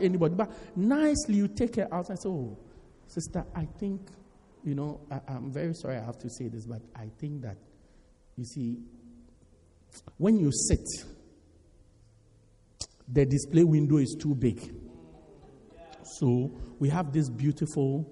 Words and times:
Anybody, 0.00 0.34
but 0.34 0.50
nicely 0.76 1.36
you 1.36 1.48
take 1.48 1.76
her 1.76 1.88
out 1.92 2.08
and 2.10 2.18
say, 2.18 2.28
Oh, 2.28 2.56
sister, 3.06 3.44
I 3.54 3.66
think, 3.78 4.00
you 4.64 4.74
know, 4.74 5.00
I, 5.10 5.20
I'm 5.28 5.50
very 5.52 5.74
sorry 5.74 5.96
I 5.96 6.04
have 6.04 6.18
to 6.18 6.30
say 6.30 6.48
this, 6.48 6.66
but 6.66 6.82
I 6.94 7.10
think 7.18 7.42
that, 7.42 7.56
you 8.36 8.44
see, 8.44 8.78
when 10.16 10.38
you 10.38 10.50
sit, 10.52 10.86
the 13.08 13.24
display 13.24 13.64
window 13.64 13.96
is 13.96 14.16
too 14.18 14.34
big. 14.34 14.74
So 16.02 16.50
we 16.78 16.88
have 16.88 17.12
this 17.12 17.28
beautiful 17.28 18.06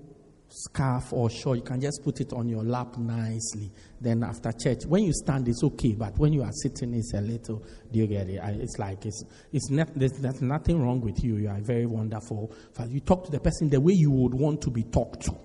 scarf 0.49 1.13
or 1.13 1.29
shawl. 1.31 1.57
You 1.57 1.63
can 1.63 1.81
just 1.81 2.03
put 2.03 2.21
it 2.21 2.33
on 2.33 2.49
your 2.49 2.63
lap 2.63 2.97
nicely. 2.97 3.71
Then 4.01 4.23
after 4.23 4.53
church, 4.53 4.87
when 4.87 5.05
you 5.05 5.13
stand, 5.13 5.49
it's 5.49 5.63
okay. 5.65 5.93
But 5.93 6.19
when 6.19 6.33
you 6.33 6.43
are 6.43 6.53
sitting, 6.53 6.95
it's 6.95 7.15
a 7.15 7.21
little. 7.21 7.63
Do 7.93 7.99
you 7.99 8.07
get 8.07 8.29
it? 8.29 8.41
It's 8.61 8.79
like 8.79 9.05
it's 9.07 9.25
it's 9.53 9.71
not. 9.71 9.89
There's, 9.95 10.13
there's 10.13 10.43
nothing 10.43 10.83
wrong 10.83 11.01
with 11.01 11.23
you. 11.23 11.37
You 11.37 11.49
are 11.49 11.61
very 11.61 11.87
wonderful. 11.87 12.53
You 12.89 13.01
talk 13.01 13.25
to 13.25 13.31
the 13.31 13.41
person 13.41 13.69
the 13.69 13.81
way 13.81 13.95
you 13.95 14.11
would 14.11 14.35
want 14.35 14.61
to 14.63 14.71
be 14.71 14.85
talked 14.85 15.23
to. 15.23 15.37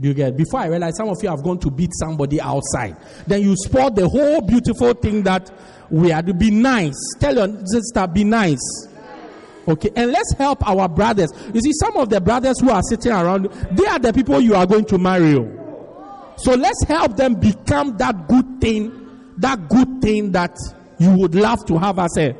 Do 0.00 0.08
you 0.08 0.14
get? 0.14 0.36
Before 0.36 0.60
I 0.60 0.66
realize 0.66 0.96
some 0.96 1.10
of 1.10 1.22
you 1.22 1.28
have 1.28 1.42
gone 1.42 1.58
to 1.60 1.70
beat 1.70 1.90
somebody 1.94 2.40
outside. 2.40 2.96
Then 3.26 3.42
you 3.42 3.54
spot 3.56 3.94
the 3.94 4.08
whole 4.08 4.40
beautiful 4.40 4.94
thing 4.94 5.22
that 5.24 5.50
we 5.90 6.10
are 6.10 6.22
to 6.22 6.32
be 6.32 6.50
nice. 6.50 6.94
Tell 7.20 7.34
your 7.34 7.66
sister, 7.66 8.06
be 8.06 8.24
nice. 8.24 8.88
Okay, 9.68 9.90
and 9.94 10.10
let's 10.10 10.34
help 10.34 10.66
our 10.68 10.88
brothers. 10.88 11.30
You 11.54 11.60
see, 11.60 11.72
some 11.80 11.96
of 11.96 12.08
the 12.08 12.20
brothers 12.20 12.60
who 12.60 12.70
are 12.70 12.82
sitting 12.82 13.12
around, 13.12 13.44
they 13.70 13.86
are 13.86 13.98
the 13.98 14.12
people 14.12 14.40
you 14.40 14.54
are 14.54 14.66
going 14.66 14.84
to 14.86 14.98
marry. 14.98 15.36
Oh. 15.36 16.34
So 16.36 16.54
let's 16.54 16.84
help 16.84 17.16
them 17.16 17.34
become 17.34 17.96
that 17.98 18.26
good 18.26 18.60
thing, 18.60 19.34
that 19.38 19.68
good 19.68 20.02
thing 20.02 20.32
that 20.32 20.56
you 20.98 21.16
would 21.16 21.34
love 21.34 21.64
to 21.66 21.78
have 21.78 21.98
as 21.98 22.16
a, 22.16 22.34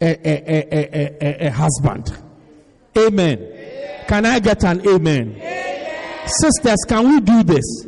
a, 0.00 0.10
a, 0.28 0.66
a, 0.70 1.44
a, 1.44 1.46
a 1.46 1.50
husband. 1.50 2.12
Amen. 2.96 4.04
Can 4.06 4.26
I 4.26 4.38
get 4.40 4.64
an 4.64 4.86
amen? 4.86 5.36
Sisters, 6.26 6.84
can 6.86 7.08
we 7.08 7.20
do 7.20 7.42
this? 7.42 7.86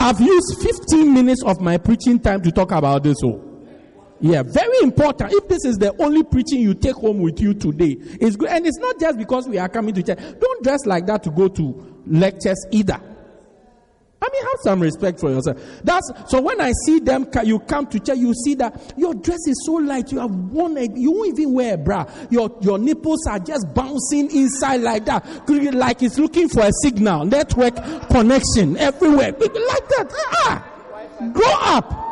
I've 0.00 0.20
used 0.20 0.62
15 0.62 1.12
minutes 1.12 1.42
of 1.44 1.60
my 1.60 1.76
preaching 1.76 2.18
time 2.18 2.42
to 2.42 2.50
talk 2.50 2.72
about 2.72 3.02
this. 3.02 3.16
Oh. 3.22 3.43
Yeah, 4.20 4.42
very 4.42 4.78
important. 4.82 5.32
If 5.32 5.48
this 5.48 5.64
is 5.64 5.76
the 5.76 5.94
only 6.02 6.22
preaching 6.22 6.60
you 6.60 6.74
take 6.74 6.94
home 6.94 7.18
with 7.18 7.40
you 7.40 7.52
today, 7.52 7.96
it's 8.20 8.36
good. 8.36 8.48
And 8.48 8.66
it's 8.66 8.78
not 8.78 8.98
just 8.98 9.18
because 9.18 9.48
we 9.48 9.58
are 9.58 9.68
coming 9.68 9.94
to 9.94 10.02
church. 10.02 10.18
Don't 10.40 10.62
dress 10.62 10.86
like 10.86 11.06
that 11.06 11.22
to 11.24 11.30
go 11.30 11.48
to 11.48 12.02
lectures 12.06 12.64
either. 12.70 13.00
I 14.22 14.28
mean, 14.32 14.42
have 14.42 14.60
some 14.62 14.80
respect 14.80 15.20
for 15.20 15.30
yourself. 15.30 15.58
That's 15.82 16.10
so. 16.28 16.40
When 16.40 16.58
I 16.58 16.72
see 16.86 17.00
them, 17.00 17.28
you 17.44 17.58
come 17.58 17.86
to 17.88 18.00
church, 18.00 18.16
you 18.16 18.32
see 18.32 18.54
that 18.54 18.94
your 18.96 19.12
dress 19.12 19.46
is 19.46 19.62
so 19.66 19.74
light. 19.74 20.10
You 20.12 20.20
have 20.20 20.30
worn 20.30 20.78
a, 20.78 20.86
you 20.94 21.12
won't 21.12 21.38
even 21.38 21.52
wear 21.52 21.74
a 21.74 21.76
bra. 21.76 22.06
Your 22.30 22.56
your 22.62 22.78
nipples 22.78 23.26
are 23.26 23.38
just 23.38 23.66
bouncing 23.74 24.34
inside 24.34 24.80
like 24.80 25.04
that, 25.04 25.26
like 25.74 26.02
it's 26.02 26.18
looking 26.18 26.48
for 26.48 26.62
a 26.62 26.70
signal, 26.82 27.26
network 27.26 27.76
connection 28.08 28.78
everywhere, 28.78 29.32
like 29.32 29.88
that. 29.88 30.10
Ah, 30.46 31.30
grow 31.34 31.52
up. 31.60 32.03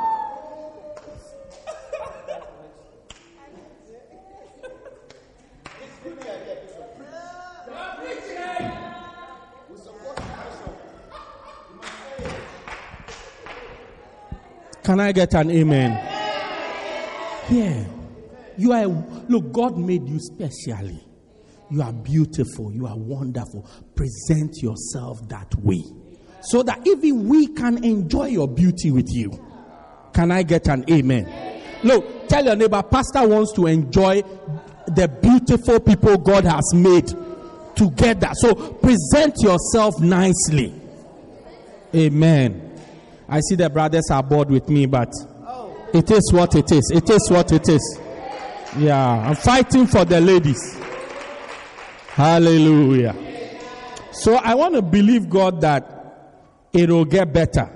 Can 14.85 15.01
I 15.01 15.13
get 15.13 15.35
an 15.35 15.51
amen? 15.51 15.93
Yeah. 17.51 17.85
You 18.59 18.73
are, 18.73 18.87
look, 19.29 19.53
God 19.53 19.79
made 19.79 20.09
you 20.09 20.19
specially. 20.19 21.01
You 21.71 21.83
are 21.83 21.93
beautiful. 21.93 22.73
You 22.73 22.87
are 22.87 22.97
wonderful. 22.97 23.69
Present 23.95 24.57
yourself 24.63 25.27
that 25.29 25.55
way. 25.57 25.83
So 26.43 26.63
that 26.65 26.87
even 26.87 27.29
we 27.29 27.47
can 27.47 27.83
enjoy 27.85 28.27
your 28.27 28.49
beauty 28.49 28.91
with 28.91 29.09
you. 29.11 29.31
Can 30.13 30.31
I 30.31 30.43
get 30.43 30.69
an 30.69 30.85
amen? 30.91 31.61
Look, 31.85 32.29
tell 32.29 32.45
your 32.45 32.57
neighbor, 32.57 32.83
Pastor 32.83 33.27
wants 33.27 33.53
to 33.55 33.67
enjoy 33.67 34.23
the 34.89 35.09
beautiful 35.23 35.81
people 35.81 36.19
God 36.19 36.45
has 36.45 36.75
made 36.75 37.13
together. 37.77 38.31
So 38.35 38.55
present 38.55 39.37
yourself 39.41 40.01
nicely. 40.01 40.75
Amen. 41.95 42.72
I 43.33 43.41
see 43.41 43.55
the 43.55 43.71
brothers 43.71 44.11
are 44.11 44.23
bored 44.23 44.51
with 44.51 44.69
me, 44.69 44.85
but 44.85 45.09
it 45.95 46.11
is 46.11 46.31
what 46.35 46.55
it 46.55 46.71
is. 46.71 46.91
It 46.95 47.09
is 47.09 47.31
what 47.31 47.51
it 47.51 47.67
is. 47.67 47.99
Yeah, 48.77 49.27
I'm 49.27 49.37
fighting 49.37 49.87
for 49.87 50.05
the 50.05 50.21
ladies. 50.21 50.79
Hallelujah. 52.09 53.17
So 54.13 54.35
I 54.35 54.55
want 54.55 54.75
to 54.75 54.83
believe 54.83 55.31
God 55.31 55.63
that 55.63 56.69
it 56.75 56.91
will 56.91 57.07
get 57.07 57.33
better. 57.33 57.71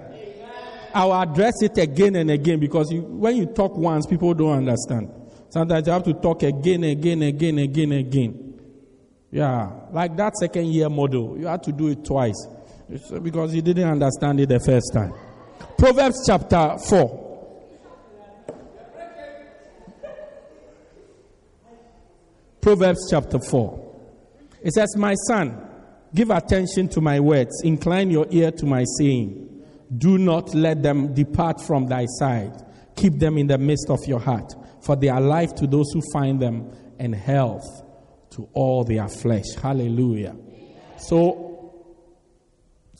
I'll 0.92 1.14
address 1.22 1.62
it 1.62 1.78
again 1.78 2.16
and 2.16 2.30
again 2.30 2.60
because 2.60 2.92
you, 2.92 3.00
when 3.00 3.36
you 3.36 3.46
talk 3.46 3.74
once, 3.78 4.04
people 4.04 4.34
don't 4.34 4.58
understand. 4.58 5.10
Sometimes 5.48 5.86
you 5.86 5.92
have 5.94 6.04
to 6.04 6.12
talk 6.12 6.42
again, 6.42 6.84
again, 6.84 7.22
again, 7.22 7.58
again, 7.60 7.92
again. 7.92 8.60
Yeah, 9.30 9.70
like 9.90 10.14
that 10.18 10.36
second 10.36 10.66
year 10.66 10.90
model, 10.90 11.38
you 11.38 11.46
have 11.46 11.62
to 11.62 11.72
do 11.72 11.88
it 11.88 12.04
twice 12.04 12.46
because 13.22 13.54
you 13.54 13.62
didn't 13.62 13.88
understand 13.88 14.38
it 14.40 14.50
the 14.50 14.60
first 14.60 14.92
time. 14.92 15.14
Proverbs 15.78 16.24
chapter 16.26 16.76
4. 16.88 17.26
Proverbs 22.60 23.08
chapter 23.10 23.38
4. 23.38 23.86
It 24.62 24.72
says, 24.72 24.96
My 24.96 25.14
son, 25.28 25.56
give 26.14 26.30
attention 26.30 26.88
to 26.88 27.00
my 27.00 27.20
words, 27.20 27.62
incline 27.62 28.10
your 28.10 28.26
ear 28.30 28.50
to 28.50 28.66
my 28.66 28.84
saying. 28.98 29.64
Do 29.96 30.18
not 30.18 30.52
let 30.54 30.82
them 30.82 31.14
depart 31.14 31.60
from 31.60 31.86
thy 31.86 32.06
side. 32.18 32.52
Keep 32.96 33.20
them 33.20 33.38
in 33.38 33.46
the 33.46 33.58
midst 33.58 33.88
of 33.88 34.04
your 34.06 34.18
heart, 34.18 34.52
for 34.82 34.96
they 34.96 35.08
are 35.08 35.20
life 35.20 35.54
to 35.56 35.66
those 35.68 35.92
who 35.92 36.00
find 36.12 36.40
them 36.40 36.72
and 36.98 37.14
health 37.14 37.64
to 38.30 38.48
all 38.52 38.82
their 38.82 39.06
flesh. 39.06 39.54
Hallelujah. 39.62 40.34
So 40.98 41.45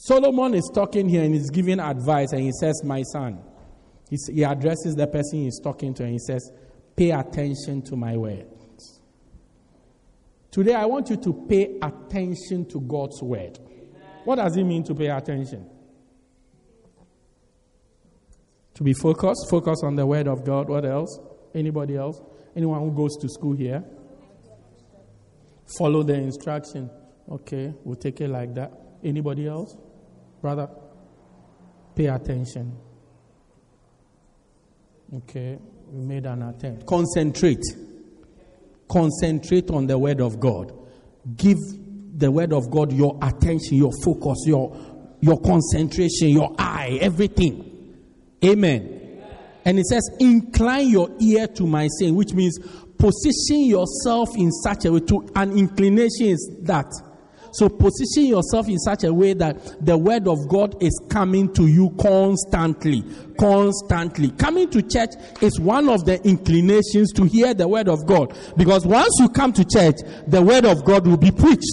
Solomon 0.06 0.54
is 0.54 0.70
talking 0.72 1.08
here 1.08 1.24
and 1.24 1.34
he's 1.34 1.50
giving 1.50 1.80
advice, 1.80 2.30
and 2.30 2.40
he 2.40 2.52
says, 2.52 2.80
My 2.84 3.02
son. 3.02 3.42
he 4.08 4.44
addresses 4.44 4.94
the 4.94 5.08
person 5.08 5.40
he's 5.40 5.58
talking 5.58 5.92
to, 5.94 6.04
and 6.04 6.12
he 6.12 6.20
says, 6.20 6.48
Pay 6.94 7.10
attention 7.10 7.82
to 7.82 7.96
my 7.96 8.16
words. 8.16 9.00
Today, 10.52 10.74
I 10.74 10.84
want 10.84 11.10
you 11.10 11.16
to 11.16 11.46
pay 11.48 11.76
attention 11.82 12.66
to 12.66 12.80
God's 12.82 13.20
word. 13.20 13.58
What 14.22 14.36
does 14.36 14.56
it 14.56 14.62
mean 14.62 14.84
to 14.84 14.94
pay 14.94 15.08
attention? 15.08 15.68
To 18.74 18.84
be 18.84 18.92
focused, 18.92 19.50
focus 19.50 19.80
on 19.82 19.96
the 19.96 20.06
word 20.06 20.28
of 20.28 20.44
God. 20.44 20.68
What 20.68 20.84
else? 20.84 21.18
Anybody 21.52 21.96
else? 21.96 22.22
Anyone 22.54 22.80
who 22.80 22.92
goes 22.92 23.16
to 23.16 23.28
school 23.28 23.56
here? 23.56 23.82
Follow 25.76 26.04
the 26.04 26.14
instruction. 26.14 26.91
Okay, 27.28 27.74
we'll 27.82 27.97
take 27.97 28.20
it 28.20 28.28
like 28.28 28.54
that. 28.54 28.72
Anybody 29.02 29.48
else? 29.48 29.76
Brother, 30.47 30.69
pay 31.97 32.07
attention. 32.07 32.72
Okay, 35.13 35.59
we 35.91 36.04
made 36.04 36.25
an 36.25 36.41
attempt. 36.43 36.87
Concentrate. 36.87 37.65
Concentrate 38.89 39.69
on 39.71 39.89
the 39.89 39.98
Word 39.98 40.21
of 40.21 40.39
God. 40.39 40.72
Give 41.34 41.59
the 42.16 42.31
Word 42.31 42.53
of 42.53 42.71
God 42.71 42.93
your 42.93 43.19
attention, 43.22 43.77
your 43.77 43.91
focus, 44.04 44.45
your, 44.47 45.16
your 45.19 45.41
concentration, 45.41 46.28
your 46.28 46.54
eye, 46.57 46.97
everything. 47.01 47.97
Amen. 48.45 49.25
And 49.65 49.81
it 49.81 49.87
says, 49.87 50.09
incline 50.21 50.91
your 50.91 51.10
ear 51.19 51.48
to 51.48 51.66
my 51.66 51.89
saying, 51.98 52.15
which 52.15 52.34
means 52.34 52.57
position 52.98 53.65
yourself 53.65 54.28
in 54.37 54.53
such 54.53 54.84
a 54.84 54.93
way 54.93 55.01
to 55.01 55.28
an 55.34 55.59
inclination 55.59 56.27
is 56.27 56.57
that 56.63 56.87
So 57.56 57.70
position 57.70 58.26
yourself 58.26 58.68
in 58.68 58.78
such 58.78 59.04
a 59.04 59.14
way 59.14 59.32
that 59.32 59.84
the 59.84 59.97
word 59.97 60.28
of 60.28 60.47
God 60.47 60.82
is 60.82 60.92
coming 61.08 61.50
to 61.54 61.66
you 61.66 61.88
constantly. 61.98 63.03
Constantly. 63.41 64.30
Coming 64.32 64.68
to 64.70 64.82
church 64.82 65.14
is 65.41 65.58
one 65.58 65.88
of 65.88 66.04
the 66.04 66.22
inclinations 66.28 67.12
to 67.14 67.24
hear 67.24 67.54
the 67.54 67.66
word 67.66 67.88
of 67.88 68.04
God. 68.04 68.36
Because 68.58 68.84
once 68.84 69.10
you 69.20 69.30
come 69.30 69.54
to 69.54 69.64
church, 69.64 69.97
the 70.26 70.42
word 70.42 70.66
of 70.66 70.84
God 70.84 71.06
will 71.06 71.16
be 71.16 71.30
preached. 71.30 71.64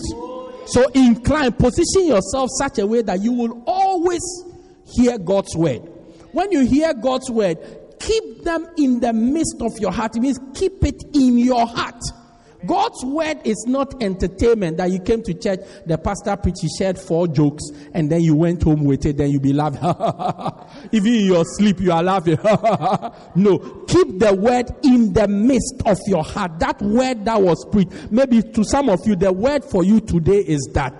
So 0.67 0.87
incline, 0.93 1.51
position 1.51 2.07
yourself 2.07 2.49
such 2.57 2.79
a 2.79 2.87
way 2.87 3.01
that 3.01 3.21
you 3.21 3.33
will 3.33 3.61
always 3.67 4.21
hear 4.85 5.17
God's 5.17 5.53
word. 5.53 5.81
When 6.31 6.49
you 6.53 6.65
hear 6.65 6.93
God's 6.93 7.29
word, 7.29 7.57
keep 7.99 8.43
them 8.43 8.69
in 8.77 9.01
the 9.01 9.11
midst 9.11 9.57
of 9.59 9.77
your 9.79 9.91
heart. 9.91 10.15
It 10.15 10.21
means 10.21 10.39
keep 10.55 10.81
it 10.85 11.03
in 11.13 11.37
your 11.37 11.67
heart. 11.67 12.01
God's 12.65 13.03
word 13.05 13.37
is 13.43 13.65
not 13.67 14.01
entertainment 14.01 14.77
that 14.77 14.91
you 14.91 14.99
came 14.99 15.21
to 15.23 15.33
church, 15.33 15.59
the 15.85 15.97
pastor 15.97 16.35
preached, 16.35 16.61
he 16.61 16.69
shared 16.77 16.97
four 16.97 17.27
jokes, 17.27 17.63
and 17.93 18.11
then 18.11 18.21
you 18.21 18.35
went 18.35 18.63
home 18.63 18.83
with 18.85 19.05
it, 19.05 19.17
then 19.17 19.31
you 19.31 19.39
be 19.39 19.53
laughing. 19.53 19.81
Even 20.91 21.13
in 21.13 21.25
your 21.25 21.45
sleep, 21.45 21.79
you 21.79 21.91
are 21.91 22.03
laughing. 22.03 22.37
no, 23.35 23.57
keep 23.87 24.19
the 24.19 24.35
word 24.37 24.69
in 24.83 25.13
the 25.13 25.27
midst 25.27 25.81
of 25.85 25.97
your 26.07 26.23
heart. 26.23 26.59
That 26.59 26.81
word 26.81 27.25
that 27.25 27.41
was 27.41 27.65
preached. 27.71 28.11
Maybe 28.11 28.41
to 28.41 28.63
some 28.63 28.89
of 28.89 28.99
you, 29.05 29.15
the 29.15 29.31
word 29.31 29.63
for 29.63 29.83
you 29.83 29.99
today 29.99 30.39
is 30.39 30.69
that 30.73 30.93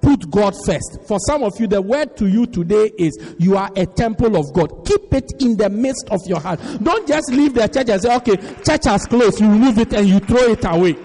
put 0.00 0.30
God 0.30 0.54
first. 0.64 0.98
For 1.06 1.18
some 1.20 1.42
of 1.42 1.58
you, 1.58 1.66
the 1.66 1.82
word 1.82 2.16
to 2.18 2.26
you 2.26 2.46
today 2.46 2.90
is 2.98 3.16
you 3.38 3.56
are 3.56 3.70
a 3.76 3.86
temple 3.86 4.36
of 4.36 4.52
God. 4.54 4.86
Keep 4.86 5.12
it 5.14 5.32
in 5.40 5.56
the 5.56 5.68
midst 5.68 6.08
of 6.10 6.20
your 6.26 6.40
heart. 6.40 6.60
Don't 6.82 7.06
just 7.06 7.30
leave 7.30 7.54
the 7.54 7.66
church 7.68 7.88
and 7.88 8.00
say, 8.00 8.14
okay, 8.16 8.36
church 8.64 8.84
has 8.84 9.04
closed. 9.06 9.40
You 9.40 9.50
remove 9.50 9.78
it 9.78 9.92
and 9.92 10.08
you 10.08 10.18
throw 10.20 10.52
it 10.52 10.64
away. 10.64 10.96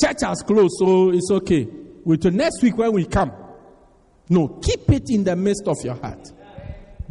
Church 0.00 0.22
has 0.22 0.42
closed, 0.42 0.74
so 0.78 1.10
it's 1.10 1.30
okay. 1.30 1.68
Wait 2.04 2.20
till 2.20 2.32
next 2.32 2.62
week 2.62 2.76
when 2.76 2.92
we 2.92 3.04
come. 3.04 3.32
No, 4.28 4.48
keep 4.48 4.90
it 4.90 5.10
in 5.10 5.24
the 5.24 5.36
midst 5.36 5.68
of 5.68 5.76
your 5.84 5.94
heart. 5.94 6.32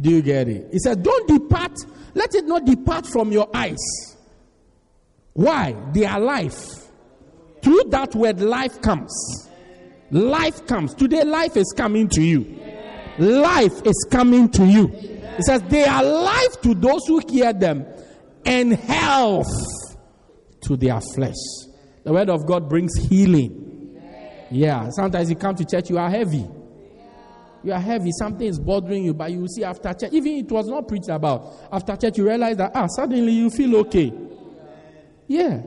Do 0.00 0.10
you 0.10 0.22
get 0.22 0.48
it? 0.48 0.68
He 0.72 0.78
said, 0.78 1.02
Don't 1.02 1.28
depart, 1.28 1.72
let 2.14 2.34
it 2.34 2.44
not 2.44 2.64
depart 2.64 3.06
from 3.06 3.30
your 3.30 3.48
eyes. 3.54 3.78
Why? 5.32 5.74
They 5.92 6.04
are 6.04 6.20
life 6.20 6.81
through 7.62 7.84
that 7.90 8.14
word, 8.14 8.40
life 8.40 8.80
comes. 8.82 9.48
Life 10.10 10.66
comes. 10.66 10.94
Today, 10.94 11.24
life 11.24 11.56
is 11.56 11.72
coming 11.76 12.08
to 12.10 12.22
you. 12.22 12.58
Life 13.18 13.86
is 13.86 14.06
coming 14.10 14.48
to 14.50 14.66
you. 14.66 14.90
It 14.92 15.44
says, 15.44 15.62
they 15.62 15.84
are 15.84 16.02
life 16.02 16.60
to 16.62 16.74
those 16.74 17.06
who 17.06 17.22
hear 17.28 17.52
them 17.52 17.86
and 18.44 18.74
health 18.74 19.48
to 20.62 20.76
their 20.76 21.00
flesh. 21.00 21.36
The 22.04 22.12
word 22.12 22.28
of 22.28 22.46
God 22.46 22.68
brings 22.68 22.96
healing. 22.96 23.98
Yeah. 24.50 24.90
Sometimes 24.90 25.30
you 25.30 25.36
come 25.36 25.54
to 25.54 25.64
church, 25.64 25.88
you 25.88 25.98
are 25.98 26.10
heavy. 26.10 26.46
You 27.64 27.72
are 27.72 27.80
heavy. 27.80 28.10
Something 28.12 28.48
is 28.48 28.58
bothering 28.58 29.04
you, 29.04 29.14
but 29.14 29.30
you 29.30 29.46
see 29.48 29.64
after 29.64 29.94
church, 29.94 30.12
even 30.12 30.32
it 30.38 30.50
was 30.50 30.66
not 30.66 30.88
preached 30.88 31.08
about. 31.08 31.54
After 31.70 31.96
church, 31.96 32.18
you 32.18 32.26
realize 32.26 32.56
that, 32.56 32.72
ah, 32.74 32.86
suddenly 32.88 33.32
you 33.32 33.50
feel 33.50 33.76
okay. 33.76 34.12
Yeah. 35.28 35.62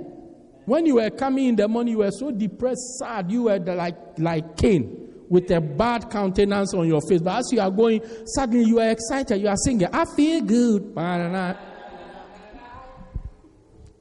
When 0.66 0.86
you 0.86 0.96
were 0.96 1.10
coming 1.10 1.48
in 1.50 1.56
the 1.56 1.68
morning, 1.68 1.94
you 1.94 2.00
were 2.00 2.12
so 2.12 2.32
depressed, 2.32 2.98
sad. 3.00 3.32
You 3.32 3.44
were 3.44 3.60
like, 3.60 3.96
like 4.18 4.58
Cain 4.58 5.06
with 5.30 5.50
a 5.52 5.62
bad 5.62 6.10
countenance 6.10 6.74
on 6.74 6.88
your 6.88 7.02
face. 7.02 7.22
But 7.22 7.40
as 7.40 7.52
you 7.52 7.60
are 7.60 7.72
going, 7.72 8.02
suddenly 8.26 8.66
you 8.66 8.80
are 8.80 8.90
excited. 8.90 9.42
You 9.42 9.48
are 9.48 9.58
singing, 9.58 9.88
I 9.92 10.06
feel 10.16 10.42
good. 10.42 10.94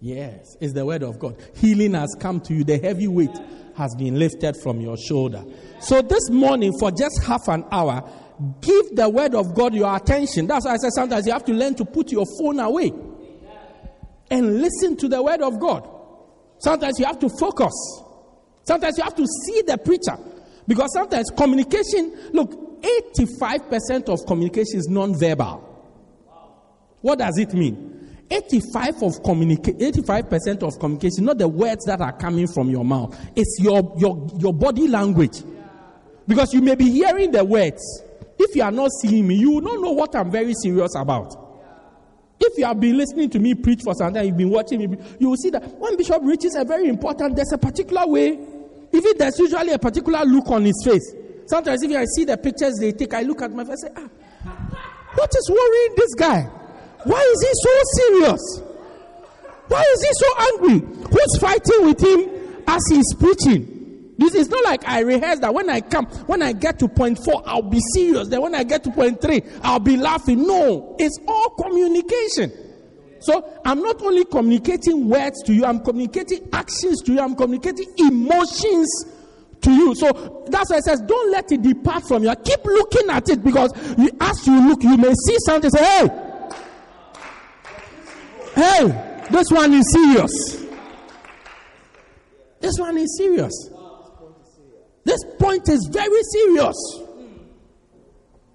Yes, 0.00 0.56
it's 0.61 0.75
the 0.75 0.84
word 0.84 1.02
of 1.02 1.19
God. 1.19 1.43
Healing 1.56 1.94
has 1.94 2.14
come 2.20 2.40
to 2.43 2.55
you. 2.55 2.64
The 2.64 2.78
heavy 2.78 3.08
weight 3.08 3.37
has 3.76 3.94
been 3.94 4.19
lifted 4.19 4.56
from 4.62 4.81
your 4.81 4.96
shoulder. 4.99 5.43
So 5.81 6.02
this 6.02 6.28
morning, 6.31 6.72
for 6.78 6.90
just 6.90 7.22
half 7.25 7.49
an 7.49 7.64
hour, 7.72 8.08
give 8.60 8.96
the 8.96 9.08
word 9.08 9.34
of 9.34 9.55
God 9.55 9.75
your 9.75 9.94
attention. 9.96 10.46
That's 10.46 10.67
why 10.67 10.75
I 10.75 10.76
said 10.76 10.93
sometimes 10.94 11.26
you 11.26 11.32
have 11.32 11.44
to 11.46 11.52
learn 11.52 11.75
to 11.76 11.84
put 11.84 12.12
your 12.12 12.26
phone 12.38 12.60
away 12.60 12.93
and 14.31 14.60
listen 14.60 14.96
to 14.99 15.08
the 15.08 15.22
word 15.22 15.40
of 15.40 15.58
God. 15.58 15.88
Sometimes 16.64 16.99
you 16.99 17.05
have 17.05 17.19
to 17.19 17.28
focus. 17.28 17.75
Sometimes 18.62 18.96
you 18.96 19.05
have 19.05 19.14
to 19.16 19.26
see 19.26 19.62
the 19.66 19.76
preacher. 19.76 20.16
Because 20.66 20.94
sometimes 20.94 21.31
communication, 21.37 22.16
look, 22.32 22.81
85% 22.82 24.08
of 24.08 24.26
communication 24.26 24.78
is 24.78 24.88
non-verbal. 24.88 25.61
What 27.02 27.19
does 27.19 27.37
it 27.37 27.52
mean? 27.52 28.16
85 28.31 29.02
of 29.02 29.22
communica- 29.22 29.78
85% 29.78 30.62
of 30.62 30.78
communication, 30.78 31.26
not 31.26 31.37
the 31.37 31.46
words 31.46 31.84
that 31.84 32.00
are 32.00 32.16
coming 32.16 32.46
from 32.46 32.70
your 32.70 32.84
mouth. 32.84 33.14
It's 33.37 33.58
your, 33.60 33.94
your, 33.99 34.26
your 34.38 34.55
body 34.55 34.88
language. 34.88 35.43
Because 36.26 36.55
you 36.55 36.62
may 36.62 36.76
be 36.76 36.90
hearing 36.90 37.31
the 37.31 37.44
words. 37.44 37.82
If 38.38 38.56
you 38.56 38.62
are 38.62 38.72
not 38.72 38.90
seeing 39.02 39.28
me, 39.28 39.34
you 39.34 39.50
will 39.50 39.60
not 39.60 39.81
know 39.81 39.93
what 39.93 40.17
I'm 40.17 40.31
very 40.31 40.55
serious 40.62 40.94
about. 40.96 41.44
If 42.46 42.58
you 42.58 42.67
have 42.67 42.79
been 42.79 42.96
listening 42.96 43.31
to 43.31 43.38
me 43.38 43.55
preach 43.55 43.82
for 43.82 43.94
some 43.94 44.12
time, 44.12 44.26
you've 44.26 44.37
been 44.37 44.50
watching 44.50 44.79
me, 44.79 44.99
you 45.19 45.31
will 45.31 45.37
see 45.37 45.50
that 45.50 45.62
when 45.79 45.96
Bishop 45.96 46.20
reaches 46.23 46.55
a 46.56 46.64
very 46.64 46.88
important, 46.88 47.37
there's 47.37 47.52
a 47.52 47.58
particular 47.58 48.06
way. 48.06 48.38
Even 48.93 49.12
there's 49.17 49.38
usually 49.38 49.73
a 49.73 49.79
particular 49.79 50.25
look 50.25 50.49
on 50.49 50.64
his 50.64 50.81
face. 50.85 51.14
Sometimes 51.46 51.82
if 51.82 51.96
I 51.96 52.05
see 52.05 52.25
the 52.25 52.37
pictures 52.37 52.75
they 52.79 52.93
take, 52.93 53.14
I 53.14 53.23
look 53.23 53.43
at 53.43 53.50
my 53.52 53.64
face 53.64 53.82
and 53.82 53.96
say, 53.96 54.02
ah, 54.05 54.79
what 55.14 55.31
is 55.35 55.50
worrying 55.50 55.94
this 55.96 56.14
guy? 56.14 56.43
Why 57.05 57.20
is 57.20 57.43
he 57.43 57.50
so 57.52 57.82
serious? 57.96 58.62
Why 59.69 59.85
is 59.93 60.02
he 60.02 60.11
so 60.12 60.29
angry? 60.52 60.81
Who's 61.11 61.38
fighting 61.41 61.85
with 61.87 62.00
him 62.00 62.62
as 62.67 62.82
he's 62.91 63.14
preaching? 63.14 63.73
This 64.16 64.34
is 64.34 64.49
not 64.49 64.64
like 64.64 64.87
I 64.87 65.00
rehearse 65.00 65.40
that 65.40 65.52
when 65.52 65.69
I 65.69 65.81
come, 65.81 66.06
when 66.26 66.43
I 66.43 66.52
get 66.52 66.78
to 66.78 66.88
point 66.88 67.19
four, 67.25 67.43
I'll 67.46 67.62
be 67.62 67.81
serious. 67.94 68.28
Then 68.28 68.43
when 68.43 68.55
I 68.55 68.62
get 68.62 68.84
to 68.84 68.90
point 68.90 69.20
three, 69.20 69.43
I'll 69.62 69.81
be 69.81 69.96
laughing. 69.96 70.46
No, 70.46 70.94
it's 70.99 71.19
all 71.26 71.50
communication. 71.50 72.52
So 73.20 73.61
I'm 73.64 73.81
not 73.82 74.02
only 74.02 74.25
communicating 74.26 75.08
words 75.08 75.43
to 75.44 75.55
you, 75.55 75.64
I'm 75.64 75.81
communicating 75.81 76.49
actions 76.52 77.00
to 77.02 77.12
you, 77.14 77.20
I'm 77.20 77.34
communicating 77.34 77.93
emotions 77.99 78.88
to 79.62 79.72
you. 79.72 79.94
So 79.96 80.44
that's 80.49 80.70
why 80.70 80.76
it 80.76 80.84
says, 80.84 81.00
don't 81.00 81.32
let 81.32 81.50
it 81.50 81.62
depart 81.62 82.06
from 82.06 82.22
you. 82.22 82.34
Keep 82.44 82.64
looking 82.67 83.10
at 83.10 83.28
it 83.31 83.43
because 83.43 83.72
you, 83.99 84.10
as 84.20 84.46
you 84.46 84.69
look, 84.69 84.82
you 84.82 84.96
may 84.96 85.12
see 85.26 85.37
something. 85.46 85.70
Say, 85.70 85.84
hey, 85.84 86.08
hey, 88.55 89.26
this 89.31 89.50
one 89.50 89.72
is 89.72 89.90
serious. 89.93 90.67
This 92.60 92.78
one 92.78 92.99
is 92.99 93.17
serious. 93.17 93.70
This 95.04 95.20
point 95.38 95.68
is 95.68 95.88
very 95.92 96.22
serious. 96.22 96.76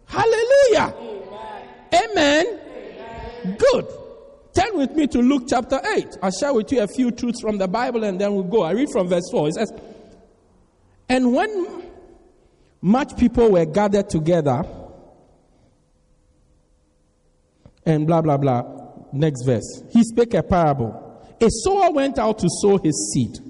Hallelujah. 0.06 0.94
Amen. 1.94 2.60
Amen. 2.60 3.58
Good. 3.58 3.88
Turn 4.54 4.78
with 4.78 4.96
me 4.96 5.08
to 5.08 5.20
Luke 5.20 5.44
chapter 5.48 5.80
8. 5.84 6.18
I'll 6.24 6.32
share 6.32 6.54
with 6.54 6.72
you 6.72 6.82
a 6.82 6.88
few 6.88 7.12
truths 7.12 7.40
from 7.42 7.58
the 7.58 7.68
Bible 7.68 8.04
and 8.04 8.20
then 8.20 8.34
we'll 8.34 8.44
go. 8.44 8.64
I 8.64 8.72
read 8.72 8.90
from 8.92 9.08
verse 9.08 9.30
4. 9.32 9.48
It 9.50 9.54
says, 9.54 9.72
And 11.08 11.34
when 11.34 11.84
much 12.82 13.16
people 13.18 13.52
were 13.52 13.66
gathered 13.66 14.10
together, 14.10 14.64
and 17.86 18.06
blah, 18.08 18.22
blah, 18.22 18.38
blah. 18.38 18.64
Next 19.12 19.44
verse. 19.46 19.84
He 19.92 20.04
spake 20.04 20.34
a 20.34 20.44
parable. 20.44 21.06
A 21.42 21.48
sower 21.50 21.92
went 21.92 22.20
out 22.20 22.40
to 22.40 22.48
sow 22.62 22.78
his 22.78 23.14
seed. 23.14 23.49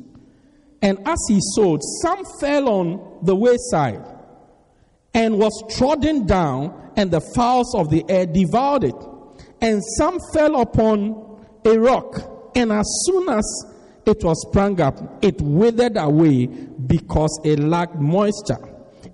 And 0.82 1.00
as 1.06 1.20
he 1.28 1.40
sowed, 1.56 1.82
some 2.02 2.24
fell 2.40 2.70
on 2.70 3.20
the 3.24 3.36
wayside 3.36 4.04
and 5.14 5.38
was 5.38 5.52
trodden 5.76 6.26
down, 6.26 6.92
and 6.96 7.12
the 7.12 7.22
fowls 7.36 7.74
of 7.76 7.90
the 7.90 8.06
air 8.08 8.26
devoured 8.26 8.84
it. 8.84 8.96
And 9.62 9.82
some 9.98 10.20
fell 10.34 10.62
upon 10.62 11.46
a 11.66 11.78
rock, 11.78 12.52
and 12.56 12.72
as 12.72 12.86
soon 13.06 13.28
as 13.30 13.66
it 14.06 14.24
was 14.24 14.46
sprung 14.48 14.80
up, 14.80 15.24
it 15.24 15.42
withered 15.42 15.98
away 15.98 16.46
because 16.46 17.40
it 17.44 17.60
lacked 17.60 17.96
moisture. 17.96 18.58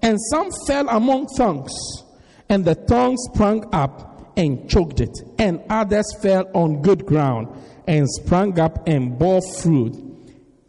And 0.02 0.20
some 0.30 0.50
fell 0.68 0.88
among 0.90 1.28
thorns, 1.28 2.04
and 2.50 2.64
the 2.64 2.76
thorns 2.76 3.28
sprung 3.34 3.74
up 3.74 4.34
and 4.38 4.70
choked 4.70 5.00
it. 5.00 5.18
And 5.40 5.62
others 5.70 6.06
fell 6.22 6.48
on 6.54 6.82
good 6.82 7.06
ground 7.06 7.48
and 7.88 8.08
sprung 8.10 8.60
up 8.60 8.88
and 8.88 9.18
bore 9.18 9.42
fruit 9.62 9.96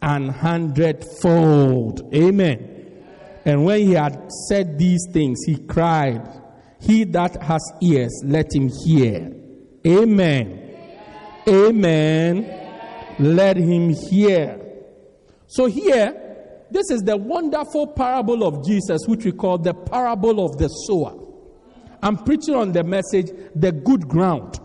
an 0.01 0.29
hundredfold. 0.29 2.13
Amen. 2.13 2.73
And 3.45 3.63
when 3.63 3.79
he 3.79 3.93
had 3.93 4.31
said 4.49 4.77
these 4.77 5.07
things, 5.11 5.39
he 5.45 5.57
cried, 5.57 6.21
He 6.79 7.03
that 7.05 7.41
has 7.41 7.61
ears, 7.81 8.21
let 8.25 8.53
him 8.53 8.69
hear. 8.85 9.33
Amen. 9.85 10.75
Amen. 11.47 13.15
Let 13.19 13.57
him 13.57 13.89
hear. 13.89 14.59
So 15.47 15.65
here, 15.65 16.27
this 16.69 16.91
is 16.91 17.01
the 17.01 17.15
wonderful 17.15 17.87
parable 17.87 18.45
of 18.45 18.65
Jesus, 18.65 19.01
which 19.07 19.23
we 19.23 19.31
call 19.31 19.57
the 19.57 19.73
parable 19.73 20.45
of 20.45 20.57
the 20.57 20.67
sower. 20.67 21.15
I'm 22.03 22.17
preaching 22.17 22.53
on 22.53 22.73
the 22.73 22.83
message, 22.83 23.31
the 23.55 23.71
good 23.71 24.07
ground. 24.07 24.59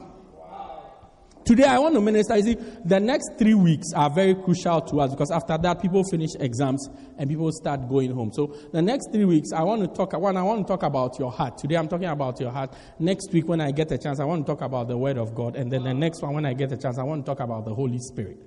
Today, 1.45 1.65
I 1.65 1.79
want 1.79 1.95
to 1.97 2.01
minister. 2.01 2.37
You 2.37 2.43
see, 2.43 2.57
the 2.85 3.01
next 3.01 3.33
three 3.37 3.55
weeks 3.55 3.93
are 3.97 4.09
very 4.09 4.35
crucial 4.35 4.81
to 4.81 5.01
us 5.01 5.11
because 5.11 5.33
after 5.33 5.59
that, 5.59 5.83
people 5.83 6.05
finish 6.05 6.31
exams 6.39 6.89
and 7.19 7.29
people 7.29 7.51
start 7.51 7.89
going 7.89 8.13
home. 8.13 8.31
So, 8.33 8.55
the 8.73 8.81
next 8.81 9.11
three 9.11 9.25
weeks, 9.25 9.51
I 9.53 9.63
want 9.63 9.83
to 9.83 9.89
talk. 9.89 10.13
One, 10.13 10.37
I 10.37 10.43
want 10.43 10.67
to 10.67 10.71
talk 10.73 10.85
about 10.85 11.19
your 11.19 11.33
heart. 11.33 11.59
Today, 11.59 11.77
I'm 11.77 11.89
talking 11.89 12.09
about 12.09 12.41
your 12.41 12.53
heart. 12.53 12.75
Next 13.01 13.33
week, 13.33 13.49
when 13.49 13.61
I 13.61 13.73
get 13.73 13.91
a 13.91 13.99
chance, 13.99 14.21
I 14.21 14.25
want 14.25 14.47
to 14.47 14.53
talk 14.53 14.63
about 14.63 14.87
the 14.87 14.97
Word 14.97 15.19
of 15.19 15.35
God. 15.35 15.57
And 15.57 15.71
then 15.71 15.83
the 15.83 15.95
next 15.95 16.23
one, 16.23 16.35
when 16.35 16.47
I 16.47 16.53
get 16.53 16.71
a 16.71 16.77
chance, 16.77 16.99
I 16.99 17.03
want 17.03 17.27
to 17.27 17.31
talk 17.31 17.41
about 17.41 17.65
the 17.65 17.75
Holy 17.75 17.99
Spirit. 17.99 18.39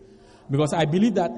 Because 0.49 0.71
I 0.73 0.85
believe 0.85 1.15
that 1.15 1.31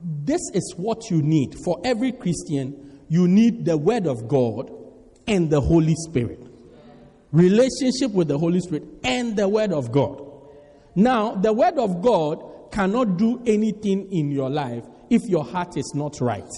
this 0.00 0.40
is 0.52 0.74
what 0.76 1.10
you 1.10 1.22
need 1.22 1.54
for 1.64 1.80
every 1.84 2.10
Christian. 2.10 3.02
You 3.08 3.28
need 3.28 3.64
the 3.64 3.76
Word 3.76 4.06
of 4.06 4.26
God 4.26 4.70
and 5.28 5.48
the 5.48 5.60
Holy 5.60 5.94
Spirit 5.94 6.45
relationship 7.32 8.10
with 8.12 8.28
the 8.28 8.38
Holy 8.38 8.60
Spirit 8.60 8.84
and 9.04 9.36
the 9.36 9.48
Word 9.48 9.72
of 9.72 9.92
God. 9.92 10.22
Now, 10.94 11.34
the 11.34 11.52
Word 11.52 11.78
of 11.78 12.02
God 12.02 12.72
cannot 12.72 13.16
do 13.16 13.42
anything 13.46 14.10
in 14.12 14.30
your 14.30 14.50
life 14.50 14.84
if 15.10 15.22
your 15.28 15.44
heart 15.44 15.76
is 15.76 15.92
not 15.94 16.20
right. 16.20 16.48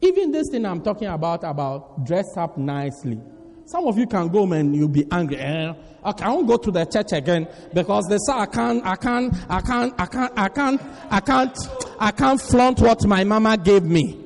Even 0.00 0.32
this 0.32 0.48
thing 0.50 0.66
I'm 0.66 0.82
talking 0.82 1.08
about, 1.08 1.44
about 1.44 2.04
dress 2.04 2.36
up 2.36 2.58
nicely. 2.58 3.20
Some 3.66 3.86
of 3.86 3.96
you 3.96 4.06
can 4.06 4.28
go 4.28 4.50
and 4.52 4.74
you'll 4.74 4.88
be 4.88 5.06
angry. 5.10 5.36
Eh, 5.38 5.72
I 6.02 6.28
won't 6.28 6.48
go 6.48 6.56
to 6.56 6.70
the 6.72 6.84
church 6.84 7.12
again 7.12 7.46
because 7.72 8.04
they 8.08 8.16
say 8.18 8.32
I 8.32 8.46
can't, 8.46 8.84
I 8.84 8.96
can't, 8.96 9.34
I 9.48 9.60
can't, 9.60 9.94
I 9.98 10.06
can't, 10.06 10.32
I 10.36 10.48
can't, 10.48 10.82
I 11.10 11.20
can't, 11.20 11.58
I 12.00 12.10
can't 12.10 12.40
flaunt 12.40 12.80
what 12.80 13.06
my 13.06 13.22
mama 13.22 13.56
gave 13.56 13.84
me. 13.84 14.21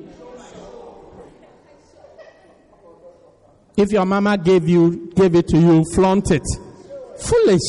If 3.77 3.91
your 3.91 4.05
mama 4.05 4.37
gave 4.39 4.67
you 4.67 5.11
gave 5.15 5.35
it 5.35 5.47
to 5.49 5.57
you, 5.57 5.83
flaunt 5.93 6.31
it. 6.31 6.41
Foolish. 7.19 7.61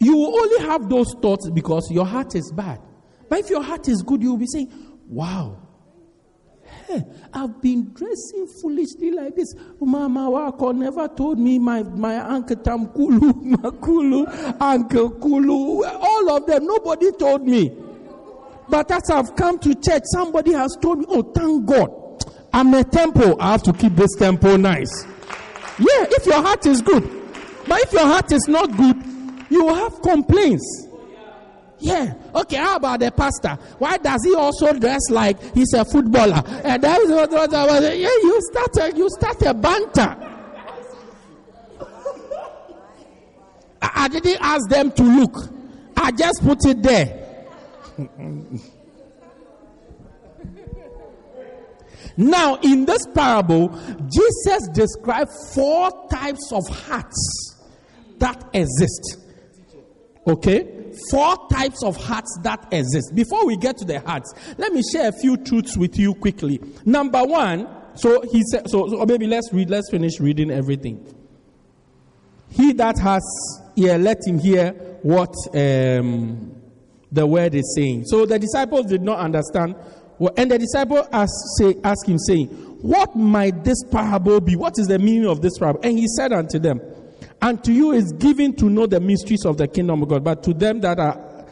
You 0.00 0.16
will 0.16 0.38
only 0.38 0.68
have 0.68 0.88
those 0.88 1.14
thoughts 1.20 1.50
because 1.50 1.90
your 1.90 2.04
heart 2.06 2.34
is 2.34 2.52
bad. 2.52 2.80
But 3.28 3.40
if 3.40 3.50
your 3.50 3.62
heart 3.62 3.88
is 3.88 4.02
good, 4.02 4.22
you 4.22 4.30
will 4.30 4.38
be 4.38 4.46
saying, 4.46 4.70
Wow, 5.08 5.67
hey, 6.88 7.04
I've 7.32 7.60
been 7.60 7.92
dressing 7.92 8.46
foolishly 8.60 9.10
like 9.10 9.36
this. 9.36 9.54
Mama 9.80 10.30
Wako 10.30 10.72
never 10.72 11.08
told 11.08 11.38
me 11.38 11.58
my, 11.58 11.82
my 11.82 12.16
uncle 12.16 12.56
Tamkulu, 12.56 13.32
Makulu, 13.56 14.56
Uncle 14.60 15.10
Kulu, 15.10 15.84
all 15.84 16.30
of 16.30 16.46
them, 16.46 16.66
nobody 16.66 17.12
told 17.12 17.46
me. 17.46 17.76
But 18.68 18.90
as 18.90 19.10
I've 19.10 19.34
come 19.36 19.58
to 19.60 19.74
church, 19.74 20.02
somebody 20.12 20.52
has 20.52 20.76
told 20.80 21.00
me, 21.00 21.06
oh, 21.08 21.22
thank 21.22 21.66
God. 21.66 21.90
I'm 22.52 22.72
a 22.74 22.84
temple. 22.84 23.36
I 23.40 23.52
have 23.52 23.62
to 23.64 23.72
keep 23.72 23.94
this 23.94 24.14
temple 24.16 24.58
nice. 24.58 25.04
Yeah, 25.78 26.06
if 26.10 26.26
your 26.26 26.42
heart 26.42 26.66
is 26.66 26.82
good. 26.82 27.02
But 27.66 27.80
if 27.82 27.92
your 27.92 28.06
heart 28.06 28.32
is 28.32 28.46
not 28.48 28.76
good, 28.76 28.96
you 29.50 29.64
will 29.64 29.74
have 29.74 30.00
complaints. 30.02 30.87
Yeah. 31.80 32.14
Okay, 32.34 32.56
how 32.56 32.76
about 32.76 33.00
the 33.00 33.10
pastor? 33.10 33.56
Why 33.78 33.98
does 33.98 34.24
he 34.24 34.34
also 34.34 34.72
dress 34.72 35.10
like 35.10 35.40
he's 35.54 35.72
a 35.74 35.84
footballer? 35.84 36.42
And 36.64 36.82
that 36.82 37.00
is 37.00 37.10
what, 37.10 37.30
what, 37.30 37.50
what, 37.50 37.82
yeah, 37.82 38.08
you 38.08 38.40
start 38.50 38.76
a, 38.78 38.96
you 38.96 39.08
start 39.10 39.42
a 39.42 39.54
banter. 39.54 40.16
I, 43.80 43.90
I 43.94 44.08
didn't 44.08 44.38
ask 44.40 44.68
them 44.68 44.90
to 44.92 45.02
look. 45.02 45.36
I 45.96 46.10
just 46.10 46.42
put 46.42 46.64
it 46.66 46.82
there. 46.82 47.46
now, 52.16 52.56
in 52.56 52.84
this 52.86 53.06
parable, 53.14 53.68
Jesus 54.08 54.68
described 54.72 55.30
four 55.54 56.08
types 56.10 56.50
of 56.52 56.66
hearts 56.68 57.56
that 58.18 58.44
exist. 58.52 59.18
Okay? 60.26 60.77
Four 61.10 61.48
types 61.48 61.82
of 61.82 61.96
hearts 61.96 62.38
that 62.42 62.66
exist. 62.72 63.14
Before 63.14 63.46
we 63.46 63.56
get 63.56 63.76
to 63.78 63.84
the 63.84 64.00
hearts, 64.00 64.32
let 64.56 64.72
me 64.72 64.82
share 64.92 65.08
a 65.08 65.12
few 65.12 65.36
truths 65.36 65.76
with 65.76 65.98
you 65.98 66.14
quickly. 66.14 66.60
Number 66.84 67.22
one, 67.24 67.68
so 67.94 68.22
he 68.22 68.42
said, 68.50 68.68
so, 68.68 68.88
so 68.88 69.04
maybe 69.06 69.26
let's 69.26 69.52
read, 69.52 69.70
let's 69.70 69.90
finish 69.90 70.20
reading 70.20 70.50
everything. 70.50 71.14
He 72.50 72.72
that 72.74 72.98
has 72.98 73.22
ear, 73.76 73.98
let 73.98 74.18
him 74.26 74.38
hear 74.38 74.72
what 75.02 75.34
um, 75.54 76.54
the 77.12 77.26
word 77.26 77.54
is 77.54 77.74
saying. 77.74 78.04
So 78.06 78.26
the 78.26 78.38
disciples 78.38 78.86
did 78.86 79.02
not 79.02 79.18
understand. 79.18 79.76
And 80.36 80.50
the 80.50 80.58
disciple 80.58 81.06
asked, 81.12 81.58
say, 81.58 81.76
asked 81.84 82.08
him, 82.08 82.18
saying, 82.18 82.48
What 82.82 83.14
might 83.14 83.64
this 83.64 83.82
parable 83.90 84.40
be? 84.40 84.56
What 84.56 84.74
is 84.78 84.88
the 84.88 84.98
meaning 84.98 85.26
of 85.26 85.42
this 85.42 85.58
parable? 85.58 85.80
And 85.82 85.98
he 85.98 86.06
said 86.08 86.32
unto 86.32 86.58
them, 86.58 86.80
And 87.40 87.62
to 87.64 87.72
you 87.72 87.92
is 87.92 88.12
given 88.18 88.54
to 88.56 88.66
know 88.66 88.86
the 88.86 89.00
mysteries 89.00 89.44
of 89.44 89.56
the 89.56 89.68
kingdom 89.68 90.02
of 90.02 90.08
God, 90.08 90.24
but 90.24 90.42
to 90.44 90.54
them 90.54 90.80
that 90.80 90.98
are 90.98 91.46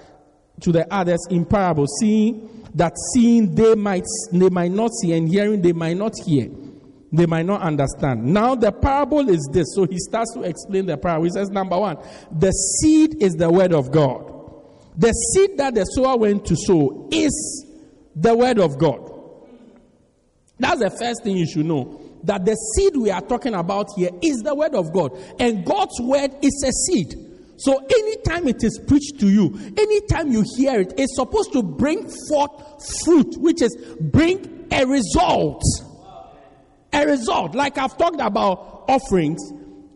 to 0.60 0.72
the 0.72 0.92
others 0.92 1.20
in 1.30 1.44
parable, 1.44 1.86
seeing 2.00 2.64
that 2.74 2.92
seeing 3.14 3.54
they 3.54 3.74
might 3.74 4.04
they 4.32 4.48
might 4.48 4.72
not 4.72 4.90
see, 5.00 5.12
and 5.12 5.28
hearing 5.28 5.62
they 5.62 5.72
might 5.72 5.96
not 5.96 6.12
hear, 6.24 6.48
they 7.12 7.26
might 7.26 7.46
not 7.46 7.60
understand. 7.60 8.24
Now 8.24 8.54
the 8.54 8.72
parable 8.72 9.28
is 9.28 9.48
this. 9.52 9.66
So 9.74 9.86
he 9.86 9.98
starts 9.98 10.32
to 10.34 10.42
explain 10.42 10.86
the 10.86 10.96
parable. 10.96 11.24
He 11.24 11.30
says, 11.30 11.50
number 11.50 11.78
one, 11.78 11.98
the 12.32 12.50
seed 12.50 13.22
is 13.22 13.34
the 13.34 13.50
word 13.50 13.72
of 13.72 13.92
God. 13.92 14.32
The 14.96 15.12
seed 15.12 15.58
that 15.58 15.74
the 15.74 15.84
sower 15.84 16.16
went 16.16 16.46
to 16.46 16.56
sow 16.56 17.08
is 17.12 17.66
the 18.14 18.34
word 18.34 18.58
of 18.58 18.78
God. 18.78 19.12
That's 20.58 20.80
the 20.80 20.90
first 20.90 21.22
thing 21.22 21.36
you 21.36 21.46
should 21.46 21.66
know. 21.66 22.00
That 22.24 22.44
the 22.44 22.54
seed 22.54 22.96
we 22.96 23.10
are 23.10 23.20
talking 23.20 23.54
about 23.54 23.88
here 23.96 24.10
is 24.22 24.38
the 24.42 24.54
word 24.54 24.74
of 24.74 24.92
God. 24.92 25.16
And 25.38 25.64
God's 25.64 26.00
word 26.00 26.32
is 26.42 26.64
a 26.66 26.72
seed. 26.72 27.14
So 27.58 27.78
anytime 27.78 28.48
it 28.48 28.62
is 28.62 28.78
preached 28.86 29.18
to 29.20 29.28
you, 29.28 29.54
anytime 29.78 30.30
you 30.30 30.44
hear 30.56 30.80
it, 30.80 30.92
it's 30.98 31.16
supposed 31.16 31.52
to 31.54 31.62
bring 31.62 32.08
forth 32.28 32.50
fruit, 33.04 33.36
which 33.38 33.62
is 33.62 33.74
bring 34.00 34.66
a 34.70 34.84
result. 34.84 35.62
A 36.92 37.06
result. 37.06 37.54
Like 37.54 37.78
I've 37.78 37.96
talked 37.96 38.20
about 38.20 38.84
offerings. 38.88 39.40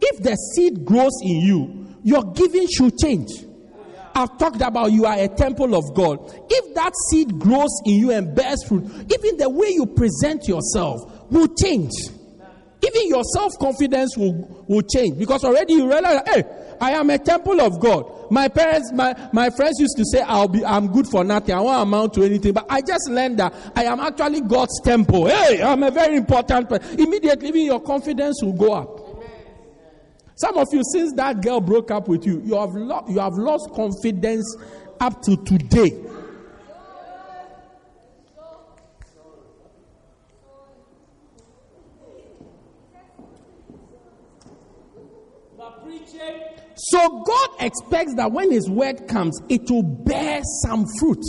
If 0.01 0.23
the 0.23 0.35
seed 0.37 0.85
grows 0.85 1.13
in 1.23 1.41
you, 1.41 1.97
your 2.03 2.33
giving 2.33 2.67
should 2.67 2.97
change. 2.99 3.29
I've 4.15 4.39
talked 4.39 4.61
about 4.61 4.93
you 4.93 5.05
are 5.07 5.19
a 5.19 5.29
temple 5.29 5.75
of 5.75 5.95
God. 5.95 6.19
If 6.49 6.75
that 6.75 6.93
seed 7.11 7.39
grows 7.39 7.71
in 7.85 7.95
you 7.95 8.11
and 8.11 8.35
bears 8.35 8.65
fruit, 8.67 8.85
even 8.85 9.37
the 9.37 9.49
way 9.49 9.69
you 9.69 9.87
present 9.87 10.49
yourself 10.49 11.20
will 11.31 11.49
change. 11.49 11.93
Even 12.83 13.09
your 13.09 13.23
self 13.25 13.53
confidence 13.61 14.17
will, 14.17 14.65
will 14.67 14.83
change 14.83 15.19
because 15.19 15.45
already 15.45 15.75
you 15.75 15.89
realize, 15.89 16.21
hey, 16.27 16.45
I 16.81 16.93
am 16.93 17.11
a 17.11 17.19
temple 17.19 17.61
of 17.61 17.79
God. 17.79 18.31
My 18.31 18.49
parents, 18.49 18.91
my, 18.95 19.15
my 19.33 19.51
friends 19.51 19.79
used 19.79 19.97
to 19.99 20.05
say, 20.05 20.23
I'll 20.23 20.49
be, 20.49 20.65
I'm 20.65 20.91
good 20.91 21.07
for 21.07 21.25
nothing. 21.25 21.55
I 21.55 21.61
won't 21.61 21.83
amount 21.83 22.15
to 22.15 22.23
anything. 22.23 22.53
But 22.55 22.67
I 22.71 22.81
just 22.81 23.11
learned 23.11 23.39
that 23.39 23.53
I 23.77 23.85
am 23.85 24.01
actually 24.01 24.41
God's 24.41 24.81
temple. 24.83 25.27
Hey, 25.27 25.61
I'm 25.63 25.83
a 25.83 25.91
very 25.91 26.17
important 26.17 26.69
person. 26.69 26.99
Immediately, 26.99 27.49
even 27.49 27.63
your 27.63 27.81
confidence 27.81 28.41
will 28.43 28.55
go 28.55 28.73
up. 28.73 28.99
Some 30.37 30.57
of 30.57 30.69
you, 30.73 30.81
since 30.93 31.13
that 31.17 31.43
girl 31.43 31.61
broke 31.61 31.91
up 31.91 32.09
with 32.09 32.25
you, 32.25 32.41
you 32.47 32.55
have, 32.55 32.71
lo- 32.75 33.05
you 33.09 33.19
have 33.19 33.35
lost 33.35 33.69
confidence 33.75 34.57
up 35.01 35.21
to 35.23 35.37
today. 35.45 35.91
So 46.91 47.23
God 47.23 47.51
expects 47.61 48.17
that 48.17 48.33
when 48.33 48.51
His 48.51 48.69
word 48.69 49.07
comes, 49.07 49.41
it 49.49 49.71
will 49.71 49.85
bear 49.85 50.41
some 50.65 50.87
fruit. 50.99 51.25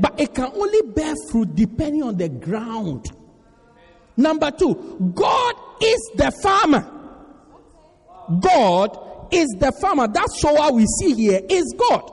But 0.00 0.18
it 0.18 0.34
can 0.34 0.50
only 0.52 0.90
bear 0.90 1.14
fruit 1.30 1.54
depending 1.54 2.02
on 2.02 2.16
the 2.16 2.28
ground. 2.28 3.06
Number 4.16 4.50
two, 4.50 4.74
God 5.14 5.54
is 5.80 6.10
the 6.16 6.32
farmer. 6.42 6.80
God 8.40 9.28
is 9.32 9.46
the 9.60 9.70
farmer. 9.80 10.08
That 10.08 10.30
sower 10.30 10.72
we 10.72 10.84
see 11.00 11.14
here 11.14 11.42
is 11.48 11.76
God. 11.78 12.12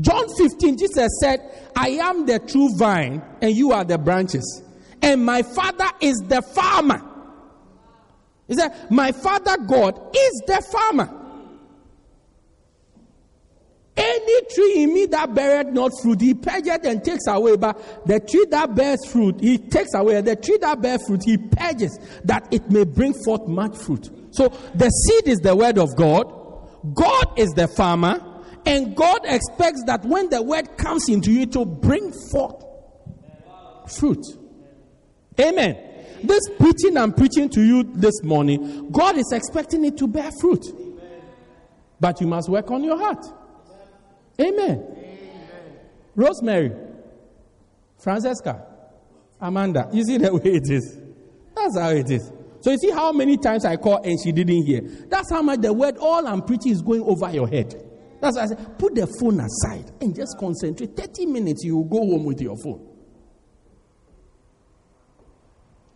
John 0.00 0.26
15, 0.36 0.76
Jesus 0.76 1.08
said, 1.20 1.38
I 1.76 1.90
am 1.90 2.26
the 2.26 2.40
true 2.40 2.76
vine, 2.76 3.22
and 3.40 3.54
you 3.54 3.70
are 3.70 3.84
the 3.84 3.98
branches. 3.98 4.64
And 5.00 5.24
my 5.24 5.42
father 5.42 5.90
is 6.00 6.16
the 6.26 6.42
farmer. 6.42 7.00
He 8.48 8.54
said, 8.54 8.90
My 8.90 9.12
father 9.12 9.56
God 9.58 9.96
is 10.12 10.42
the 10.48 10.60
farmer. 10.72 11.20
Any 13.96 14.40
tree 14.52 14.82
in 14.82 14.94
me 14.94 15.06
that 15.06 15.34
beareth 15.34 15.68
not 15.68 15.92
fruit, 16.02 16.20
he 16.20 16.34
purgeth 16.34 16.84
and 16.84 17.04
takes 17.04 17.26
away. 17.28 17.56
But 17.56 18.06
the 18.06 18.18
tree 18.18 18.46
that 18.50 18.74
bears 18.74 19.04
fruit, 19.06 19.40
he 19.40 19.58
takes 19.58 19.94
away. 19.94 20.20
The 20.20 20.34
tree 20.34 20.58
that 20.62 20.80
bears 20.80 21.06
fruit, 21.06 21.22
he 21.24 21.36
purges, 21.36 21.96
that 22.24 22.52
it 22.52 22.68
may 22.70 22.84
bring 22.84 23.14
forth 23.24 23.46
much 23.46 23.76
fruit. 23.76 24.10
So 24.32 24.48
the 24.74 24.88
seed 24.88 25.28
is 25.28 25.38
the 25.38 25.54
word 25.54 25.78
of 25.78 25.94
God. 25.96 26.24
God 26.92 27.38
is 27.38 27.50
the 27.50 27.68
farmer. 27.68 28.20
And 28.66 28.96
God 28.96 29.20
expects 29.24 29.84
that 29.86 30.04
when 30.04 30.28
the 30.28 30.42
word 30.42 30.76
comes 30.76 31.08
into 31.08 31.30
you 31.30 31.46
to 31.46 31.64
bring 31.64 32.12
forth 32.32 32.64
fruit. 33.86 34.24
Amen. 35.38 35.76
This 36.22 36.40
preaching 36.58 36.96
I'm 36.96 37.12
preaching 37.12 37.48
to 37.50 37.62
you 37.62 37.84
this 37.84 38.22
morning, 38.22 38.90
God 38.90 39.18
is 39.18 39.30
expecting 39.32 39.84
it 39.84 39.98
to 39.98 40.08
bear 40.08 40.30
fruit. 40.40 40.64
But 42.00 42.20
you 42.20 42.26
must 42.26 42.48
work 42.48 42.70
on 42.70 42.82
your 42.82 42.98
heart. 42.98 43.24
Amen. 44.40 44.94
Rosemary, 46.16 46.72
Francesca, 47.98 48.66
Amanda, 49.40 49.88
you 49.92 50.04
see 50.04 50.18
the 50.18 50.32
way 50.32 50.42
it 50.44 50.70
is. 50.70 50.98
That's 51.54 51.78
how 51.78 51.90
it 51.90 52.10
is. 52.10 52.30
So 52.60 52.70
you 52.70 52.78
see 52.78 52.90
how 52.90 53.12
many 53.12 53.36
times 53.36 53.64
I 53.64 53.76
call 53.76 54.02
and 54.02 54.18
she 54.22 54.32
didn't 54.32 54.64
hear. 54.64 54.80
That's 55.08 55.30
how 55.30 55.42
much 55.42 55.60
the 55.60 55.72
word 55.72 55.98
all 55.98 56.26
I'm 56.26 56.42
preaching 56.42 56.72
is 56.72 56.82
going 56.82 57.02
over 57.02 57.30
your 57.30 57.48
head. 57.48 57.74
That's 58.20 58.36
why 58.36 58.44
I 58.44 58.46
said, 58.46 58.78
put 58.78 58.94
the 58.94 59.06
phone 59.20 59.40
aside 59.40 59.92
and 60.00 60.14
just 60.14 60.38
concentrate. 60.38 60.96
30 60.96 61.26
minutes, 61.26 61.62
you 61.62 61.76
will 61.76 61.84
go 61.84 61.98
home 61.98 62.24
with 62.24 62.40
your 62.40 62.56
phone. 62.56 62.88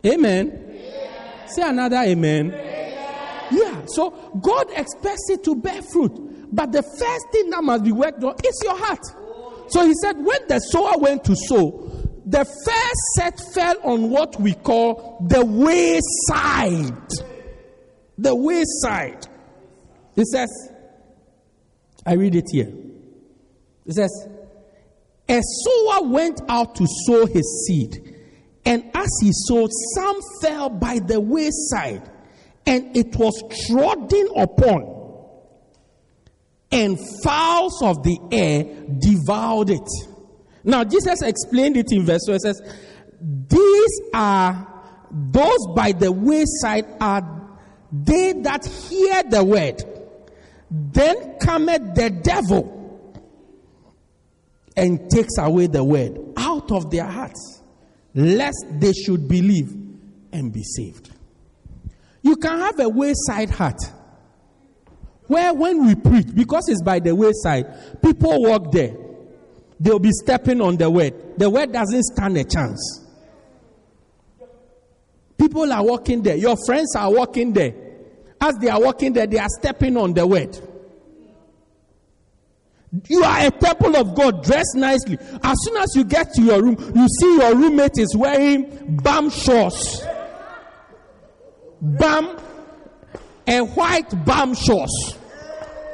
Amen. 0.05 0.69
Yeah. 0.71 1.45
Say 1.47 1.61
another 1.63 1.97
amen. 1.97 2.51
Yeah. 2.51 3.47
yeah. 3.51 3.81
So 3.87 4.11
God 4.41 4.67
expects 4.75 5.29
it 5.29 5.43
to 5.45 5.55
bear 5.55 5.81
fruit. 5.81 6.38
But 6.51 6.71
the 6.71 6.81
first 6.81 7.25
thing 7.31 7.49
that 7.51 7.63
must 7.63 7.83
be 7.83 7.91
worked 7.91 8.23
on 8.23 8.35
is 8.43 8.61
your 8.63 8.77
heart. 8.77 9.03
So 9.69 9.85
he 9.85 9.93
said, 10.01 10.17
when 10.17 10.47
the 10.47 10.59
sower 10.59 10.97
went 10.97 11.23
to 11.25 11.35
sow, 11.35 11.89
the 12.25 12.45
first 12.45 13.01
set 13.15 13.39
fell 13.53 13.75
on 13.83 14.09
what 14.09 14.39
we 14.39 14.53
call 14.53 15.25
the 15.27 15.43
wayside. 15.45 17.09
The 18.17 18.35
wayside. 18.35 19.27
It 20.15 20.25
says, 20.27 20.49
I 22.05 22.13
read 22.13 22.35
it 22.35 22.45
here. 22.51 22.71
It 23.85 23.93
says, 23.93 24.27
A 25.27 25.41
sower 25.41 26.07
went 26.07 26.41
out 26.49 26.75
to 26.75 26.85
sow 27.05 27.25
his 27.25 27.65
seed, 27.67 28.15
and 28.65 28.83
as 28.93 29.09
he 29.21 29.31
sowed, 29.31 29.71
some 29.95 30.19
fell 30.41 30.69
by 30.69 30.99
the 30.99 31.19
wayside, 31.19 32.09
and 32.65 32.95
it 32.95 33.15
was 33.15 33.41
trodden 33.67 34.27
upon, 34.35 34.98
and 36.71 36.97
fowls 37.23 37.81
of 37.81 38.03
the 38.03 38.17
air 38.31 38.63
devoured 38.99 39.71
it. 39.71 39.89
Now, 40.63 40.83
Jesus 40.83 41.21
explained 41.21 41.77
it 41.77 41.91
in 41.91 42.05
verse 42.05 42.25
2. 42.25 42.33
It 42.33 42.41
says, 42.41 42.61
These 43.21 44.01
are 44.13 44.67
those 45.11 45.67
by 45.75 45.93
the 45.93 46.11
wayside 46.11 46.85
are 46.99 47.39
they 47.91 48.33
that 48.33 48.65
hear 48.65 49.23
the 49.23 49.43
word. 49.43 49.83
Then 50.69 51.39
cometh 51.39 51.95
the 51.95 52.11
devil 52.11 52.75
and 54.77 55.09
takes 55.09 55.37
away 55.39 55.67
the 55.67 55.83
word 55.83 56.19
out 56.37 56.71
of 56.71 56.91
their 56.91 57.05
hearts, 57.05 57.63
lest 58.13 58.65
they 58.79 58.93
should 58.93 59.27
believe 59.27 59.75
and 60.31 60.53
be 60.53 60.63
saved. 60.63 61.09
You 62.21 62.35
can 62.35 62.59
have 62.59 62.79
a 62.79 62.87
wayside 62.87 63.49
heart 63.49 63.81
where 65.29 65.53
when 65.53 65.85
we 65.85 65.95
preach, 65.95 66.27
because 66.35 66.67
it's 66.67 66.83
by 66.83 66.99
the 66.99 67.15
wayside, 67.15 68.01
people 68.01 68.43
walk 68.43 68.71
there 68.73 68.93
they'll 69.79 69.99
be 69.99 70.11
stepping 70.11 70.61
on 70.61 70.77
the 70.77 70.89
word. 70.89 71.13
The 71.37 71.49
word 71.49 71.71
doesn't 71.71 72.03
stand 72.03 72.37
a 72.37 72.43
chance. 72.43 73.05
People 75.37 75.71
are 75.71 75.83
walking 75.83 76.21
there. 76.21 76.35
Your 76.35 76.55
friends 76.65 76.95
are 76.95 77.11
walking 77.11 77.53
there. 77.53 77.73
As 78.41 78.55
they 78.57 78.69
are 78.69 78.81
walking 78.81 79.13
there, 79.13 79.25
they 79.25 79.37
are 79.37 79.47
stepping 79.59 79.95
on 79.97 80.13
the 80.13 80.27
word. 80.27 80.57
You 83.07 83.23
are 83.23 83.45
a 83.45 83.51
temple 83.51 83.95
of 83.95 84.15
God, 84.15 84.43
dressed 84.43 84.75
nicely. 84.75 85.17
As 85.43 85.55
soon 85.61 85.77
as 85.77 85.95
you 85.95 86.03
get 86.03 86.33
to 86.33 86.41
your 86.41 86.61
room, 86.61 86.75
you 86.95 87.07
see 87.07 87.37
your 87.37 87.55
roommate 87.55 87.97
is 87.97 88.15
wearing 88.17 88.97
bam 89.01 89.29
shorts. 89.29 90.01
Bam, 91.81 92.37
a 93.47 93.59
white 93.61 94.25
bam 94.25 94.55
shorts. 94.55 95.18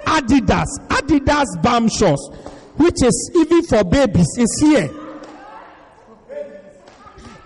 Adidas, 0.06 0.68
Adidas 0.90 1.46
bam 1.62 1.90
shorts 1.90 2.30
which 2.78 3.04
is 3.04 3.32
even 3.36 3.64
for 3.64 3.84
babies, 3.84 4.28
is 4.38 4.60
here. 4.62 4.90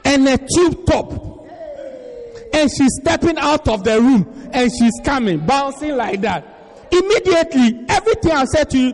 And 0.06 0.28
a 0.28 0.38
tube 0.38 0.86
top. 0.86 1.12
And 2.54 2.70
she's 2.72 2.92
stepping 3.02 3.38
out 3.38 3.68
of 3.68 3.84
the 3.84 4.02
room 4.02 4.50
and 4.52 4.72
she's 4.72 4.94
coming, 5.04 5.46
bouncing 5.46 5.96
like 5.96 6.22
that. 6.22 6.88
Immediately, 6.92 7.86
everything 7.88 8.32
I 8.32 8.46
said 8.46 8.70
to 8.72 8.78
you, 8.80 8.90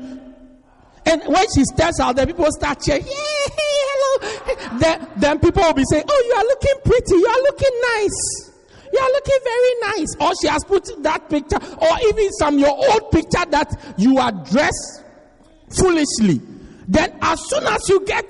and 1.07 1.21
when 1.27 1.45
she 1.55 1.63
steps 1.63 1.99
out, 1.99 2.15
the 2.15 2.25
people 2.27 2.47
start 2.51 2.81
cheering. 2.81 3.03
Yeah, 3.03 3.11
hello. 3.11 4.79
Then, 4.79 5.07
then 5.15 5.39
people 5.39 5.61
will 5.61 5.73
be 5.73 5.83
saying, 5.89 6.03
Oh, 6.07 6.23
you 6.25 6.33
are 6.33 6.43
looking 6.43 6.81
pretty. 6.83 7.15
You 7.15 7.27
are 7.27 7.41
looking 7.43 7.81
nice. 7.95 8.54
You 8.95 9.01
are 9.01 9.11
looking 9.11 9.39
very 9.43 9.97
nice. 9.97 10.15
Or 10.21 10.31
she 10.41 10.47
has 10.47 10.63
put 10.63 11.03
that 11.03 11.29
picture, 11.29 11.57
or 11.57 11.97
even 12.07 12.31
some 12.33 12.57
your 12.57 12.69
old 12.69 13.11
picture 13.11 13.43
that 13.49 13.95
you 13.97 14.17
are 14.19 14.31
dressed 14.31 15.03
foolishly. 15.69 16.41
Then 16.87 17.13
as 17.21 17.41
soon 17.49 17.65
as 17.65 17.89
you 17.89 18.05
get 18.05 18.23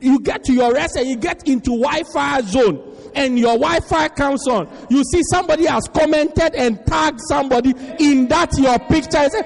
you 0.00 0.20
get 0.20 0.44
to 0.44 0.52
your 0.54 0.72
rest 0.72 0.96
and 0.96 1.08
you 1.08 1.16
get 1.16 1.46
into 1.48 1.70
Wi-Fi 1.72 2.40
zone 2.42 2.96
and 3.16 3.38
your 3.38 3.58
Wi-Fi 3.58 4.08
comes 4.10 4.46
on, 4.48 4.68
you 4.88 5.02
see 5.04 5.20
somebody 5.24 5.66
has 5.66 5.88
commented 5.88 6.54
and 6.54 6.84
tagged 6.86 7.20
somebody 7.28 7.74
in 7.98 8.28
that 8.28 8.56
your 8.56 8.78
picture. 8.78 9.28
Say, 9.28 9.42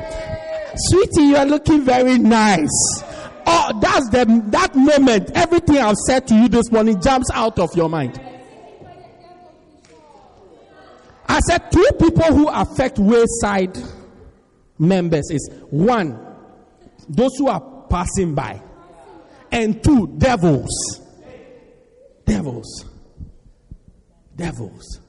Sweetie, 0.77 1.29
you 1.29 1.37
are 1.37 1.47
looking 1.47 1.83
very 1.83 2.19
nice. 2.19 3.03
Oh, 3.47 3.79
that's 3.81 4.09
the 4.11 4.43
that 4.51 4.77
moment. 4.77 5.31
Everything 5.35 5.79
I've 5.79 5.97
said 6.07 6.29
to 6.29 6.35
you 6.37 6.49
this 6.49 6.71
morning 6.71 7.01
jumps 7.01 7.31
out 7.35 7.59
of 7.59 7.75
your 7.75 7.89
mind. 7.89 8.21
I 11.33 11.41
said 11.49 11.73
two 11.73 11.89
people 11.99 12.25
who 12.25 12.49
affect 12.49 12.99
wayside 12.99 13.79
members 14.79 15.31
is 15.31 15.49
one 15.71 16.19
those 17.09 17.31
who 17.39 17.49
are 17.49 17.87
passing 17.89 18.35
by. 18.35 18.61
And 19.51 19.83
two, 19.83 20.09
devils. 20.19 21.01
Devils. 22.27 22.85
Devils. 24.37 25.01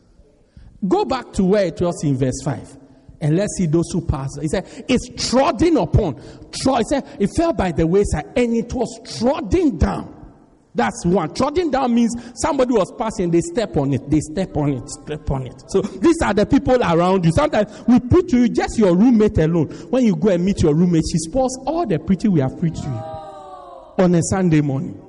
Go 0.87 1.03
back 1.03 1.33
to 1.33 1.43
where 1.43 1.65
it 1.65 1.79
was 1.81 2.01
in 2.05 2.17
verse 2.17 2.41
5. 2.43 2.77
And 3.19 3.35
let's 3.35 3.57
see 3.57 3.65
those 3.65 3.89
who 3.91 4.01
pass. 4.01 4.29
He 4.41 4.47
said, 4.47 4.85
It's 4.87 5.29
trodden 5.29 5.75
upon. 5.75 6.21
Trod, 6.61 6.79
he 6.79 6.83
said, 6.85 7.17
It 7.19 7.31
fell 7.35 7.51
by 7.51 7.73
the 7.73 7.85
wayside 7.85 8.31
and 8.37 8.55
it 8.55 8.73
was 8.73 9.17
trodden 9.19 9.77
down. 9.77 10.22
That's 10.75 11.05
one. 11.05 11.29
Trodden 11.33 11.69
down 11.71 11.93
means 11.93 12.15
somebody 12.35 12.73
was 12.73 12.91
passing, 12.97 13.29
they 13.29 13.41
step 13.41 13.77
on 13.77 13.93
it, 13.93 14.09
they 14.09 14.19
step 14.19 14.57
on 14.57 14.73
it, 14.73 14.89
step 14.89 15.29
on 15.29 15.45
it. 15.45 15.63
So 15.67 15.81
these 15.81 16.19
are 16.23 16.33
the 16.33 16.45
people 16.45 16.81
around 16.81 17.25
you. 17.25 17.31
Sometimes 17.31 17.83
we 17.87 17.99
preach 17.99 18.31
to 18.31 18.39
you, 18.39 18.49
just 18.49 18.79
your 18.79 18.95
roommate 18.95 19.37
alone. 19.37 19.67
When 19.89 20.03
you 20.03 20.15
go 20.15 20.29
and 20.29 20.43
meet 20.43 20.63
your 20.63 20.73
roommate, 20.73 21.03
she 21.11 21.19
spoils 21.19 21.57
all 21.67 21.85
the 21.85 21.99
preaching 21.99 22.31
we 22.31 22.39
have 22.39 22.59
preached 22.59 22.81
to 22.83 22.89
you 22.89 24.03
on 24.03 24.15
a 24.15 24.21
Sunday 24.23 24.61
morning. 24.61 24.99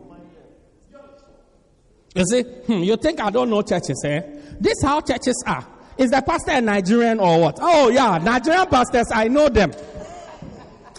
You 2.15 2.25
see, 2.27 2.43
hmm, 2.43 2.83
you 2.83 2.97
think 2.97 3.21
I 3.21 3.31
don't 3.31 3.49
know 3.49 3.63
churches, 3.63 4.01
eh? 4.05 4.21
This 4.61 4.83
how 4.83 5.01
churches 5.01 5.43
are. 5.47 5.67
Is 5.97 6.11
the 6.11 6.23
pastor 6.23 6.53
a 6.53 6.61
Nigerian 6.61 7.21
or 7.21 7.41
what? 7.41 7.59
Oh 7.61 7.89
yeah, 7.89 8.19
Nigerian 8.19 8.67
pastors, 8.67 9.07
I 9.13 9.29
know 9.29 9.49
them. 9.49 9.73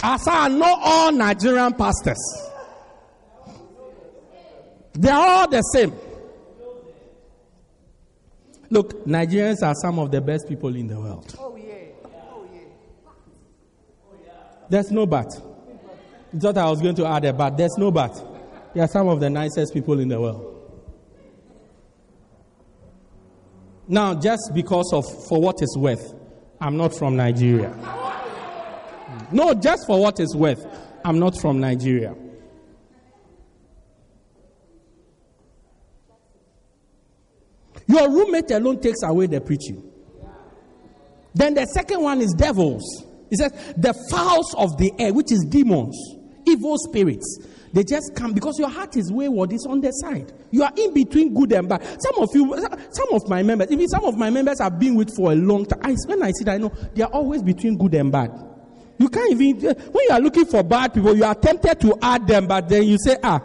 As 0.01 0.27
I 0.27 0.47
know 0.47 0.75
all 0.81 1.11
Nigerian 1.11 1.73
pastors. 1.73 2.44
They 4.97 5.09
are 5.09 5.27
all 5.27 5.49
the 5.49 5.61
same. 5.61 5.93
Look, 8.69 9.05
Nigerians 9.05 9.61
are 9.61 9.75
some 9.75 9.99
of 9.99 10.09
the 10.11 10.21
best 10.21 10.47
people 10.47 10.75
in 10.75 10.87
the 10.87 10.99
world. 10.99 11.35
Oh, 11.37 11.55
yeah. 11.55 11.73
Oh, 12.05 12.45
yeah. 12.53 14.29
There's 14.69 14.91
no 14.91 15.05
but. 15.05 15.27
I 16.33 16.37
thought 16.39 16.57
I 16.57 16.69
was 16.69 16.81
going 16.81 16.95
to 16.95 17.05
add 17.05 17.25
a 17.25 17.33
but. 17.33 17.57
There's 17.57 17.77
no 17.77 17.91
but. 17.91 18.73
They 18.73 18.81
are 18.81 18.87
some 18.87 19.07
of 19.07 19.19
the 19.19 19.29
nicest 19.29 19.73
people 19.73 19.99
in 19.99 20.07
the 20.07 20.19
world. 20.19 20.51
Now, 23.87 24.15
just 24.15 24.51
because 24.53 24.91
of 24.93 25.05
for 25.27 25.39
what 25.39 25.61
it's 25.61 25.77
worth, 25.77 26.13
I'm 26.59 26.75
not 26.75 26.95
from 26.95 27.15
Nigeria. 27.15 27.73
No, 29.31 29.53
just 29.53 29.85
for 29.85 30.01
what 30.01 30.19
it's 30.19 30.35
worth, 30.35 30.65
I'm 31.03 31.19
not 31.19 31.39
from 31.39 31.59
Nigeria. 31.59 32.15
Your 37.87 38.09
roommate 38.09 38.51
alone 38.51 38.81
takes 38.81 39.03
away 39.03 39.27
the 39.27 39.41
preaching. 39.41 39.91
Then 41.33 41.53
the 41.53 41.65
second 41.65 42.01
one 42.01 42.21
is 42.21 42.33
devils. 42.33 43.03
He 43.29 43.35
says, 43.35 43.51
the 43.77 43.93
fowls 44.09 44.53
of 44.55 44.77
the 44.77 44.91
air, 44.99 45.13
which 45.13 45.31
is 45.31 45.43
demons, 45.49 45.97
evil 46.45 46.77
spirits. 46.77 47.39
They 47.73 47.83
just 47.83 48.15
come 48.15 48.33
because 48.33 48.57
your 48.57 48.69
heart 48.69 48.95
is 48.95 49.11
wayward, 49.11 49.51
it's 49.51 49.65
on 49.65 49.81
the 49.81 49.91
side. 49.91 50.31
You 50.49 50.63
are 50.63 50.71
in 50.77 50.93
between 50.93 51.33
good 51.33 51.51
and 51.51 51.67
bad. 51.67 51.83
Some 52.01 52.23
of 52.23 52.29
you, 52.33 52.55
some 52.91 53.07
of 53.11 53.27
my 53.27 53.43
members, 53.43 53.69
even 53.69 53.89
some 53.89 54.05
of 54.05 54.17
my 54.17 54.29
members 54.29 54.61
have 54.61 54.79
been 54.79 54.95
with 54.95 55.13
for 55.13 55.33
a 55.33 55.35
long 55.35 55.65
time. 55.65 55.81
I, 55.83 55.95
when 56.05 56.23
I 56.23 56.31
see 56.31 56.45
that, 56.45 56.53
I 56.53 56.57
know 56.57 56.71
they 56.93 57.03
are 57.03 57.11
always 57.11 57.43
between 57.43 57.77
good 57.77 57.93
and 57.95 58.11
bad. 58.13 58.31
You 58.97 59.09
can't 59.09 59.29
even, 59.29 59.75
when 59.75 60.05
you 60.07 60.11
are 60.11 60.21
looking 60.21 60.45
for 60.45 60.63
bad 60.63 60.93
people, 60.93 61.17
you 61.17 61.25
are 61.25 61.35
tempted 61.35 61.81
to 61.81 61.97
add 62.01 62.25
them, 62.25 62.47
but 62.47 62.69
then 62.69 62.83
you 62.83 62.97
say, 62.97 63.17
ah, 63.21 63.41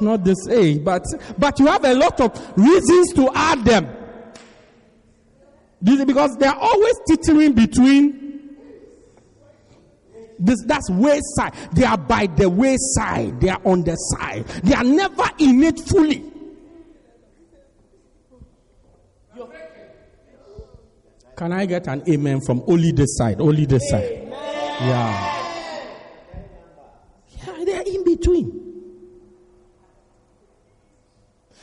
not 0.00 0.24
this 0.24 0.48
age, 0.48 0.84
but, 0.84 1.02
but 1.38 1.58
you 1.58 1.66
have 1.66 1.84
a 1.84 1.94
lot 1.94 2.20
of 2.20 2.52
reasons 2.56 3.12
to 3.14 3.30
add 3.34 3.64
them. 3.64 3.88
Because 5.82 6.36
they 6.36 6.46
are 6.46 6.58
always 6.58 6.94
teetering 7.08 7.52
between 7.52 8.28
this, 10.38 10.62
that's 10.66 10.90
wayside. 10.90 11.54
They 11.72 11.84
are 11.84 11.98
by 11.98 12.26
the 12.26 12.48
wayside. 12.48 13.40
They 13.40 13.48
are 13.48 13.60
on 13.64 13.84
the 13.84 13.94
side. 13.96 14.46
They 14.64 14.74
are 14.74 14.84
never 14.84 15.28
in 15.38 15.62
it 15.62 15.80
fully. 15.80 16.24
Can 21.36 21.52
I 21.52 21.66
get 21.66 21.86
an 21.86 22.02
amen 22.08 22.40
from 22.40 22.64
only 22.66 22.90
this 22.90 23.16
side? 23.16 23.40
Only 23.40 23.64
this 23.64 23.88
side. 23.90 24.26
Yeah. 24.80 25.34
Yeah, 27.46 27.64
they 27.64 27.76
are 27.76 27.84
in 27.86 28.02
between. 28.02 28.57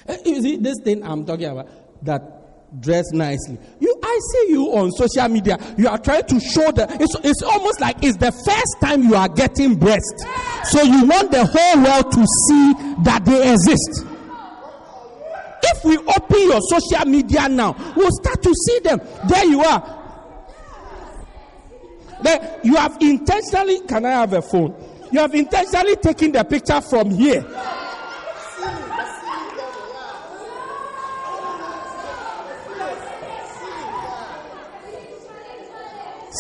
Eh, 0.08 0.18
you 0.26 0.41
see, 0.41 0.58
this 0.58 0.76
thing 0.84 1.04
I'm 1.04 1.26
talking 1.26 1.46
about, 1.46 1.68
that 2.04 2.82
dress 2.82 3.12
nicely. 3.12 3.58
You, 3.80 4.00
I 4.04 4.20
see 4.32 4.46
you 4.50 4.65
on 4.76 4.91
social 4.91 5.28
media. 5.30 5.58
You 5.78 5.88
are 5.88 5.98
trying 5.98 6.26
to 6.26 6.39
show 6.39 6.72
that 6.72 7.02
it's, 7.02 7.15
it's 7.24 7.41
almost 7.41 7.80
like 7.80 7.98
it's 8.04 8.18
the 8.18 8.32
first 8.32 8.78
time 8.82 9.04
you 9.04 9.15
are 9.15 9.30
getting 9.30 9.76
breast. 9.76 10.26
So 10.65 10.82
you 10.82 11.06
want 11.06 11.32
the 11.32 11.46
whole 11.46 11.84
world 11.84 12.12
to 12.12 12.26
see 12.48 12.74
that 13.04 13.24
they 13.26 13.52
exist. 13.52 14.06
If 15.68 15.84
we 15.84 15.98
open 15.98 16.41
your 16.41 16.62
social 16.62 17.06
media 17.06 17.50
now, 17.50 17.76
we'll 17.96 18.12
start 18.12 18.41
to 18.44 18.54
see 18.54 18.80
them. 18.80 19.02
There 19.28 19.46
you 19.46 19.62
are. 19.62 20.04
There, 22.22 22.60
you 22.63 22.76
have 22.76 22.98
intentionally, 23.02 23.82
can 23.82 24.06
I 24.06 24.12
have 24.12 24.34
a 24.34 24.41
phone? 24.41 24.76
You 25.12 25.20
have 25.20 25.34
intentionally 25.36 25.96
taken 25.98 26.32
the 26.32 26.44
picture 26.44 26.82
from 26.82 27.12
here. 27.12 27.46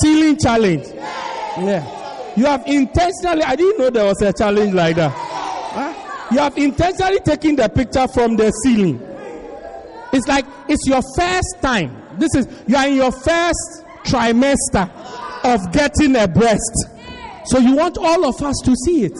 Ceiling 0.01 0.37
challenge. 0.37 0.87
Yeah. 0.87 2.33
You 2.35 2.45
have 2.45 2.67
intentionally, 2.67 3.43
I 3.43 3.55
didn't 3.55 3.79
know 3.79 3.89
there 3.89 4.05
was 4.05 4.21
a 4.21 4.33
challenge 4.33 4.73
like 4.73 4.97
that. 4.97 5.11
Huh? 5.11 6.29
You 6.31 6.39
have 6.39 6.57
intentionally 6.57 7.19
taken 7.19 7.55
the 7.55 7.69
picture 7.69 8.07
from 8.07 8.35
the 8.35 8.51
ceiling. 8.51 8.99
It's 10.11 10.27
like 10.27 10.45
it's 10.67 10.85
your 10.87 11.01
first 11.15 11.61
time. 11.61 11.95
This 12.17 12.35
is, 12.35 12.47
you 12.67 12.75
are 12.75 12.87
in 12.87 12.95
your 12.95 13.11
first 13.11 13.83
trimester 14.03 14.89
of 15.43 15.71
getting 15.71 16.15
a 16.15 16.27
breast. 16.27 16.87
So 17.45 17.59
you 17.59 17.75
want 17.75 17.97
all 17.97 18.25
of 18.25 18.41
us 18.41 18.55
to 18.65 18.75
see 18.75 19.05
it. 19.05 19.17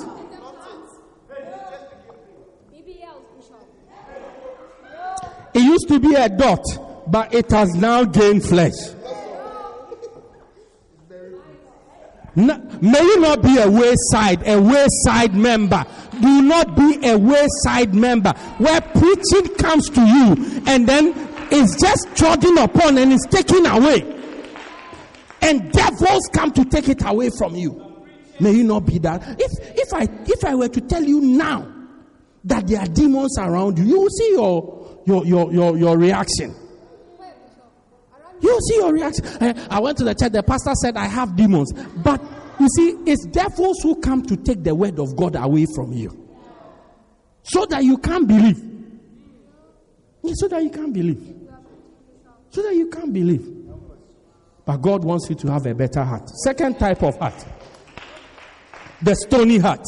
It 5.54 5.62
used 5.62 5.88
to 5.88 6.00
be 6.00 6.14
a 6.16 6.28
dot, 6.28 6.64
but 7.08 7.34
it 7.34 7.50
has 7.52 7.74
now 7.76 8.04
gained 8.04 8.44
flesh. 8.44 8.74
May 12.36 13.02
you 13.02 13.20
not 13.20 13.42
be 13.42 13.58
a 13.58 13.70
wayside, 13.70 14.46
a 14.48 14.62
wayside 14.62 15.34
member. 15.36 15.86
Do 16.22 16.42
not 16.42 16.76
be 16.76 17.00
a 17.08 17.18
wayside 17.18 17.94
member 17.94 18.34
where 18.58 18.82
preaching 18.82 19.56
comes 19.56 19.90
to 19.92 20.02
you 20.02 20.64
and 20.68 20.88
then 20.88 21.14
it's 21.52 21.80
just 21.80 22.16
trodden 22.16 22.58
upon 22.58 22.98
and 22.98 23.14
it's 23.14 23.26
taken 23.28 23.66
away. 23.66 24.12
And 25.42 25.72
devils 25.72 26.30
come 26.34 26.52
to 26.54 26.66
take 26.66 26.90
it 26.90 27.06
away 27.06 27.30
from 27.38 27.56
you. 27.56 27.82
May 28.40 28.52
you 28.52 28.64
not 28.64 28.86
be 28.86 28.98
that. 29.00 29.22
If 29.40 29.52
if 29.78 29.94
I 29.94 30.04
if 30.26 30.44
I 30.44 30.56
were 30.56 30.68
to 30.68 30.82
tell 30.82 31.04
you 31.04 31.22
now 31.22 31.72
that 32.44 32.68
there 32.68 32.80
are 32.82 32.88
demons 32.88 33.38
around 33.38 33.78
you, 33.78 33.86
you 33.86 34.02
will 34.02 34.10
see 34.10 34.32
your 34.32 35.02
your 35.06 35.26
your 35.26 35.54
your, 35.54 35.78
your 35.78 35.98
reaction. 35.98 36.54
You 38.42 38.60
see 38.68 38.76
your 38.76 38.94
reaction. 38.94 39.26
Eh, 39.42 39.68
I 39.70 39.80
went 39.80 39.98
to 40.00 40.04
the 40.04 40.14
church, 40.14 40.32
the 40.32 40.44
pastor 40.44 40.74
said, 40.76 40.98
I 40.98 41.06
have 41.06 41.36
demons. 41.36 41.72
But 41.98 42.22
you 42.60 42.68
see, 42.70 42.98
it's 43.06 43.26
devils 43.26 43.80
who 43.82 44.00
come 44.02 44.24
to 44.24 44.38
take 44.38 44.64
the 44.64 44.74
word 44.76 45.00
of 45.00 45.16
God 45.16 45.36
away 45.36 45.66
from 45.74 45.94
you. 45.94 46.22
So 47.44 47.66
that 47.68 47.84
you 47.84 47.98
can't 47.98 48.28
believe. 48.28 48.62
So 50.34 50.48
that 50.48 50.64
you 50.64 50.70
can't 50.70 50.94
believe. 50.94 51.36
So 52.50 52.62
that 52.64 52.76
you 52.76 52.90
can't 52.90 53.14
believe. 53.14 53.52
But 54.66 54.78
God 54.78 55.04
wants 55.04 55.30
you 55.30 55.36
to 55.36 55.52
have 55.52 55.66
a 55.66 55.76
better 55.76 56.04
heart. 56.04 56.30
Second 56.44 56.80
type 56.80 57.04
of 57.04 57.18
heart 57.18 57.46
the 59.02 59.16
stony 59.16 59.58
heart. 59.58 59.86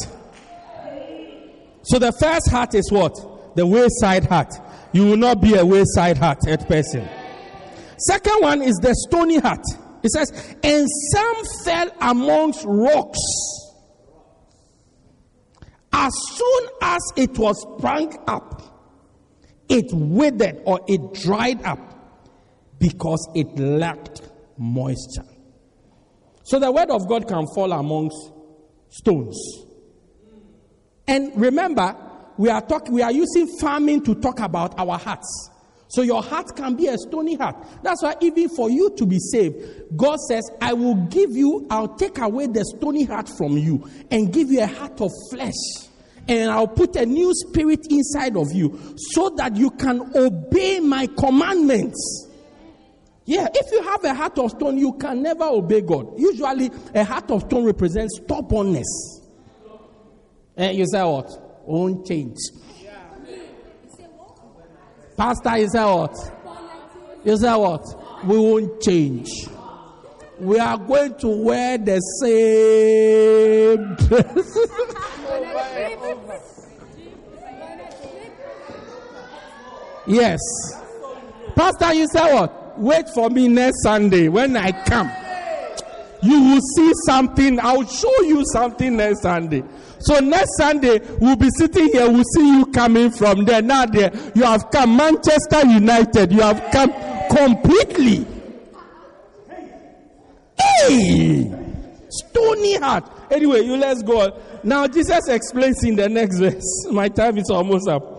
So 1.82 1.98
the 1.98 2.12
first 2.12 2.50
heart 2.50 2.74
is 2.74 2.90
what? 2.90 3.56
The 3.56 3.66
wayside 3.66 4.26
heart. 4.26 4.54
You 4.92 5.06
will 5.06 5.16
not 5.16 5.40
be 5.40 5.54
a 5.54 5.64
wayside 5.64 6.18
hearted 6.18 6.66
person. 6.68 7.08
Second 7.98 8.40
one 8.40 8.62
is 8.62 8.76
the 8.76 8.94
stony 9.08 9.38
heart. 9.38 9.64
It 10.02 10.10
says, 10.10 10.56
and 10.62 10.86
some 11.12 11.44
fell 11.64 11.90
amongst 12.00 12.64
rocks. 12.64 13.18
As 15.92 16.12
soon 16.34 16.68
as 16.80 17.00
it 17.16 17.36
was 17.38 17.60
sprung 17.60 18.16
up, 18.28 18.62
it 19.68 19.86
withered 19.92 20.62
or 20.64 20.80
it 20.86 21.12
dried 21.14 21.62
up 21.64 21.78
because 22.78 23.28
it 23.34 23.58
lacked 23.58 24.22
moisture. 24.56 25.26
So 26.44 26.58
the 26.58 26.70
word 26.70 26.90
of 26.90 27.08
God 27.08 27.26
can 27.26 27.46
fall 27.54 27.72
amongst 27.72 28.32
stones. 28.88 29.36
And 31.06 31.32
remember, 31.38 31.96
we 32.36 32.48
are 32.48 32.60
talking 32.60 32.94
we 32.94 33.02
are 33.02 33.12
using 33.12 33.58
farming 33.58 34.04
to 34.04 34.14
talk 34.14 34.38
about 34.40 34.78
our 34.78 34.98
hearts. 34.98 35.50
So 35.88 36.02
your 36.02 36.22
heart 36.22 36.54
can 36.54 36.76
be 36.76 36.86
a 36.86 36.98
stony 36.98 37.34
heart. 37.34 37.56
That's 37.82 38.02
why 38.02 38.14
even 38.20 38.50
for 38.50 38.68
you 38.68 38.90
to 38.90 39.06
be 39.06 39.18
saved, 39.18 39.56
God 39.96 40.18
says, 40.20 40.50
I 40.60 40.74
will 40.74 40.94
give 40.94 41.30
you, 41.30 41.66
I'll 41.70 41.96
take 41.96 42.18
away 42.18 42.46
the 42.46 42.62
stony 42.64 43.04
heart 43.04 43.28
from 43.28 43.56
you 43.56 43.88
and 44.10 44.32
give 44.32 44.50
you 44.50 44.60
a 44.60 44.66
heart 44.66 45.00
of 45.00 45.10
flesh. 45.30 45.54
And 46.28 46.50
I'll 46.50 46.68
put 46.68 46.94
a 46.96 47.06
new 47.06 47.32
spirit 47.34 47.86
inside 47.88 48.36
of 48.36 48.52
you 48.52 48.96
so 48.96 49.30
that 49.38 49.56
you 49.56 49.70
can 49.70 50.12
obey 50.14 50.78
my 50.78 51.06
commandments. 51.18 52.26
Yeah, 53.24 53.48
if 53.52 53.72
you 53.72 53.82
have 53.82 54.04
a 54.04 54.12
heart 54.14 54.38
of 54.38 54.50
stone, 54.50 54.76
you 54.76 54.92
can 54.92 55.22
never 55.22 55.44
obey 55.44 55.80
God. 55.80 56.18
Usually, 56.18 56.70
a 56.94 57.04
heart 57.04 57.30
of 57.30 57.42
stone 57.42 57.64
represents 57.64 58.20
stubbornness. 58.22 59.22
And 60.54 60.76
you 60.76 60.86
say 60.86 61.02
what? 61.02 61.66
Won't 61.66 62.06
change. 62.06 62.36
Pastor, 65.18 65.58
you 65.58 65.68
say 65.68 65.82
what? 65.84 66.14
You 67.24 67.36
say 67.36 67.56
what? 67.56 67.82
We 68.24 68.38
won't 68.38 68.80
change. 68.80 69.28
We 70.38 70.60
are 70.60 70.78
going 70.78 71.18
to 71.18 71.28
wear 71.28 71.76
the 71.76 71.98
same 72.22 73.96
dress. 73.96 74.58
yes. 80.06 80.40
Pastor, 81.56 81.94
you 81.94 82.06
say 82.12 82.32
what? 82.32 82.78
Wait 82.78 83.08
for 83.12 83.28
me 83.28 83.48
next 83.48 83.82
Sunday 83.82 84.28
when 84.28 84.56
I 84.56 84.70
come. 84.84 85.10
You 86.22 86.42
will 86.42 86.60
see 86.76 86.92
something. 87.06 87.60
I'll 87.60 87.86
show 87.86 88.22
you 88.22 88.42
something 88.52 88.96
next 88.96 89.22
Sunday. 89.22 89.62
So 90.00 90.18
next 90.20 90.56
Sunday, 90.56 91.00
we'll 91.20 91.36
be 91.36 91.48
sitting 91.56 91.88
here, 91.92 92.10
we'll 92.10 92.24
see 92.36 92.58
you 92.58 92.66
coming 92.66 93.10
from 93.10 93.44
there. 93.44 93.62
Now 93.62 93.86
there, 93.86 94.10
you 94.34 94.42
have 94.42 94.70
come 94.70 94.96
Manchester 94.96 95.66
United. 95.66 96.32
You 96.32 96.40
have 96.40 96.70
come 96.72 96.92
completely. 97.30 98.26
Hey! 100.58 101.54
Stony 102.10 102.76
heart. 102.76 103.10
Anyway, 103.30 103.60
you 103.60 103.76
let's 103.76 104.02
go. 104.02 104.40
Now 104.62 104.86
Jesus 104.86 105.28
explains 105.28 105.84
in 105.84 105.96
the 105.96 106.08
next 106.08 106.38
verse. 106.38 106.86
My 106.90 107.08
time 107.08 107.38
is 107.38 107.50
almost 107.50 107.88
up. 107.88 108.14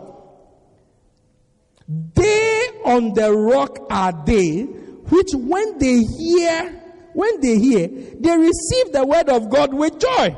They 1.87 2.59
on 2.85 3.13
the 3.13 3.33
rock 3.33 3.79
are 3.89 4.13
they, 4.25 4.61
which 4.61 5.29
when 5.33 5.79
they 5.79 6.03
hear, 6.03 6.78
when 7.13 7.41
they 7.41 7.57
hear, 7.57 7.87
they 7.87 8.37
receive 8.37 8.91
the 8.93 9.05
word 9.05 9.29
of 9.29 9.49
God 9.49 9.73
with 9.73 9.99
joy. 9.99 10.35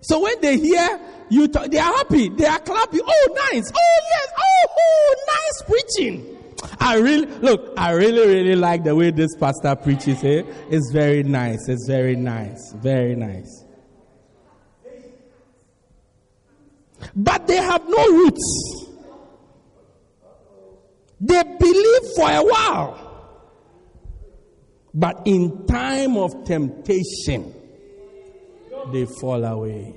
So 0.00 0.20
when 0.20 0.40
they 0.40 0.58
hear 0.58 1.00
you, 1.28 1.48
talk, 1.48 1.70
they 1.70 1.78
are 1.78 1.92
happy. 1.92 2.28
They 2.30 2.46
are 2.46 2.58
clapping. 2.60 3.00
Oh, 3.06 3.48
nice. 3.52 3.70
Oh, 3.74 4.00
yes. 4.10 4.32
Oh, 4.38 4.66
oh, 4.78 5.14
nice 5.26 5.62
preaching. 5.68 6.34
I 6.80 6.96
really 6.96 7.26
look. 7.26 7.74
I 7.76 7.92
really, 7.92 8.26
really 8.26 8.56
like 8.56 8.84
the 8.84 8.94
way 8.94 9.10
this 9.10 9.36
pastor 9.36 9.76
preaches. 9.76 10.24
Eh? 10.24 10.42
It's 10.70 10.90
very 10.92 11.22
nice. 11.22 11.68
It's 11.68 11.86
very 11.86 12.16
nice. 12.16 12.72
Very 12.74 13.14
nice. 13.14 13.64
But 17.14 17.46
they 17.46 17.56
have 17.56 17.88
no 17.88 18.06
roots. 18.08 18.86
They 21.20 21.42
believe 21.42 22.02
for 22.16 22.30
a 22.30 22.42
while, 22.42 23.07
but 24.94 25.22
in 25.26 25.66
time 25.66 26.16
of 26.16 26.44
temptation, 26.44 27.54
they 28.92 29.06
fall 29.20 29.44
away. 29.44 29.94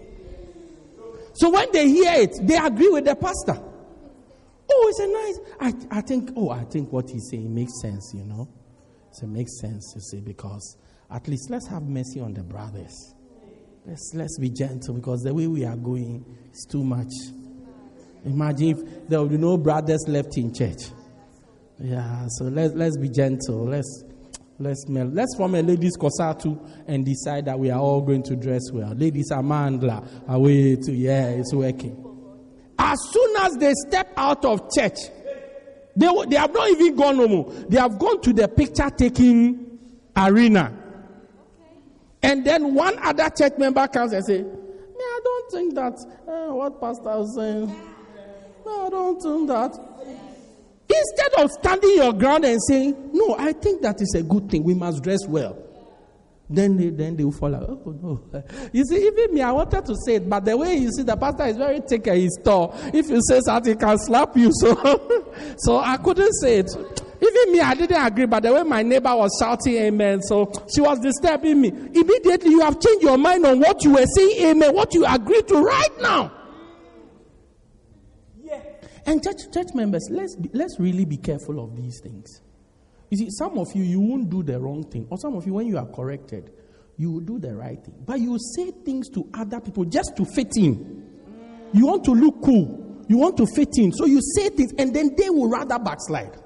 So 1.34 1.50
when 1.50 1.72
they 1.72 1.88
hear 1.88 2.14
it, 2.22 2.36
they 2.42 2.58
agree 2.58 2.90
with 2.90 3.06
the 3.06 3.16
pastor. 3.16 3.62
Oh, 4.74 4.88
it's 4.90 5.00
a 5.00 5.08
nice. 5.08 5.84
I, 5.92 5.98
I 5.98 6.02
think. 6.02 6.32
Oh, 6.36 6.50
I 6.50 6.64
think 6.66 6.92
what 6.92 7.10
he's 7.10 7.30
saying 7.30 7.54
makes 7.54 7.82
sense. 7.82 8.14
You 8.14 8.26
know, 8.26 8.48
so 9.12 9.26
it 9.26 9.30
makes 9.30 9.60
sense. 9.60 9.92
You 9.96 10.02
see, 10.02 10.20
because 10.22 10.78
at 11.10 11.28
least 11.28 11.50
let's 11.50 11.68
have 11.68 11.84
mercy 11.84 12.20
on 12.20 12.34
the 12.34 12.44
brothers. 12.44 13.16
Let's 13.86 14.12
let's 14.14 14.38
be 14.38 14.50
gentle 14.50 14.94
because 14.94 15.24
the 15.24 15.34
way 15.34 15.48
we 15.48 15.66
are 15.66 15.76
going 15.76 16.24
is 16.54 16.66
too 16.70 16.84
much. 16.84 17.12
Imagine 18.24 18.70
if 18.70 19.10
there 19.10 19.20
will 19.20 19.30
be 19.30 19.38
no 19.38 19.58
brothers 19.58 20.06
left 20.08 20.38
in 20.38 20.54
church. 20.54 20.92
Yeah, 21.80 22.28
so 22.30 22.46
let's 22.46 22.74
let's 22.76 22.98
be 22.98 23.10
gentle. 23.10 23.66
Let's 23.66 24.04
let's 24.62 24.86
let's 24.88 25.36
form 25.36 25.56
a 25.56 25.62
ladies' 25.62 25.98
COSATU 25.98 26.86
and 26.88 27.06
decide 27.06 27.46
that 27.46 27.58
we 27.58 27.70
are 27.70 27.80
all 27.80 28.02
going 28.02 28.24
to 28.24 28.36
dress 28.36 28.72
well. 28.72 28.94
Ladies 28.94 29.32
are 29.32 29.42
mandla 29.42 30.08
awethu 30.28 30.98
yeah, 30.98 31.30
it's 31.30 31.54
working. 31.54 32.08
As 32.78 32.98
soon 33.12 33.36
as 33.38 33.54
they 33.58 33.74
step 33.88 34.12
out 34.18 34.44
of 34.46 34.62
church, 34.76 34.98
they, 35.96 36.08
they 36.28 36.36
have 36.36 36.54
not 36.54 36.70
even 36.70 36.96
gone 36.96 37.16
home. 37.18 37.66
They 37.70 37.78
have 37.78 38.00
gone 38.00 38.22
to 38.22 38.34
the 38.34 38.48
picture 38.48 38.90
taking 38.90 39.80
arena. 40.16 40.78
And 42.24 42.46
then 42.46 42.76
one 42.76 42.98
other 43.00 43.30
church 43.30 43.54
member 43.58 43.88
comes 43.88 44.14
and 44.14 44.24
says, 44.26 44.44
"Me, 44.44 44.50
I 45.00 45.20
don't 45.24 45.52
think 45.52 45.76
that 45.76 45.94
uh, 46.28 46.54
what 46.54 46.80
pastor 46.80 47.20
is 47.22 47.36
saying. 47.36 47.68
No, 48.66 48.88
I 48.88 48.90
don't 48.90 49.22
think 49.22 49.48
that." 49.48 49.92
Instead 50.92 51.44
of 51.44 51.52
standing 51.52 51.96
your 51.96 52.14
ground 52.14 52.46
and 52.46 52.62
saying, 52.68 53.12
"No, 53.14 53.36
I 53.38 53.54
think 53.54 53.82
that 53.82 54.02
is 54.02 54.14
a 54.16 54.24
good 54.24 54.50
thing. 54.50 54.64
We 54.64 54.74
must 54.74 55.04
dress 55.04 55.26
well." 55.28 55.58
Then 56.54 56.76
they, 56.76 56.90
then 56.90 57.16
they 57.16 57.24
will 57.24 57.32
fall 57.32 57.56
out. 57.56 57.64
Oh 57.86 57.92
no! 57.92 58.22
You 58.74 58.84
see, 58.84 59.08
even 59.08 59.34
me, 59.34 59.42
I 59.42 59.52
wanted 59.54 59.86
to 59.86 59.96
say 60.06 60.16
it, 60.16 60.30
but 60.30 60.44
the 60.44 60.58
way 60.58 60.76
you 60.76 60.92
see, 60.92 61.04
the 61.04 61.16
pastor 61.16 61.46
is 61.46 61.56
very 61.56 61.80
thick 61.80 62.08
at 62.08 62.18
his 62.18 62.38
store. 62.42 62.76
If 62.94 63.10
you 63.10 63.22
say 63.22 63.40
something, 63.46 63.74
he 63.74 63.80
can 63.80 63.98
slap 63.98 64.36
you. 64.36 64.52
So, 64.62 65.24
so 65.58 65.78
I 65.80 65.98
couldn't 65.98 66.34
say 66.34 66.60
it. 66.60 66.70
Even 67.22 67.52
me, 67.54 67.62
I 67.62 67.74
didn't 67.74 68.06
agree, 68.06 68.26
but 68.26 68.44
the 68.44 68.54
way 68.54 68.64
my 68.64 68.84
neighbor 68.84 69.16
was 69.16 69.32
shouting 69.40 69.76
amen, 69.76 70.22
so 70.24 70.52
she 70.74 70.82
was 70.82 71.00
disturbing 71.00 71.62
me. 71.62 71.70
Immediately, 71.70 72.50
you 72.50 72.60
have 72.62 72.80
changed 72.80 73.04
your 73.04 73.18
mind 73.18 73.46
on 73.46 73.60
what 73.60 73.84
you 73.84 73.92
were 73.92 74.06
saying 74.18 74.50
amen, 74.50 74.74
what 74.76 74.94
you 74.94 75.06
agreed 75.06 75.48
to 75.48 75.56
right 75.64 76.02
now. 76.02 76.32
And 79.06 79.24
church, 79.24 79.52
church 79.54 79.74
members, 79.74 80.08
let's, 80.12 80.36
be, 80.36 80.50
let's 80.54 80.80
really 80.80 81.06
be 81.06 81.18
careful 81.18 81.64
of 81.64 81.76
these 81.76 82.00
things. 82.02 82.42
You 83.10 83.18
see, 83.18 83.28
some 83.32 83.58
of 83.58 83.68
you, 83.76 83.84
you 83.84 84.00
won't 84.00 84.30
do 84.30 84.44
the 84.44 84.60
wrong 84.60 84.84
thing. 84.84 85.08
Or 85.10 85.18
some 85.18 85.36
of 85.36 85.46
you, 85.46 85.54
when 85.54 85.68
you 85.68 85.78
are 85.78 85.88
corrected, 85.88 86.52
you 86.98 87.12
will 87.12 87.20
do 87.22 87.40
the 87.40 87.56
right 87.56 87.84
thing. 87.84 87.96
But 88.06 88.20
you 88.20 88.38
say 88.56 88.72
things 88.72 89.10
to 89.10 89.28
other 89.34 89.60
people 89.60 89.86
just 89.86 90.16
to 90.18 90.26
fit 90.26 90.52
in. 90.56 91.08
You 91.74 91.88
want 91.88 92.04
to 92.06 92.12
look 92.12 92.42
cool. 92.44 93.04
You 93.08 93.18
want 93.18 93.38
to 93.38 93.48
fit 93.48 93.70
in. 93.78 93.92
So 93.92 94.06
you 94.06 94.22
say 94.36 94.50
things 94.50 94.74
and 94.78 94.96
then 94.96 95.16
they 95.18 95.30
will 95.30 95.50
rather 95.50 95.80
backslide. 95.80 96.38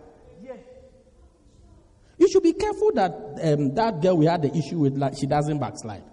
You 2.18 2.30
should 2.30 2.44
be 2.44 2.54
careful 2.54 2.92
that 2.94 3.12
um, 3.44 3.76
that 3.76 4.02
girl 4.02 4.16
we 4.18 4.26
had 4.26 4.42
the 4.42 4.56
issue 4.56 4.80
with, 4.80 4.98
like, 4.98 5.18
she 5.20 5.28
doesn't 5.28 5.60
backslide. 5.60 6.04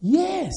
Yes. 0.00 0.52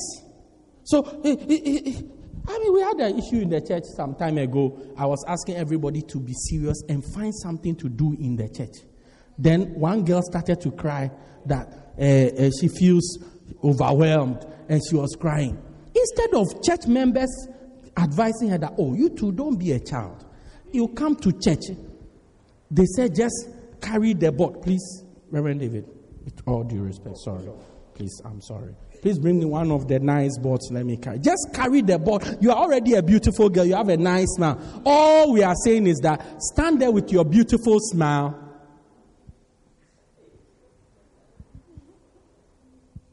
So, 0.89 1.05
I 1.23 2.57
mean, 2.57 2.73
we 2.73 2.81
had 2.81 2.97
an 2.97 3.19
issue 3.19 3.41
in 3.41 3.49
the 3.49 3.61
church 3.61 3.83
some 3.95 4.15
time 4.15 4.37
ago. 4.37 4.81
I 4.97 5.05
was 5.05 5.23
asking 5.27 5.55
everybody 5.57 6.01
to 6.03 6.19
be 6.19 6.33
serious 6.33 6.81
and 6.89 7.03
find 7.13 7.33
something 7.35 7.75
to 7.75 7.89
do 7.89 8.15
in 8.19 8.35
the 8.35 8.49
church. 8.49 8.75
Then 9.37 9.73
one 9.79 10.03
girl 10.03 10.21
started 10.21 10.59
to 10.61 10.71
cry 10.71 11.11
that 11.45 11.67
uh, 11.97 12.01
uh, 12.01 12.49
she 12.59 12.67
feels 12.67 13.19
overwhelmed 13.63 14.45
and 14.67 14.81
she 14.89 14.95
was 14.95 15.15
crying. 15.19 15.61
Instead 15.95 16.33
of 16.33 16.47
church 16.63 16.87
members 16.87 17.47
advising 17.97 18.49
her 18.49 18.57
that, 18.57 18.73
oh, 18.77 18.93
you 18.93 19.09
too, 19.09 19.31
don't 19.31 19.57
be 19.57 19.71
a 19.73 19.79
child 19.79 20.25
you 20.71 20.87
come 20.89 21.15
to 21.17 21.31
church, 21.31 21.65
they 22.71 22.85
said, 22.85 23.15
just 23.15 23.49
carry 23.81 24.13
the 24.13 24.31
board. 24.31 24.61
Please, 24.61 25.03
Reverend 25.31 25.59
David, 25.61 25.85
with 26.23 26.41
all 26.45 26.63
due 26.63 26.83
respect, 26.83 27.17
sorry. 27.17 27.49
Please, 27.95 28.21
I'm 28.23 28.41
sorry. 28.41 28.75
Please 29.01 29.17
bring 29.17 29.39
me 29.39 29.45
one 29.45 29.71
of 29.71 29.87
the 29.87 29.99
nice 29.99 30.37
boards. 30.37 30.69
Let 30.71 30.85
me 30.85 30.97
carry. 30.97 31.19
Just 31.19 31.49
carry 31.53 31.81
the 31.81 31.97
board. 31.97 32.37
You 32.41 32.51
are 32.51 32.57
already 32.57 32.95
a 32.95 33.03
beautiful 33.03 33.49
girl. 33.49 33.65
You 33.65 33.75
have 33.75 33.89
a 33.89 33.97
nice 33.97 34.27
smile. 34.35 34.59
All 34.85 35.31
we 35.31 35.41
are 35.43 35.55
saying 35.63 35.87
is 35.87 35.99
that 35.99 36.21
stand 36.41 36.81
there 36.81 36.91
with 36.91 37.11
your 37.11 37.23
beautiful 37.23 37.77
smile. 37.79 38.37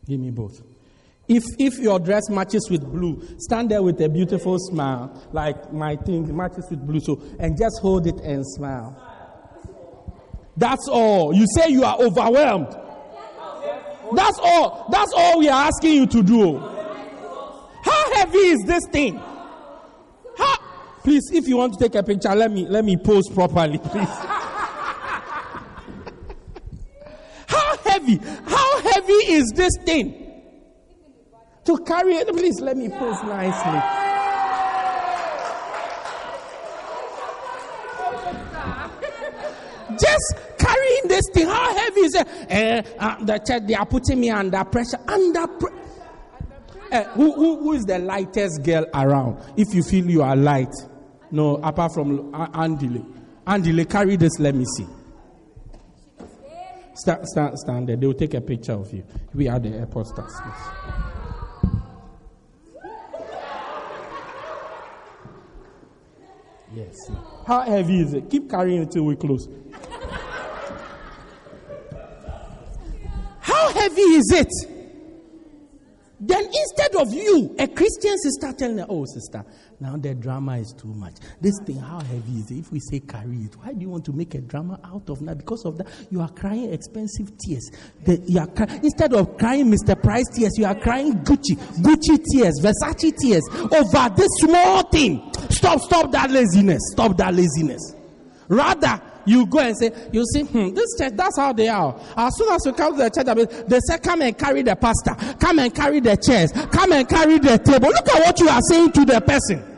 Give 0.07 0.19
me 0.19 0.31
both. 0.31 0.63
If, 1.29 1.43
if 1.59 1.79
your 1.79 1.99
dress 1.99 2.29
matches 2.31 2.69
with 2.71 2.85
blue, 2.85 3.21
stand 3.39 3.71
there 3.71 3.83
with 3.83 4.01
a 4.01 4.09
beautiful 4.09 4.59
smile, 4.59 5.29
like 5.33 5.73
my 5.73 5.97
thing 5.97 6.35
matches 6.37 6.67
with 6.71 6.87
blue, 6.87 7.01
so, 7.01 7.21
and 7.41 7.59
just 7.59 7.81
hold 7.81 8.07
it 8.07 8.15
and 8.21 8.47
smile. 8.47 9.03
That's 10.57 10.89
all. 10.89 11.35
You 11.35 11.47
say 11.57 11.71
you 11.71 11.85
are 11.85 11.99
overwhelmed. 11.99 12.86
That's 14.15 14.39
all. 14.43 14.87
That's 14.91 15.13
all 15.17 15.39
we 15.39 15.49
are 15.49 15.67
asking 15.67 15.95
you 15.95 16.07
to 16.07 16.23
do. 16.23 16.59
How 16.59 18.15
heavy 18.15 18.39
is 18.39 18.65
this 18.67 18.85
thing? 18.93 19.17
How? 20.37 20.57
Please, 21.03 21.31
if 21.33 21.49
you 21.49 21.57
want 21.57 21.75
to 21.75 21.79
take 21.79 21.95
a 21.95 22.03
picture, 22.03 22.35
let 22.35 22.51
me 22.51 22.67
let 22.67 22.85
me 22.85 22.97
pose 22.97 23.29
properly, 23.29 23.79
please. 23.85 24.09
How 27.47 27.77
heavy? 27.85 28.17
How 28.47 28.81
heavy 28.81 29.13
is 29.13 29.53
this 29.55 29.73
thing? 29.85 30.27
to 31.67 31.77
carry 31.79 32.15
it. 32.15 32.29
Please 32.29 32.61
let 32.61 32.77
me 32.77 32.89
pose 32.89 33.23
nicely. 33.25 33.81
Just 39.99 40.56
this 41.17 41.29
thing. 41.33 41.47
How 41.47 41.75
heavy 41.75 42.01
is 42.01 42.15
it? 42.15 42.29
Uh, 42.29 42.83
uh, 42.99 43.25
the 43.25 43.39
church, 43.39 43.63
they 43.67 43.75
are 43.75 43.87
putting 43.87 44.21
me 44.21 44.31
under 44.31 44.63
pressure. 44.65 44.99
Under 45.09 45.47
pressure. 45.47 45.77
Uh, 46.93 47.05
who, 47.15 47.33
who, 47.33 47.59
who 47.61 47.73
is 47.73 47.85
the 47.85 47.99
lightest 47.99 48.63
girl 48.63 48.87
around? 48.95 49.43
If 49.57 49.75
you 49.75 49.83
feel 49.83 50.09
you 50.09 50.23
are 50.23 50.37
light, 50.37 50.73
no, 51.31 51.57
apart 51.57 51.93
from 51.95 52.35
uh, 52.35 52.49
Andile. 52.49 53.05
Andile, 53.47 53.89
carry 53.91 54.17
this. 54.17 54.39
Let 54.39 54.55
me 54.55 54.65
see. 54.77 54.87
Stand, 56.95 57.27
stand, 57.27 57.59
stand 57.59 57.89
there. 57.89 57.97
They 57.97 58.07
will 58.07 58.15
take 58.15 58.35
a 58.35 58.41
picture 58.41 58.73
of 58.73 58.93
you. 58.93 59.05
We 59.35 59.49
are 59.49 59.59
the 59.59 59.71
airport 59.71 60.07
stars. 60.07 60.33
Yes. 66.75 66.95
How 67.47 67.63
heavy 67.63 68.01
is 68.01 68.13
it? 68.13 68.31
Keep 68.31 68.51
carrying 68.51 68.83
it 68.83 68.91
till 68.91 69.05
we 69.05 69.17
close. 69.17 69.49
Heavy 73.79 74.03
is 74.03 74.33
it? 74.33 74.77
Then 76.19 76.47
instead 76.47 76.97
of 76.97 77.13
you, 77.13 77.55
a 77.59 77.69
Christian 77.69 78.17
sister 78.19 78.51
telling 78.59 78.79
her, 78.79 78.87
oh, 78.89 79.05
sister, 79.05 79.45
now 79.79 79.97
the 79.99 80.15
drama 80.15 80.57
is 80.57 80.73
too 80.73 80.89
much. 80.89 81.13
This 81.43 81.53
thing, 81.67 81.77
how 81.79 82.01
heavy 82.01 82.39
is 82.39 82.51
it? 82.51 82.59
If 82.61 82.73
we 82.73 82.81
say 82.81 83.01
carry 83.01 83.37
it, 83.37 83.55
why 83.59 83.75
do 83.75 83.81
you 83.83 83.91
want 83.91 84.07
to 84.07 84.13
make 84.15 84.35
a 84.35 84.41
drama 84.41 84.81
out 84.83 85.11
of 85.11 85.23
that? 85.27 85.37
Because 85.37 85.67
of 85.67 85.77
that, 85.77 85.89
you 86.11 86.23
are 86.23 86.31
crying 86.31 86.73
expensive 86.73 87.37
tears. 87.37 87.71
The, 88.05 88.23
you 88.27 88.41
are 88.41 88.47
cry- 88.47 88.81
instead 88.83 89.13
of 89.13 89.37
crying 89.37 89.71
Mr. 89.71 90.03
Price 90.03 90.25
tears, 90.35 90.53
you 90.57 90.65
are 90.65 90.75
crying 90.75 91.13
Gucci, 91.17 91.55
Gucci 91.83 92.19
tears, 92.33 92.55
Versace 92.63 93.15
tears 93.19 93.43
over 93.53 94.15
this 94.17 94.31
small 94.39 94.85
thing. 94.85 95.31
Stop, 95.51 95.81
stop 95.81 96.11
that 96.13 96.31
laziness. 96.31 96.81
Stop 96.93 97.19
that 97.19 97.35
laziness. 97.35 97.95
Rather, 98.49 99.03
you 99.27 99.47
go 99.47 99.59
and 99.59 99.77
say, 99.77 99.93
you 100.13 100.25
see, 100.25 100.43
hmm, 100.43 100.75
this 100.75 100.97
church, 100.99 101.13
that's 101.15 101.39
how 101.39 101.53
they 101.53 101.69
are. 101.69 101.99
As 102.17 102.37
soon 102.37 102.53
as 102.53 102.65
you 102.65 102.73
come 102.73 102.97
to 102.97 103.03
the 103.05 103.11
church, 103.11 103.67
they 103.69 103.79
say, 103.81 103.99
come 103.99 104.23
and 104.23 104.37
carry 104.39 104.63
the 104.63 104.77
pastor, 104.77 105.15
come 105.39 105.59
and 105.59 105.75
carry 105.75 106.01
the 106.01 106.17
chairs, 106.17 106.53
come 106.53 106.93
and 106.93 107.09
carry 107.09 107.39
the 107.39 107.59
table. 107.59 107.89
Look 107.89 108.09
at 108.09 108.21
what 108.21 108.41
you 108.41 108.49
are 108.49 108.61
saying 108.71 108.93
to 108.93 109.05
the 109.05 109.21
person. 109.21 109.73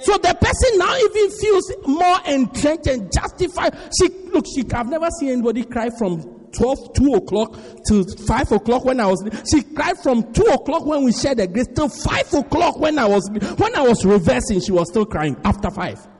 So 0.00 0.18
the 0.18 0.34
person 0.34 0.78
now 0.78 0.94
even 0.94 1.30
feels 1.38 1.72
more 1.86 2.18
entrenched 2.26 2.86
and 2.86 3.10
justified. 3.10 3.74
She 3.98 4.08
look, 4.28 4.44
she 4.46 4.62
I've 4.72 4.88
never 4.88 5.08
seen 5.18 5.30
anybody 5.30 5.64
cry 5.64 5.88
from 5.98 6.20
12, 6.52 6.92
2 6.94 7.14
o'clock 7.14 7.58
to 7.88 8.04
5 8.04 8.52
o'clock 8.52 8.84
when 8.84 9.00
I 9.00 9.06
was 9.06 9.24
she 9.50 9.62
cried 9.62 9.96
from 10.02 10.32
2 10.32 10.42
o'clock 10.42 10.84
when 10.84 11.04
we 11.04 11.12
shared 11.12 11.38
the 11.38 11.46
grace 11.46 11.68
till 11.74 11.88
5 11.88 12.34
o'clock 12.34 12.78
when 12.78 12.98
I 12.98 13.06
was 13.06 13.28
when 13.56 13.74
I 13.74 13.82
was 13.82 14.04
reversing, 14.04 14.60
she 14.60 14.72
was 14.72 14.88
still 14.90 15.06
crying 15.06 15.36
after 15.44 15.70
5 15.70 16.15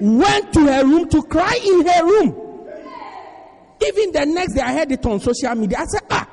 went 0.00 0.52
to 0.54 0.60
her 0.66 0.84
room 0.84 1.08
to 1.08 1.22
cry 1.22 1.58
in 1.64 1.86
her 1.86 2.04
room. 2.04 2.46
Even 3.82 4.12
the 4.12 4.26
next 4.26 4.54
day, 4.54 4.60
I 4.60 4.74
heard 4.74 4.92
it 4.92 5.04
on 5.06 5.20
social 5.20 5.54
media. 5.54 5.78
I 5.78 5.84
said, 5.84 6.02
ah, 6.10 6.28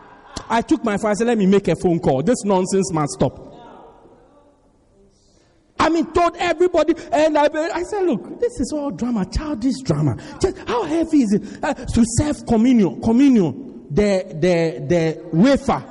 I 0.50 0.62
took 0.62 0.84
my 0.84 0.98
phone. 0.98 1.12
I 1.12 1.14
said, 1.14 1.28
let 1.28 1.38
me 1.38 1.46
make 1.46 1.68
a 1.68 1.76
phone 1.76 2.00
call. 2.00 2.22
This 2.22 2.44
nonsense 2.44 2.92
must 2.92 3.14
stop. 3.14 3.44
I 5.80 5.90
mean, 5.90 6.12
told 6.12 6.36
everybody, 6.38 6.96
and 7.12 7.38
I, 7.38 7.46
I 7.46 7.84
said, 7.84 8.04
look, 8.04 8.40
this 8.40 8.60
is 8.60 8.74
all 8.74 8.92
drama, 8.92 9.26
childish 9.26 9.80
drama. 9.84 10.18
Just 10.42 10.58
how 10.68 10.84
heavy 10.84 11.20
is 11.20 11.34
it 11.34 11.64
uh, 11.64 11.74
to 11.74 12.04
serve 12.18 12.46
communion? 12.46 13.02
Communion. 13.02 13.68
the, 13.90 14.24
the, 14.34 14.86
the 14.88 15.30
wafer. 15.34 15.84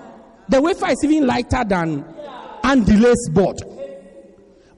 The 0.49 0.61
wafer 0.61 0.91
is 0.91 1.05
even 1.05 1.27
lighter 1.27 1.65
than 1.67 2.05
Andile's 2.63 3.29
board. 3.31 3.59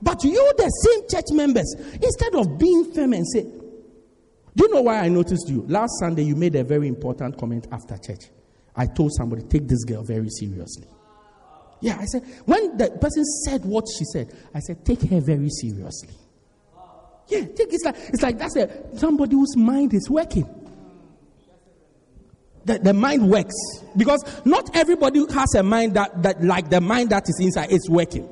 But 0.01 0.23
you, 0.25 0.53
the 0.57 0.69
same 0.69 1.09
church 1.09 1.33
members, 1.33 1.75
instead 2.01 2.35
of 2.35 2.59
being 2.59 2.93
firm 2.93 3.13
and 3.13 3.27
say, 3.29 3.43
Do 3.43 4.65
you 4.65 4.69
know 4.75 4.83
why 4.83 5.01
I 5.01 5.09
noticed 5.09 5.49
you? 5.49 5.65
Last 5.69 5.91
Sunday, 5.99 6.23
you 6.23 6.37
made 6.37 6.55
a 6.55 6.65
very 6.65 6.89
important 6.89 7.37
comment 7.39 7.67
after 7.73 7.97
church. 7.99 8.31
I 8.77 8.87
told 8.87 9.13
somebody, 9.15 9.43
Take 9.43 9.67
this 9.67 9.85
girl 9.85 10.05
very 10.05 10.29
seriously. 10.29 10.87
Yeah, 11.81 11.99
I 12.01 12.05
said, 12.07 12.23
when 12.45 12.77
the 12.77 12.91
person 12.91 13.25
said 13.45 13.65
what 13.65 13.85
she 13.99 14.05
said, 14.05 14.33
I 14.55 14.61
said, 14.61 14.85
Take 14.85 15.03
her 15.03 15.21
very 15.21 15.49
seriously. 15.51 16.15
Yeah, 17.29 17.41
take 17.41 17.73
it's 17.73 17.85
like 17.85 17.97
it's 18.09 18.23
like 18.23 18.39
that's 18.39 18.57
a, 18.57 18.71
somebody 18.97 19.37
whose 19.37 19.55
mind 19.55 19.93
is 19.93 20.09
working. 20.09 20.49
The, 22.65 22.79
the 22.79 22.95
mind 22.95 23.31
works 23.31 23.55
because 23.97 24.25
not 24.45 24.75
everybody 24.75 25.21
has 25.33 25.55
a 25.55 25.63
mind 25.63 25.95
that, 25.95 26.23
that 26.23 26.43
like 26.43 26.71
the 26.71 26.81
mind 26.81 27.11
that 27.11 27.29
is 27.29 27.39
inside 27.41 27.71
is 27.71 27.89
working. 27.89 28.29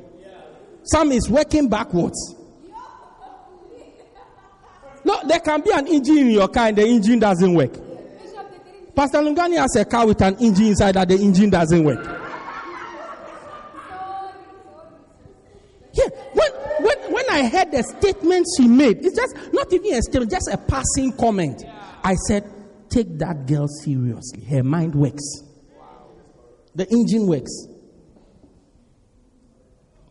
Some 0.87 1.13
is 1.13 1.29
working 1.29 1.69
backwards. 1.69 2.35
No, 5.05 5.21
there 5.27 5.41
can 5.41 5.61
be 5.61 5.71
an 5.73 5.87
engine 5.87 6.19
in 6.19 6.31
your 6.31 6.49
car 6.49 6.67
and 6.67 6.77
the 6.77 6.85
engine 6.85 7.19
doesn't 7.19 7.55
work. 7.55 7.73
Pastor 8.95 9.19
Lungani 9.19 9.59
has 9.59 9.77
a 9.77 9.85
car 9.85 10.07
with 10.07 10.21
an 10.23 10.37
engine 10.37 10.67
inside 10.67 10.93
that 10.93 11.09
the 11.09 11.17
engine 11.17 11.51
doesn't 11.51 11.85
work. 11.85 12.05
Yeah, 15.93 16.09
when, 16.33 16.53
when, 16.81 17.13
when 17.13 17.25
I 17.31 17.49
heard 17.49 17.73
the 17.73 17.83
statement 17.83 18.47
she 18.57 18.67
made, 18.67 19.05
it's 19.05 19.17
just 19.17 19.37
not 19.53 19.73
even 19.73 19.95
a 19.95 20.03
statement, 20.03 20.31
just 20.31 20.49
a 20.53 20.57
passing 20.57 21.13
comment. 21.13 21.63
I 22.03 22.15
said, 22.27 22.51
take 22.89 23.19
that 23.19 23.47
girl 23.47 23.69
seriously. 23.69 24.45
Her 24.45 24.63
mind 24.63 24.95
works. 24.95 25.43
The 26.75 26.87
engine 26.91 27.27
works. 27.27 27.67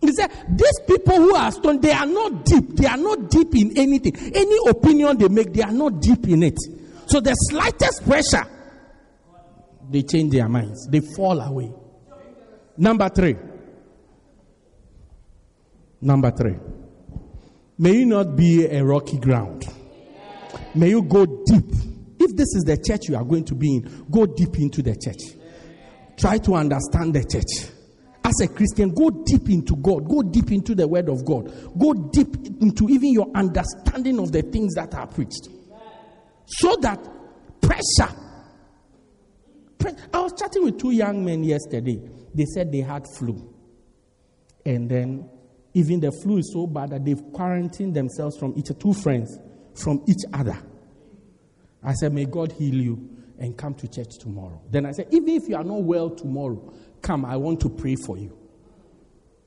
He 0.07 0.13
said, 0.13 0.31
These 0.49 0.79
people 0.87 1.15
who 1.15 1.35
are 1.35 1.51
stoned, 1.51 1.81
they 1.81 1.91
are 1.91 2.05
not 2.05 2.45
deep. 2.45 2.75
They 2.75 2.87
are 2.87 2.97
not 2.97 3.29
deep 3.29 3.55
in 3.55 3.77
anything. 3.77 4.15
Any 4.33 4.57
opinion 4.69 5.17
they 5.17 5.27
make, 5.27 5.53
they 5.53 5.61
are 5.61 5.71
not 5.71 6.01
deep 6.01 6.27
in 6.27 6.43
it. 6.43 6.57
So 7.07 7.19
the 7.19 7.33
slightest 7.33 8.03
pressure, 8.05 8.45
they 9.89 10.01
change 10.03 10.33
their 10.33 10.49
minds. 10.49 10.87
They 10.87 10.99
fall 10.99 11.39
away. 11.39 11.71
Number 12.77 13.09
three. 13.09 13.35
Number 16.01 16.31
three. 16.31 16.55
May 17.77 17.91
you 17.99 18.05
not 18.05 18.35
be 18.35 18.65
a 18.65 18.83
rocky 18.83 19.17
ground. 19.17 19.65
May 20.73 20.89
you 20.89 21.01
go 21.03 21.25
deep. 21.25 21.71
If 22.19 22.35
this 22.35 22.55
is 22.55 22.63
the 22.63 22.77
church 22.77 23.09
you 23.09 23.15
are 23.15 23.23
going 23.23 23.45
to 23.45 23.55
be 23.55 23.75
in, 23.75 24.05
go 24.09 24.25
deep 24.25 24.57
into 24.57 24.81
the 24.81 24.95
church. 24.95 25.37
Try 26.17 26.37
to 26.39 26.55
understand 26.55 27.13
the 27.13 27.23
church 27.23 27.74
as 28.25 28.41
a 28.41 28.47
Christian, 28.47 28.93
go 28.93 29.09
deep 29.09 29.49
into 29.49 29.75
God, 29.75 30.07
go 30.09 30.21
deep 30.23 30.51
into 30.51 30.73
the 30.73 30.87
Word 30.87 31.09
of 31.09 31.23
God, 31.25 31.51
go 31.77 31.93
deep 31.93 32.35
into 32.61 32.89
even 32.89 33.13
your 33.13 33.29
understanding 33.35 34.19
of 34.19 34.31
the 34.31 34.41
things 34.41 34.73
that 34.73 34.93
are 34.95 35.07
preached. 35.07 35.47
So 36.47 36.75
that 36.81 36.99
pressure. 37.61 38.13
I 40.13 40.19
was 40.19 40.33
chatting 40.37 40.63
with 40.63 40.79
two 40.79 40.91
young 40.91 41.23
men 41.23 41.43
yesterday. 41.43 42.01
They 42.33 42.45
said 42.45 42.71
they 42.71 42.81
had 42.81 43.05
flu. 43.07 43.53
And 44.65 44.89
then, 44.89 45.29
even 45.75 45.99
the 45.99 46.11
flu 46.11 46.37
is 46.37 46.51
so 46.51 46.65
bad 46.65 46.89
that 46.89 47.05
they've 47.05 47.21
quarantined 47.33 47.95
themselves 47.95 48.37
from 48.37 48.53
each 48.57 48.71
two 48.79 48.93
friends 48.93 49.37
from 49.75 50.03
each 50.07 50.23
other. 50.33 50.57
I 51.83 51.93
said, 51.93 52.13
May 52.13 52.25
God 52.25 52.51
heal 52.53 52.75
you 52.75 53.09
and 53.37 53.55
come 53.57 53.75
to 53.75 53.87
church 53.87 54.17
tomorrow. 54.19 54.61
Then 54.71 54.85
I 54.85 54.91
said, 54.91 55.07
Even 55.11 55.29
if 55.29 55.47
you 55.47 55.55
are 55.55 55.63
not 55.63 55.83
well 55.83 56.09
tomorrow, 56.09 56.73
Come, 57.01 57.25
I 57.25 57.35
want 57.37 57.59
to 57.61 57.69
pray 57.69 57.95
for 57.95 58.17
you. 58.17 58.37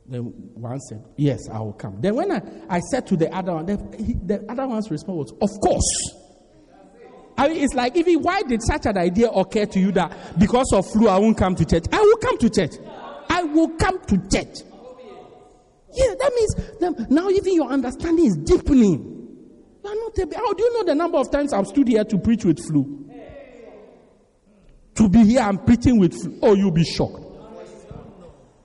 Then 0.07 0.23
one 0.55 0.81
said, 0.81 1.05
Yes, 1.17 1.49
I 1.53 1.59
will 1.59 1.75
come. 1.75 2.01
Then 2.01 2.17
when 2.17 2.33
I, 2.33 2.41
I 2.69 2.81
said 2.81 3.07
to 3.09 3.17
the 3.17 3.35
other 3.35 3.55
one, 3.55 3.67
the, 3.67 3.77
the 3.77 4.51
other 4.51 4.67
one's 4.67 4.91
response 4.91 5.33
was, 5.33 5.53
Of 5.53 5.61
course. 5.61 6.15
I 7.37 7.49
mean, 7.49 7.63
it's 7.63 7.75
like, 7.75 7.95
even 7.97 8.21
why 8.21 8.43
did 8.43 8.61
such 8.63 8.87
an 8.87 8.99
idea 8.99 9.29
occur 9.29 9.67
to 9.67 9.79
you 9.79 9.93
that 9.93 10.39
because 10.39 10.73
of 10.73 10.91
flu 10.91 11.09
I 11.09 11.19
won't 11.19 11.39
come 11.39 11.55
to 11.55 11.65
church? 11.65 11.85
I 11.93 12.01
will 12.01 12.17
come 12.17 12.37
to 12.39 12.51
church. 12.51 12.73
I 13.29 13.43
will 13.45 13.69
come 13.77 14.01
to 14.07 14.17
church. 14.29 14.57
Yeah, 15.95 16.15
that 16.19 16.33
means 16.35 17.11
now 17.11 17.29
even 17.29 17.55
your 17.55 17.69
understanding 17.69 18.27
is 18.27 18.37
deepening. 18.37 19.15
You 19.85 19.91
are 19.91 19.95
not 19.95 20.19
a, 20.19 20.37
how 20.37 20.53
do 20.53 20.63
you 20.65 20.73
know 20.75 20.85
the 20.85 20.95
number 20.95 21.19
of 21.19 21.31
times 21.31 21.53
I've 21.53 21.67
stood 21.69 21.89
here 21.89 22.05
to 22.05 22.19
preach 22.19 22.45
with 22.45 22.59
flu? 22.59 23.09
To 24.97 25.09
be 25.09 25.25
here, 25.25 25.41
I'm 25.41 25.59
preaching 25.59 25.99
with 26.01 26.15
flu. 26.15 26.39
Oh, 26.43 26.55
you'll 26.55 26.73
be 26.73 26.85
shocked. 26.85 27.28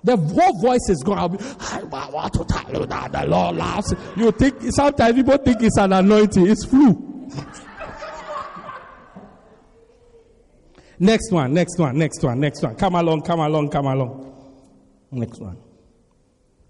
The 0.03 0.17
whole 0.17 0.61
voice 0.61 0.89
is 0.89 1.01
gone. 1.03 1.37
Be, 1.37 1.43
I 1.61 2.09
want 2.09 2.33
to 2.33 2.43
tell 2.43 2.73
you 2.73 2.85
that 2.85 3.11
the 3.11 3.25
Lord 3.25 3.55
laughs. 3.55 3.93
You 4.17 4.31
think, 4.31 4.55
sometimes 4.71 5.15
people 5.15 5.37
think 5.37 5.63
it's 5.63 5.77
an 5.77 5.93
anointing. 5.93 6.45
It's 6.45 6.65
flu. 6.65 7.29
next 10.99 11.31
one, 11.31 11.53
next 11.53 11.79
one, 11.79 11.97
next 11.97 12.21
one, 12.21 12.39
next 12.39 12.61
one. 12.61 12.75
Come 12.75 12.95
along, 12.95 13.21
come 13.21 13.39
along, 13.39 13.69
come 13.69 13.85
along. 13.85 14.29
Next 15.11 15.39
one. 15.39 15.57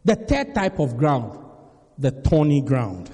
The 0.05 0.15
third 0.15 0.53
type 0.53 0.79
of 0.79 0.97
ground, 0.97 1.39
the 1.97 2.11
thorny 2.11 2.61
ground. 2.61 3.09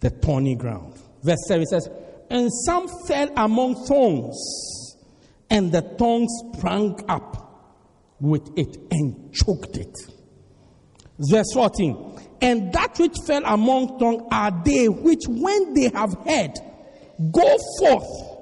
The 0.00 0.10
thorny 0.10 0.56
ground. 0.56 0.98
Verse 1.22 1.42
7 1.48 1.64
says, 1.66 1.88
And 2.28 2.52
some 2.66 2.88
fell 3.06 3.30
among 3.36 3.86
thorns, 3.86 4.98
and 5.48 5.72
the 5.72 5.80
thorns 5.80 6.28
sprang 6.52 7.00
up 7.08 7.43
with 8.24 8.50
it 8.56 8.76
and 8.90 9.32
choked 9.32 9.76
it. 9.76 9.94
Verse 11.18 11.52
14. 11.52 12.20
And 12.40 12.72
that 12.72 12.98
which 12.98 13.16
fell 13.26 13.44
among 13.44 13.98
tongues 13.98 14.22
are 14.32 14.50
they 14.64 14.88
which, 14.88 15.22
when 15.28 15.74
they 15.74 15.90
have 15.90 16.14
heard, 16.26 16.52
go 17.30 17.56
forth 17.78 18.34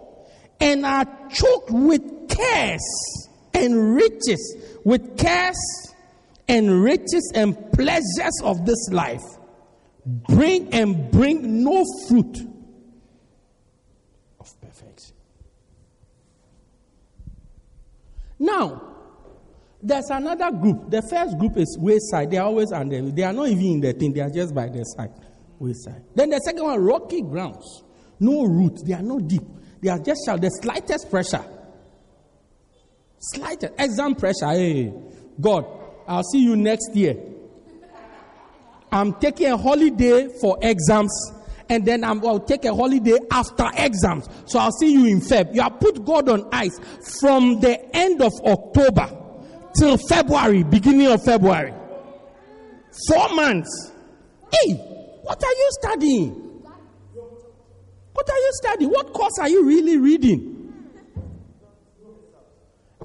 and 0.60 0.86
are 0.86 1.04
choked 1.30 1.70
with 1.70 2.02
cares 2.28 3.28
and 3.52 3.94
riches, 3.94 4.56
with 4.84 5.18
cares 5.18 5.56
and 6.48 6.82
riches 6.82 7.32
and 7.34 7.56
pleasures 7.72 8.40
of 8.42 8.64
this 8.64 8.88
life. 8.90 9.22
Bring 10.04 10.72
and 10.72 11.10
bring 11.10 11.62
no 11.62 11.84
fruit 12.08 12.38
of 14.40 14.60
perfection. 14.60 15.14
Now, 18.38 18.91
there's 19.82 20.10
another 20.10 20.50
group. 20.52 20.90
The 20.90 21.02
first 21.02 21.36
group 21.38 21.56
is 21.56 21.76
wayside. 21.80 22.30
They're 22.30 22.42
always 22.42 22.70
under. 22.70 23.02
They 23.10 23.24
are 23.24 23.32
not 23.32 23.48
even 23.48 23.64
in 23.64 23.80
the 23.80 23.92
thing. 23.92 24.12
They 24.12 24.20
are 24.20 24.30
just 24.30 24.54
by 24.54 24.68
their 24.68 24.84
side. 24.84 25.10
Wayside. 25.58 26.02
Then 26.14 26.30
the 26.30 26.38
second 26.38 26.62
one, 26.62 26.80
rocky 26.80 27.20
grounds. 27.20 27.82
No 28.20 28.44
root. 28.44 28.78
They 28.86 28.92
are 28.92 29.02
not 29.02 29.26
deep. 29.26 29.42
They 29.80 29.90
are 29.90 29.98
just 29.98 30.20
shallow. 30.24 30.38
The 30.38 30.50
slightest 30.50 31.10
pressure. 31.10 31.44
Slightest. 33.18 33.72
Exam 33.76 34.14
pressure. 34.14 34.50
Hey, 34.50 34.94
God, 35.40 35.66
I'll 36.06 36.22
see 36.22 36.44
you 36.44 36.54
next 36.54 36.94
year. 36.94 37.16
I'm 38.92 39.14
taking 39.14 39.48
a 39.48 39.56
holiday 39.56 40.28
for 40.40 40.58
exams 40.62 41.32
and 41.68 41.86
then 41.86 42.04
i 42.04 42.12
will 42.12 42.38
take 42.38 42.66
a 42.66 42.74
holiday 42.74 43.18
after 43.30 43.68
exams. 43.76 44.28
So 44.44 44.58
I'll 44.58 44.72
see 44.72 44.92
you 44.92 45.06
in 45.06 45.20
Feb. 45.20 45.54
You 45.54 45.62
have 45.62 45.80
put 45.80 46.04
God 46.04 46.28
on 46.28 46.46
ice 46.52 46.78
from 47.18 47.60
the 47.60 47.96
end 47.96 48.20
of 48.20 48.32
October 48.44 49.21
till 49.78 49.96
February, 50.08 50.62
beginning 50.62 51.06
of 51.06 51.24
February. 51.24 51.72
Four 53.08 53.34
months. 53.34 53.92
Hey, 54.52 54.74
what 55.22 55.42
are 55.42 55.50
you 55.50 55.68
studying? 55.80 56.30
What 58.12 58.28
are 58.28 58.38
you 58.38 58.50
studying? 58.52 58.90
What 58.90 59.12
course 59.12 59.38
are 59.40 59.48
you 59.48 59.64
really 59.64 59.98
reading? 59.98 60.52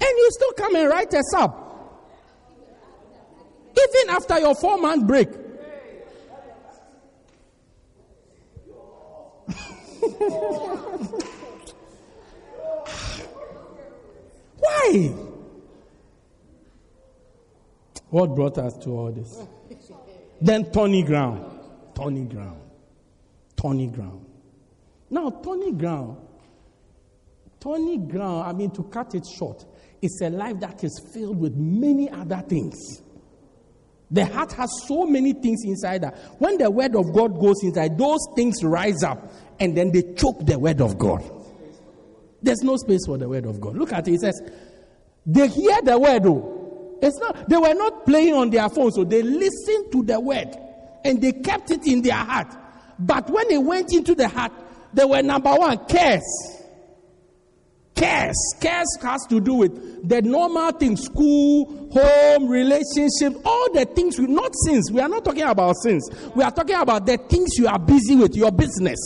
you 0.00 0.28
still 0.30 0.52
come 0.52 0.76
and 0.76 0.88
write 0.88 1.12
us 1.14 1.34
up. 1.34 1.64
Even 3.70 4.10
after 4.10 4.38
your 4.38 4.54
four 4.54 4.78
month 4.78 5.06
break. 5.06 5.28
Why? 14.58 15.27
What 18.10 18.34
brought 18.34 18.58
us 18.58 18.76
to 18.78 18.90
all 18.90 19.12
this? 19.12 19.46
then 20.40 20.64
thorny 20.66 21.02
ground. 21.02 21.44
Thorny 21.94 22.24
ground. 22.24 22.60
Thorny 23.56 23.88
ground. 23.88 24.24
Now, 25.10 25.30
thorny 25.30 25.72
ground. 25.72 26.16
Thorny 27.60 27.98
ground, 27.98 28.48
I 28.48 28.52
mean, 28.52 28.70
to 28.72 28.84
cut 28.84 29.14
it 29.14 29.24
short, 29.36 29.64
it's 30.00 30.20
a 30.22 30.30
life 30.30 30.60
that 30.60 30.84
is 30.84 31.00
filled 31.12 31.40
with 31.40 31.56
many 31.56 32.08
other 32.08 32.42
things. 32.48 33.02
The 34.10 34.24
heart 34.24 34.52
has 34.52 34.70
so 34.86 35.04
many 35.04 35.32
things 35.32 35.64
inside 35.64 36.02
that 36.02 36.16
when 36.38 36.56
the 36.56 36.70
word 36.70 36.94
of 36.94 37.12
God 37.12 37.38
goes 37.38 37.56
inside, 37.62 37.98
those 37.98 38.26
things 38.36 38.62
rise 38.64 39.02
up 39.02 39.30
and 39.60 39.76
then 39.76 39.90
they 39.90 40.02
choke 40.14 40.46
the 40.46 40.58
word 40.58 40.80
of 40.80 40.96
God. 40.98 41.22
There's 42.40 42.62
no 42.62 42.76
space 42.76 43.04
for 43.04 43.18
the 43.18 43.28
word 43.28 43.44
of 43.44 43.60
God. 43.60 43.76
Look 43.76 43.92
at 43.92 44.06
it. 44.08 44.14
It 44.14 44.20
says, 44.20 44.40
they 45.26 45.48
hear 45.48 45.82
the 45.82 45.98
word, 45.98 46.22
though. 46.22 46.57
It's 47.00 47.18
not, 47.18 47.48
they 47.48 47.56
were 47.56 47.74
not 47.74 48.04
playing 48.04 48.34
on 48.34 48.50
their 48.50 48.68
phone, 48.68 48.90
so 48.92 49.04
they 49.04 49.22
listened 49.22 49.92
to 49.92 50.02
the 50.02 50.18
word 50.18 50.56
and 51.04 51.20
they 51.20 51.32
kept 51.32 51.70
it 51.70 51.86
in 51.86 52.02
their 52.02 52.16
heart. 52.16 52.48
But 52.98 53.30
when 53.30 53.50
it 53.50 53.58
went 53.58 53.92
into 53.92 54.14
the 54.14 54.28
heart, 54.28 54.52
they 54.92 55.04
were 55.04 55.22
number 55.22 55.54
one, 55.54 55.78
cares. 55.86 56.24
Cares. 57.94 58.36
Cares 58.60 58.86
has 59.02 59.26
to 59.26 59.40
do 59.40 59.54
with 59.54 60.08
the 60.08 60.22
normal 60.22 60.72
things 60.72 61.04
school, 61.04 61.90
home, 61.92 62.48
relationships, 62.48 63.36
all 63.44 63.72
the 63.72 63.84
things, 63.94 64.18
we, 64.18 64.26
not 64.26 64.52
sins. 64.66 64.90
We 64.92 65.00
are 65.00 65.08
not 65.08 65.24
talking 65.24 65.42
about 65.42 65.76
sins. 65.82 66.08
We 66.34 66.42
are 66.44 66.50
talking 66.50 66.76
about 66.76 67.06
the 67.06 67.16
things 67.16 67.58
you 67.58 67.66
are 67.66 67.78
busy 67.78 68.14
with, 68.14 68.36
your 68.36 68.52
business. 68.52 68.98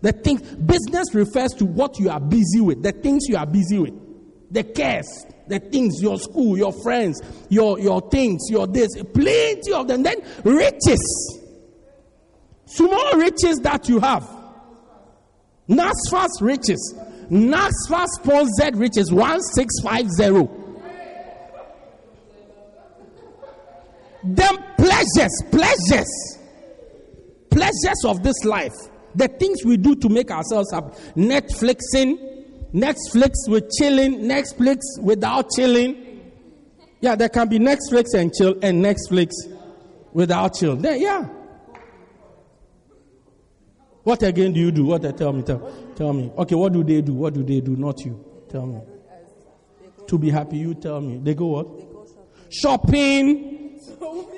The 0.00 0.12
things, 0.12 0.42
business 0.42 1.14
refers 1.14 1.52
to 1.54 1.64
what 1.64 1.98
you 1.98 2.10
are 2.10 2.20
busy 2.20 2.60
with, 2.60 2.82
the 2.82 2.92
things 2.92 3.26
you 3.28 3.36
are 3.36 3.46
busy 3.46 3.78
with, 3.78 3.94
the 4.50 4.62
cares, 4.64 5.26
the 5.48 5.58
things, 5.58 6.00
your 6.00 6.18
school, 6.18 6.56
your 6.56 6.72
friends, 6.72 7.20
your, 7.48 7.78
your 7.78 8.00
things, 8.10 8.42
your 8.50 8.66
this, 8.66 8.88
plenty 9.14 9.72
of 9.72 9.88
them. 9.88 10.02
Then 10.02 10.16
riches. 10.44 11.40
Small 12.66 13.12
riches 13.16 13.58
that 13.62 13.88
you 13.88 14.00
have. 14.00 14.28
NSFAS 15.68 16.40
riches. 16.40 16.94
NSFAS 17.30 18.06
sponsored 18.20 18.76
riches 18.76 19.12
1650. 19.12 20.64
Then 24.24 24.56
pleasures, 24.76 25.42
pleasures, 25.52 26.38
pleasures 27.50 28.04
of 28.04 28.22
this 28.24 28.44
life. 28.44 28.74
The 29.14 29.28
things 29.28 29.64
we 29.64 29.76
do 29.76 29.94
to 29.96 30.08
make 30.08 30.30
ourselves 30.30 30.72
happy. 30.72 30.88
Netflixing, 31.16 32.25
Netflix 32.74 33.48
with 33.48 33.70
chilling, 33.78 34.20
Netflix 34.20 34.78
without 35.00 35.48
chilling. 35.54 36.32
Yeah, 37.00 37.14
there 37.14 37.28
can 37.28 37.48
be 37.48 37.58
Netflix 37.58 38.14
and 38.14 38.32
chill 38.34 38.56
and 38.62 38.84
Netflix 38.84 39.30
without 40.12 40.54
chill. 40.54 40.76
Then, 40.76 41.00
yeah. 41.00 41.28
What 44.02 44.22
again 44.22 44.52
do 44.52 44.60
you 44.60 44.70
do? 44.70 44.84
What? 44.86 45.02
Tell 45.16 45.32
me, 45.32 45.42
tell, 45.42 45.72
tell 45.96 46.12
me. 46.12 46.30
Okay, 46.38 46.54
what 46.54 46.72
do 46.72 46.84
they 46.84 47.02
do? 47.02 47.14
What 47.14 47.34
do 47.34 47.42
they 47.42 47.60
do? 47.60 47.76
Not 47.76 48.04
you. 48.04 48.24
Tell 48.48 48.66
me. 48.66 48.80
To 50.06 50.18
be 50.18 50.30
happy, 50.30 50.58
you 50.58 50.74
tell 50.74 51.00
me. 51.00 51.18
They 51.18 51.34
go 51.34 51.46
what? 51.46 51.66
Shopping. 52.50 53.80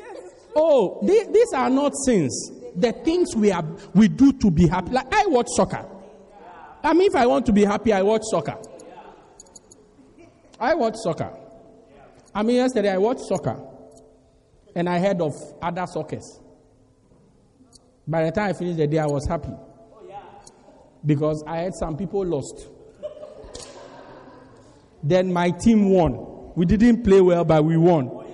Oh, 0.61 0.99
they, 1.07 1.24
these 1.33 1.53
are 1.55 1.70
not 1.70 1.93
sins. 2.05 2.51
The 2.74 2.91
things 2.91 3.37
we 3.37 3.53
are 3.53 3.64
we 3.95 4.09
do 4.09 4.33
to 4.33 4.51
be 4.51 4.66
happy. 4.66 4.91
Like 4.91 5.14
I 5.14 5.26
watch 5.26 5.47
soccer. 5.55 5.87
I 6.83 6.93
mean, 6.95 7.09
if 7.09 7.16
I 7.16 7.26
want 7.26 7.47
to 7.47 7.53
be 7.53 7.64
happy, 7.64 7.93
I 7.93 8.03
watch 8.03 8.22
soccer. 8.31 8.57
I 10.61 10.74
watch 10.74 10.97
soccer. 10.97 11.31
I 12.35 12.43
mean, 12.43 12.57
yesterday 12.57 12.91
I 12.91 12.99
watched 12.99 13.22
soccer, 13.22 13.61
and 14.74 14.89
I 14.89 14.99
heard 14.99 15.20
of 15.20 15.35
other 15.61 15.83
soccers. 15.83 16.41
By 18.07 18.24
the 18.24 18.33
time 18.33 18.51
I 18.51 18.53
finished 18.53 18.79
the 18.79 18.87
day, 18.87 18.99
I 18.99 19.07
was 19.07 19.26
happy. 19.26 19.53
Because 21.05 21.43
I 21.47 21.59
had 21.59 21.74
some 21.74 21.97
people 21.97 22.24
lost. 22.24 22.68
then 25.03 25.33
my 25.33 25.51
team 25.51 25.91
won. 25.91 26.53
We 26.57 26.64
didn't 26.66 27.05
play 27.05 27.20
well, 27.20 27.45
but 27.45 27.64
we 27.64 27.76
won. 27.76 28.24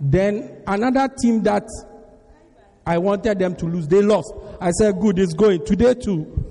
Then 0.00 0.62
another 0.66 1.12
team 1.20 1.42
that 1.42 1.64
I 2.86 2.96
wanted 2.98 3.38
them 3.38 3.54
to 3.56 3.66
lose, 3.66 3.86
they 3.86 4.00
lost. 4.00 4.32
I 4.60 4.70
said, 4.70 4.98
Good, 4.98 5.18
it's 5.18 5.34
going. 5.34 5.64
Today, 5.66 5.94
too. 5.94 6.49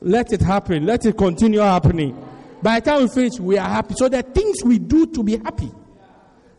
Let 0.00 0.32
it 0.32 0.40
happen. 0.40 0.86
Let 0.86 1.06
it 1.06 1.16
continue 1.16 1.60
happening. 1.60 2.16
By 2.62 2.80
the 2.80 2.90
time 2.90 3.02
we 3.02 3.08
finish, 3.08 3.38
we 3.38 3.58
are 3.58 3.68
happy. 3.68 3.94
So 3.96 4.08
the 4.08 4.22
things 4.22 4.56
we 4.64 4.78
do 4.78 5.06
to 5.06 5.22
be 5.22 5.36
happy. 5.36 5.70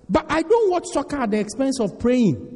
But 0.10 0.26
I 0.30 0.42
don't 0.42 0.72
watch 0.72 0.86
soccer 0.92 1.18
at 1.18 1.32
the 1.32 1.40
expense 1.40 1.80
of 1.80 2.00
praying. 2.00 2.56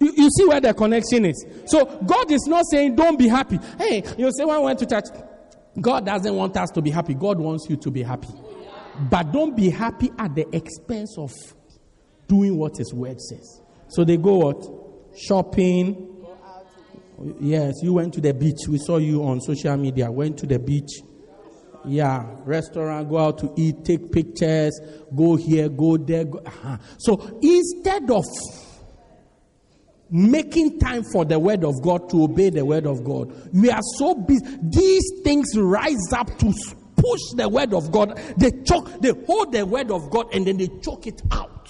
You, 0.00 0.12
you 0.16 0.30
see 0.30 0.46
where 0.46 0.60
the 0.60 0.74
connection 0.74 1.24
is. 1.24 1.46
So 1.66 1.84
God 2.04 2.30
is 2.30 2.46
not 2.46 2.64
saying 2.70 2.96
don't 2.96 3.18
be 3.18 3.28
happy. 3.28 3.58
Hey, 3.78 4.02
you 4.18 4.30
say 4.32 4.44
when 4.44 4.60
went 4.62 4.78
to 4.80 4.86
church, 4.86 5.04
God 5.80 6.06
doesn't 6.06 6.34
want 6.34 6.56
us 6.56 6.70
to 6.70 6.82
be 6.82 6.90
happy. 6.90 7.14
God 7.14 7.38
wants 7.38 7.66
you 7.68 7.76
to 7.76 7.90
be 7.90 8.02
happy. 8.02 8.28
But 9.10 9.32
don't 9.32 9.56
be 9.56 9.70
happy 9.70 10.10
at 10.18 10.34
the 10.34 10.46
expense 10.54 11.16
of 11.18 11.32
doing 12.28 12.56
what 12.56 12.76
His 12.76 12.92
word 12.92 13.20
says. 13.20 13.60
So 13.88 14.04
they 14.04 14.16
go 14.16 14.36
what? 14.38 15.16
Shopping. 15.16 16.13
Yes, 17.40 17.74
you 17.82 17.94
went 17.94 18.14
to 18.14 18.20
the 18.20 18.34
beach. 18.34 18.68
We 18.68 18.78
saw 18.78 18.96
you 18.96 19.24
on 19.24 19.40
social 19.40 19.76
media. 19.76 20.10
Went 20.10 20.38
to 20.38 20.46
the 20.46 20.58
beach. 20.58 20.90
Yeah, 21.86 22.24
restaurant, 22.44 23.10
go 23.10 23.18
out 23.18 23.38
to 23.38 23.52
eat, 23.56 23.84
take 23.84 24.10
pictures, 24.10 24.80
go 25.14 25.36
here, 25.36 25.68
go 25.68 25.98
there. 25.98 26.24
Go, 26.24 26.38
uh-huh. 26.38 26.78
So 26.98 27.38
instead 27.42 28.10
of 28.10 28.24
making 30.10 30.78
time 30.78 31.02
for 31.02 31.24
the 31.24 31.38
word 31.38 31.64
of 31.64 31.82
God 31.82 32.08
to 32.10 32.22
obey 32.22 32.50
the 32.50 32.64
word 32.64 32.86
of 32.86 33.02
God. 33.04 33.32
We 33.52 33.70
are 33.70 33.80
so 33.96 34.14
busy. 34.14 34.44
These 34.62 35.02
things 35.24 35.56
rise 35.56 36.12
up 36.12 36.28
to 36.38 36.52
push 36.96 37.20
the 37.34 37.48
word 37.48 37.74
of 37.74 37.90
God. 37.90 38.16
They 38.36 38.50
choke, 38.62 39.00
they 39.00 39.12
hold 39.26 39.52
the 39.52 39.66
word 39.66 39.90
of 39.90 40.10
God 40.10 40.32
and 40.32 40.46
then 40.46 40.58
they 40.58 40.68
choke 40.82 41.06
it 41.06 41.20
out. 41.32 41.68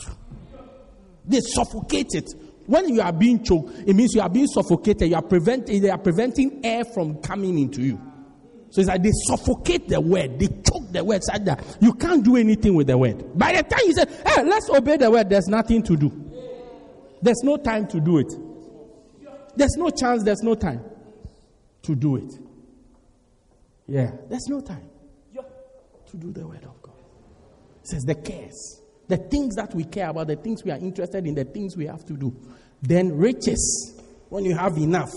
They 1.24 1.40
suffocate 1.40 2.08
it. 2.12 2.34
When 2.66 2.88
you 2.94 3.00
are 3.02 3.12
being 3.12 3.44
choked, 3.44 3.70
it 3.86 3.94
means 3.94 4.14
you 4.14 4.20
are 4.20 4.28
being 4.28 4.46
suffocated. 4.46 5.08
You 5.08 5.16
are 5.16 5.22
preventing, 5.22 5.82
they 5.82 5.90
are 5.90 5.98
preventing 5.98 6.64
air 6.64 6.84
from 6.84 7.20
coming 7.20 7.58
into 7.58 7.82
you. 7.82 8.00
So 8.70 8.80
it's 8.80 8.88
like 8.88 9.02
they 9.02 9.12
suffocate 9.28 9.88
the 9.88 10.00
word, 10.00 10.38
they 10.40 10.48
choke 10.48 10.90
the 10.90 11.04
word 11.04 11.22
such 11.22 11.44
that 11.44 11.76
you 11.80 11.92
can't 11.94 12.24
do 12.24 12.36
anything 12.36 12.74
with 12.74 12.88
the 12.88 12.98
word. 12.98 13.38
By 13.38 13.52
the 13.52 13.62
time 13.62 13.80
you 13.84 13.94
say, 13.94 14.04
hey, 14.26 14.42
let's 14.42 14.68
obey 14.68 14.96
the 14.96 15.10
word, 15.10 15.30
there's 15.30 15.46
nothing 15.46 15.82
to 15.84 15.96
do. 15.96 16.10
There's 17.22 17.42
no 17.44 17.56
time 17.56 17.86
to 17.88 18.00
do 18.00 18.18
it. 18.18 18.32
There's 19.54 19.76
no 19.76 19.90
chance, 19.90 20.24
there's 20.24 20.42
no 20.42 20.56
time 20.56 20.82
to 21.82 21.94
do 21.94 22.16
it. 22.16 22.32
Yeah, 23.86 24.10
there's 24.28 24.48
no 24.48 24.60
time 24.60 24.90
to 26.06 26.16
do 26.16 26.32
the 26.32 26.46
word 26.46 26.64
of 26.64 26.82
God. 26.82 26.94
It 27.82 27.88
says 27.88 28.02
the 28.02 28.14
cares, 28.14 28.80
the 29.08 29.16
things 29.16 29.54
that 29.56 29.74
we 29.74 29.84
care 29.84 30.10
about, 30.10 30.28
the 30.28 30.36
things 30.36 30.64
we 30.64 30.70
are 30.70 30.78
interested 30.78 31.26
in, 31.26 31.34
the 31.34 31.44
things 31.44 31.76
we 31.76 31.86
have 31.86 32.04
to 32.06 32.14
do. 32.14 32.34
Then 32.82 33.16
riches, 33.16 34.00
when 34.28 34.44
you 34.44 34.54
have 34.56 34.76
enough. 34.76 35.12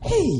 Hey, 0.00 0.30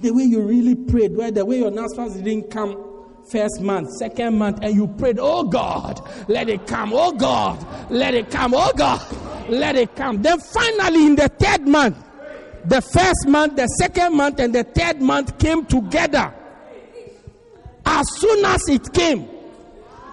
the 0.00 0.10
way 0.10 0.24
you 0.24 0.42
really 0.42 0.74
prayed, 0.74 1.16
where 1.16 1.30
the 1.30 1.44
way 1.44 1.58
your 1.58 1.70
NSFAS 1.70 2.22
didn't 2.22 2.50
come 2.50 2.94
first 3.30 3.60
month, 3.60 3.90
second 3.92 4.36
month, 4.38 4.58
and 4.62 4.74
you 4.74 4.86
prayed, 4.86 5.18
Oh 5.18 5.44
God, 5.44 6.00
let 6.28 6.48
it 6.48 6.66
come, 6.66 6.92
oh 6.92 7.12
God, 7.12 7.64
let 7.90 8.14
it 8.14 8.30
come, 8.30 8.54
oh 8.54 8.72
God, 8.76 9.00
let 9.48 9.76
it 9.76 9.94
come. 9.96 10.22
Then 10.22 10.38
finally, 10.40 11.06
in 11.06 11.16
the 11.16 11.28
third 11.28 11.66
month, 11.66 11.96
the 12.64 12.80
first 12.80 13.26
month, 13.28 13.56
the 13.56 13.66
second 13.66 14.16
month, 14.16 14.40
and 14.40 14.54
the 14.54 14.64
third 14.64 15.00
month 15.00 15.38
came 15.38 15.64
together. 15.66 16.32
As 17.86 18.06
soon 18.16 18.44
as 18.44 18.68
it 18.68 18.92
came, 18.92 19.28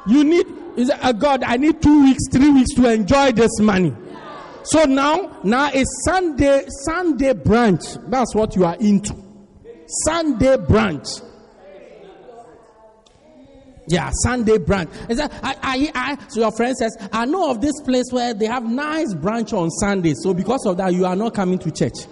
you 0.07 0.23
need, 0.23 0.45
is 0.77 0.89
uh, 0.89 1.11
God, 1.11 1.43
I 1.43 1.57
need 1.57 1.81
two 1.81 2.03
weeks, 2.03 2.23
three 2.31 2.49
weeks 2.49 2.73
to 2.75 2.89
enjoy 2.91 3.31
this 3.31 3.59
money. 3.59 3.93
So 4.63 4.83
now, 4.83 5.39
now 5.43 5.69
it's 5.73 5.89
Sunday, 6.05 6.65
Sunday 6.85 7.33
branch. 7.33 7.83
That's 8.07 8.35
what 8.35 8.55
you 8.55 8.65
are 8.65 8.75
into. 8.79 9.15
Sunday 10.05 10.57
branch. 10.57 11.07
Yeah, 13.87 14.11
Sunday 14.23 14.57
branch. 14.57 14.89
Is 15.09 15.17
that, 15.17 15.33
I, 15.43 15.55
I, 15.61 15.91
I, 15.95 16.17
so 16.29 16.41
your 16.41 16.51
friend 16.51 16.75
says, 16.77 16.95
I 17.11 17.25
know 17.25 17.49
of 17.49 17.59
this 17.59 17.73
place 17.81 18.05
where 18.11 18.33
they 18.33 18.45
have 18.45 18.63
nice 18.63 19.13
branch 19.13 19.51
on 19.53 19.69
Sunday. 19.69 20.13
So 20.15 20.33
because 20.33 20.65
of 20.65 20.77
that, 20.77 20.93
you 20.93 21.05
are 21.05 21.15
not 21.15 21.33
coming 21.33 21.59
to 21.59 21.71
church. 21.71 22.05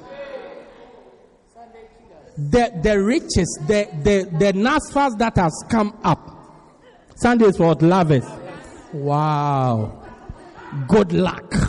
The, 2.37 2.71
the 2.83 3.01
riches, 3.01 3.59
the, 3.67 3.87
the, 4.03 4.29
the 4.37 4.53
NSFAS 4.53 5.17
that 5.19 5.37
has 5.37 5.53
come 5.69 5.97
up. 6.03 6.29
Sunday 7.17 7.45
is 7.45 7.59
what? 7.59 7.81
Lovers. 7.81 8.25
Wow. 8.93 10.03
Good 10.87 11.13
luck. 11.13 11.53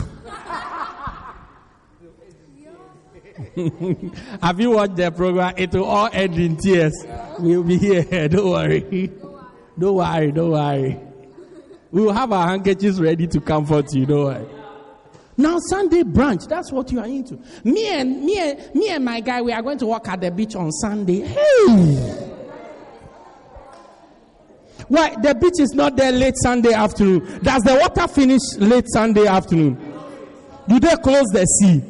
Have 4.41 4.59
you 4.59 4.71
watched 4.71 4.95
the 4.95 5.11
program? 5.11 5.53
It 5.57 5.71
will 5.73 5.85
all 5.85 6.09
end 6.11 6.37
in 6.37 6.57
tears. 6.57 6.93
We'll 7.39 7.63
be 7.63 7.77
here. 7.77 8.03
Don't 8.29 8.49
worry. 8.49 9.11
Don't 9.79 9.95
worry, 9.95 10.31
don't 10.31 10.51
worry. 10.51 10.99
We 11.91 12.03
will 12.03 12.13
have 12.13 12.31
our 12.31 12.47
handkerchiefs 12.47 12.99
ready 12.99 13.27
to 13.27 13.41
comfort 13.41 13.93
you, 13.93 14.05
don't 14.05 14.25
worry. 14.25 14.45
Now 15.37 15.57
Sunday 15.59 16.03
brunch. 16.03 16.47
that's 16.47 16.71
what 16.71 16.91
you 16.91 16.99
are 16.99 17.07
into. 17.07 17.39
Me 17.63 17.87
and 17.87 18.23
me 18.23 18.37
and 18.37 18.75
me 18.75 18.89
and 18.89 19.03
my 19.03 19.21
guy, 19.21 19.41
we 19.41 19.51
are 19.51 19.61
going 19.61 19.77
to 19.79 19.87
walk 19.87 20.07
at 20.07 20.21
the 20.21 20.29
beach 20.29 20.55
on 20.55 20.71
Sunday. 20.71 21.21
Hey! 21.21 22.30
Why 24.91 25.15
the 25.15 25.33
beach 25.33 25.57
is 25.61 25.73
not 25.73 25.95
there 25.95 26.11
late 26.11 26.33
Sunday 26.35 26.73
afternoon? 26.73 27.39
Does 27.41 27.63
the 27.63 27.75
water 27.75 28.09
finish 28.09 28.41
late 28.57 28.83
Sunday 28.91 29.25
afternoon? 29.25 29.75
Do 30.67 30.81
they 30.81 30.93
close 30.97 31.27
the 31.31 31.45
sea? 31.45 31.81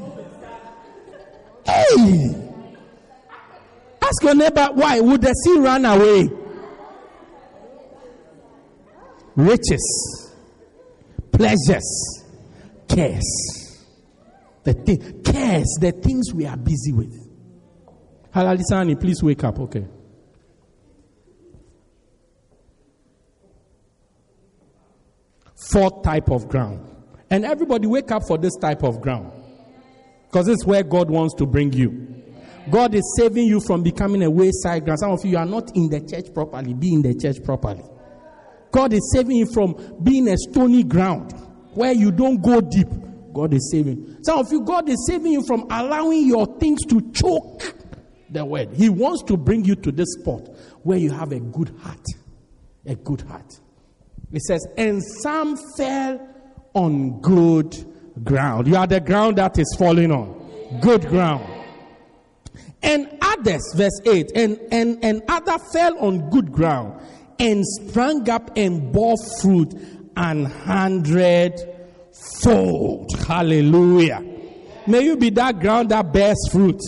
Hey! 1.66 2.36
Ask 4.04 4.22
your 4.22 4.36
neighbor 4.36 4.70
why 4.76 4.99
would 4.99 5.20
the 5.20 5.34
sea 5.34 5.58
run 5.58 5.84
away? 5.84 6.30
Riches, 9.36 10.36
pleasures, 11.32 12.24
cares. 12.88 13.84
The 14.62 14.74
thing, 14.74 15.24
cares, 15.24 15.76
the 15.80 15.91
things 15.91 16.36
we 16.36 16.45
are 16.45 16.58
busy 16.58 16.91
with. 16.91 17.30
Halalisani, 18.32 18.99
please 18.99 19.24
wake 19.24 19.43
up, 19.43 19.60
okay? 19.60 19.88
Fourth 25.70 26.03
type 26.03 26.30
of 26.30 26.47
ground. 26.47 26.88
And 27.30 27.45
everybody 27.45 27.88
wake 27.88 28.12
up 28.12 28.24
for 28.28 28.38
this 28.38 28.55
type 28.57 28.84
of 28.84 28.99
ground. 29.01 29.32
Because 30.26 30.47
this 30.47 30.57
is 30.59 30.66
where 30.66 30.84
God 30.84 31.09
wants 31.09 31.34
to 31.36 31.45
bring 31.45 31.74
you. 31.74 32.24
God 32.70 32.93
is 32.93 33.03
saving 33.18 33.47
you 33.47 33.59
from 33.59 33.84
becoming 33.84 34.24
a 34.24 34.30
wayside 34.30 34.86
ground. 34.86 34.99
Some 34.99 35.12
of 35.12 35.26
you 35.26 35.38
are 35.38 35.45
not 35.45 35.76
in 35.76 35.89
the 35.89 35.99
church 35.99 36.34
properly. 36.34 36.74
Be 36.74 36.93
in 36.93 37.01
the 37.01 37.14
church 37.16 37.43
properly. 37.43 37.84
God 38.72 38.93
is 38.93 39.12
saving 39.14 39.38
you 39.38 39.45
from 39.53 39.76
being 40.03 40.28
a 40.30 40.38
stony 40.38 40.84
ground 40.84 41.34
where 41.74 41.91
you 41.91 42.12
don't 42.12 42.41
go 42.41 42.62
deep. 42.62 42.88
God 43.34 43.53
is 43.53 43.70
saving. 43.72 44.24
Some 44.24 44.39
of 44.39 44.51
you, 44.51 44.62
God 44.62 44.89
is 44.89 45.05
saving 45.07 45.32
you 45.32 45.43
from 45.45 45.66
allowing 45.70 46.28
your 46.28 46.45
things 46.59 46.86
to 46.86 47.01
choke 47.12 47.76
the 48.30 48.45
word. 48.45 48.74
He 48.74 48.89
wants 48.89 49.24
to 49.24 49.38
bring 49.38 49.66
you 49.66 49.76
to 49.76 49.91
this 49.91 50.14
spot 50.20 50.47
where 50.84 50.97
you 50.97 51.12
have 51.12 51.32
a 51.32 51.39
good 51.39 51.74
heart. 51.82 52.05
A 52.86 52.95
good 52.95 53.22
heart. 53.22 53.59
It 54.32 54.42
says, 54.44 54.66
and 54.78 55.04
some 55.04 55.58
fell 55.78 56.28
on 56.74 57.20
good 57.22 57.76
ground. 58.24 58.68
You 58.68 58.78
are 58.78 58.88
the 58.88 59.00
ground 59.00 59.38
that 59.38 59.58
is 59.60 59.76
falling 59.78 60.12
on. 60.12 60.80
Good 60.82 61.08
ground. 61.08 61.48
And 62.84 63.18
others, 63.22 63.62
verse 63.76 64.00
8, 64.06 64.32
and, 64.36 64.60
and, 64.72 65.04
and 65.04 65.22
other 65.28 65.58
fell 65.74 65.98
on 66.00 66.30
good 66.30 66.52
ground 66.52 67.00
and 67.40 67.66
sprang 67.66 68.30
up 68.30 68.52
and 68.56 68.92
bore 68.92 69.16
fruit 69.42 69.74
an 70.16 70.46
hundred 70.46 71.54
fold. 72.42 73.10
Hallelujah. 73.28 74.24
May 74.88 75.04
you 75.04 75.18
be 75.18 75.30
that 75.32 75.60
ground 75.60 75.90
that 75.90 76.12
bears 76.12 76.38
fruit. 76.52 76.80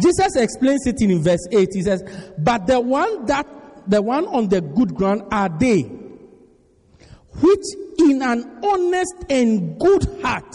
Jesus 0.00 0.36
explains 0.36 0.86
it 0.86 1.00
in 1.00 1.22
verse 1.22 1.46
8. 1.50 1.68
He 1.72 1.82
says, 1.82 2.02
But 2.38 2.66
the 2.66 2.80
one 2.80 3.26
that 3.26 3.46
the 3.86 4.00
one 4.00 4.26
on 4.28 4.48
the 4.48 4.60
good 4.60 4.94
ground 4.94 5.22
are 5.30 5.48
they 5.48 5.99
which 7.34 7.64
in 7.98 8.22
an 8.22 8.60
honest 8.64 9.14
and 9.28 9.78
good 9.78 10.04
heart, 10.22 10.52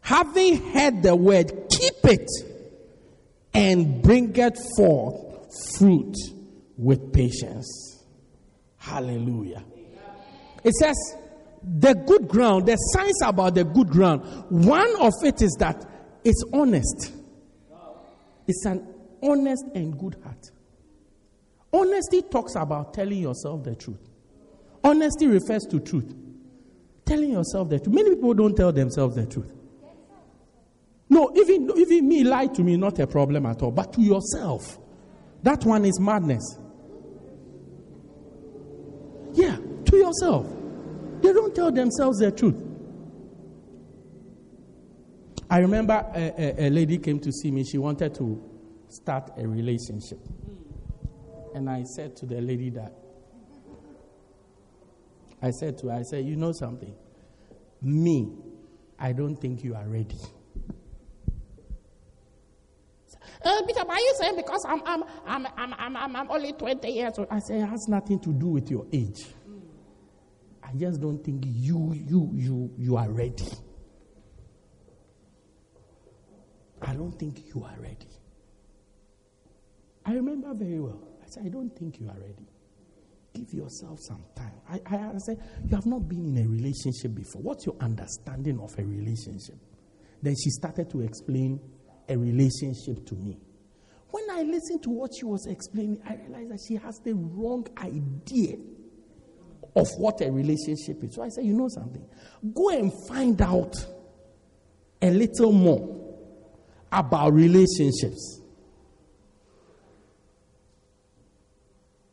having 0.00 0.72
heard 0.72 1.02
the 1.02 1.14
word, 1.14 1.52
keep 1.70 2.04
it 2.04 2.28
and 3.54 4.02
bring 4.02 4.34
it 4.36 4.58
forth 4.76 5.76
fruit 5.76 6.16
with 6.76 7.12
patience. 7.12 8.04
Hallelujah. 8.78 9.64
It 10.64 10.74
says, 10.74 10.96
the 11.62 11.94
good 11.94 12.28
ground, 12.28 12.66
the 12.66 12.76
signs 12.76 13.20
about 13.22 13.54
the 13.54 13.64
good 13.64 13.88
ground, 13.88 14.22
one 14.48 15.00
of 15.00 15.12
it 15.22 15.42
is 15.42 15.56
that 15.60 15.84
it's 16.24 16.42
honest. 16.52 17.12
It's 18.46 18.64
an 18.66 18.86
honest 19.22 19.64
and 19.74 19.96
good 19.98 20.16
heart. 20.22 20.50
Honesty 21.72 22.22
talks 22.22 22.54
about 22.56 22.92
telling 22.92 23.18
yourself 23.18 23.62
the 23.64 23.74
truth. 23.74 24.11
Honesty 24.84 25.26
refers 25.26 25.64
to 25.70 25.80
truth. 25.80 26.14
Telling 27.04 27.30
yourself 27.30 27.68
the 27.68 27.78
truth. 27.78 27.94
Many 27.94 28.10
people 28.10 28.34
don't 28.34 28.56
tell 28.56 28.72
themselves 28.72 29.16
the 29.16 29.26
truth. 29.26 29.52
No, 31.08 31.30
even, 31.36 31.70
even 31.76 32.08
me 32.08 32.24
lie 32.24 32.46
to 32.46 32.62
me, 32.62 32.76
not 32.76 32.98
a 32.98 33.06
problem 33.06 33.44
at 33.46 33.62
all. 33.62 33.70
But 33.70 33.92
to 33.94 34.00
yourself, 34.00 34.78
that 35.42 35.64
one 35.64 35.84
is 35.84 36.00
madness. 36.00 36.58
Yeah, 39.34 39.56
to 39.84 39.96
yourself. 39.96 40.46
They 41.20 41.32
don't 41.32 41.54
tell 41.54 41.70
themselves 41.70 42.18
the 42.18 42.32
truth. 42.32 42.60
I 45.50 45.58
remember 45.58 45.92
a, 46.14 46.32
a, 46.38 46.66
a, 46.66 46.70
lady 46.70 46.96
came 46.96 47.20
to 47.20 47.30
see 47.30 47.50
me. 47.50 47.64
She 47.64 47.76
wanted 47.76 48.14
to 48.14 48.42
start 48.88 49.32
a 49.36 49.46
relationship. 49.46 50.18
And 51.54 51.68
I 51.68 51.82
said 51.82 52.16
to 52.16 52.26
the 52.26 52.40
lady 52.40 52.70
that, 52.70 52.94
I 55.42 55.50
said 55.50 55.76
to 55.78 55.88
her, 55.88 55.94
I 55.94 56.02
said, 56.02 56.24
you 56.24 56.36
know 56.36 56.52
something? 56.52 56.94
Me, 57.82 58.32
I 58.98 59.12
don't 59.12 59.36
think 59.36 59.64
you 59.64 59.74
are 59.74 59.88
ready. 59.88 60.16
Uh, 63.44 63.62
Bishop, 63.66 63.88
are 63.88 63.98
you 63.98 64.14
saying 64.20 64.36
because 64.36 64.64
I'm, 64.68 64.80
I'm, 64.86 65.02
I'm, 65.26 65.46
I'm, 65.56 65.96
I'm, 65.96 66.16
I'm, 66.16 66.30
only 66.30 66.52
20 66.52 66.88
years 66.88 67.18
old? 67.18 67.26
I 67.28 67.40
say 67.40 67.58
it 67.58 67.66
has 67.66 67.88
nothing 67.88 68.20
to 68.20 68.32
do 68.32 68.46
with 68.46 68.70
your 68.70 68.86
age. 68.92 69.26
I 70.62 70.72
just 70.76 71.00
don't 71.00 71.18
think 71.24 71.42
you, 71.46 71.92
you, 71.92 72.30
you, 72.34 72.70
you 72.78 72.96
are 72.96 73.10
ready. 73.10 73.48
I 76.80 76.94
don't 76.94 77.18
think 77.18 77.46
you 77.52 77.64
are 77.64 77.76
ready. 77.80 78.08
I 80.06 80.14
remember 80.14 80.54
very 80.54 80.78
well. 80.78 81.00
I 81.24 81.28
said, 81.28 81.44
I 81.46 81.48
don't 81.48 81.76
think 81.76 82.00
you 82.00 82.08
are 82.08 82.18
ready. 82.18 82.46
Give 83.34 83.52
yourself 83.52 83.98
some 84.00 84.24
time. 84.36 84.52
I, 84.68 84.80
I, 84.96 85.18
said, 85.18 85.38
You 85.64 85.74
have 85.76 85.86
not 85.86 86.08
been 86.08 86.36
in 86.36 86.44
a 86.44 86.48
relationship 86.48 87.14
before. 87.14 87.42
What's 87.42 87.64
your 87.66 87.76
understanding 87.80 88.60
of 88.60 88.78
a 88.78 88.84
relationship? 88.84 89.56
Then 90.20 90.34
she 90.36 90.50
started 90.50 90.90
to 90.90 91.00
explain 91.00 91.60
a 92.08 92.16
relationship 92.16 93.06
to 93.06 93.14
me. 93.14 93.38
When 94.10 94.24
I 94.30 94.42
listened 94.42 94.82
to 94.82 94.90
what 94.90 95.12
she 95.18 95.24
was 95.24 95.46
explaining, 95.46 96.02
I 96.06 96.16
realized 96.16 96.50
that 96.50 96.60
she 96.68 96.74
has 96.76 96.98
the 96.98 97.14
wrong 97.14 97.66
idea 97.78 98.56
of 99.74 99.88
what 99.96 100.20
a 100.20 100.30
relationship 100.30 101.02
is. 101.02 101.14
So 101.14 101.22
I 101.22 101.28
said, 101.28 101.44
You 101.44 101.54
know 101.54 101.68
something? 101.68 102.04
Go 102.54 102.68
and 102.68 102.92
find 103.08 103.40
out 103.40 103.74
a 105.00 105.10
little 105.10 105.52
more 105.52 105.98
about 106.92 107.32
relationships. 107.32 108.41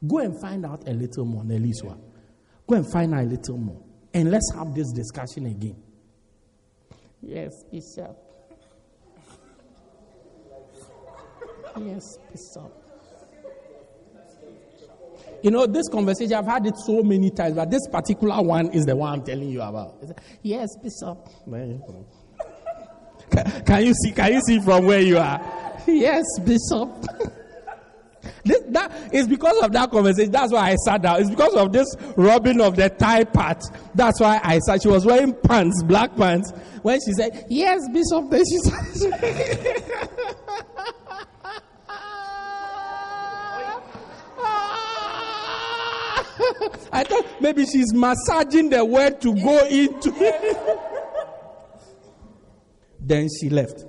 Go 0.07 0.19
and 0.19 0.39
find 0.39 0.65
out 0.65 0.87
a 0.87 0.93
little 0.93 1.25
more, 1.25 1.43
Neliswa. 1.43 1.97
Go 2.67 2.75
and 2.75 2.89
find 2.91 3.13
out 3.13 3.23
a 3.23 3.27
little 3.27 3.57
more. 3.57 3.81
And 4.13 4.31
let's 4.31 4.51
have 4.55 4.73
this 4.73 4.91
discussion 4.91 5.45
again. 5.45 5.75
Yes, 7.21 7.63
Bishop. 7.71 8.17
Yes, 11.77 12.17
Bishop. 12.31 12.79
You 15.41 15.51
know, 15.51 15.65
this 15.65 15.87
conversation, 15.87 16.33
I've 16.33 16.45
had 16.45 16.65
it 16.65 16.75
so 16.85 17.01
many 17.01 17.29
times, 17.29 17.55
but 17.55 17.69
this 17.69 17.87
particular 17.87 18.41
one 18.41 18.71
is 18.71 18.85
the 18.85 18.95
one 18.95 19.13
I'm 19.13 19.25
telling 19.25 19.49
you 19.49 19.61
about. 19.61 19.95
Yes, 20.41 20.69
Bishop. 20.81 21.29
Can, 23.29 23.63
can 23.65 23.85
you 23.85 23.93
see? 23.93 24.11
Can 24.11 24.33
you 24.33 24.41
see 24.41 24.59
from 24.59 24.85
where 24.85 24.99
you 25.01 25.17
are? 25.17 25.39
Yes, 25.87 26.25
Bishop. 26.39 27.33
That 28.73 29.13
is 29.13 29.27
because 29.27 29.61
of 29.63 29.71
that 29.73 29.91
conversation. 29.91 30.31
That's 30.31 30.51
why 30.51 30.71
I 30.71 30.75
sat 30.75 31.01
down. 31.01 31.21
It's 31.21 31.29
because 31.29 31.53
of 31.55 31.71
this 31.71 31.87
rubbing 32.15 32.61
of 32.61 32.75
the 32.75 32.89
tie 32.89 33.23
part. 33.23 33.63
That's 33.95 34.19
why 34.19 34.39
I 34.43 34.59
sat. 34.59 34.81
She 34.81 34.87
was 34.87 35.05
wearing 35.05 35.33
pants, 35.33 35.83
black 35.83 36.15
pants. 36.15 36.51
When 36.81 36.99
she 37.05 37.13
said, 37.13 37.45
Yes, 37.49 37.81
Bishop, 37.91 38.29
then 38.29 38.43
she 38.45 38.57
said, 38.59 39.13
I 46.91 47.03
thought 47.03 47.25
maybe 47.41 47.65
she's 47.65 47.93
massaging 47.93 48.69
the 48.69 48.83
word 48.83 49.21
to 49.21 49.35
go 49.35 49.65
into 49.67 50.13
it. 50.15 50.79
then 52.99 53.27
she 53.39 53.49
left. 53.49 53.83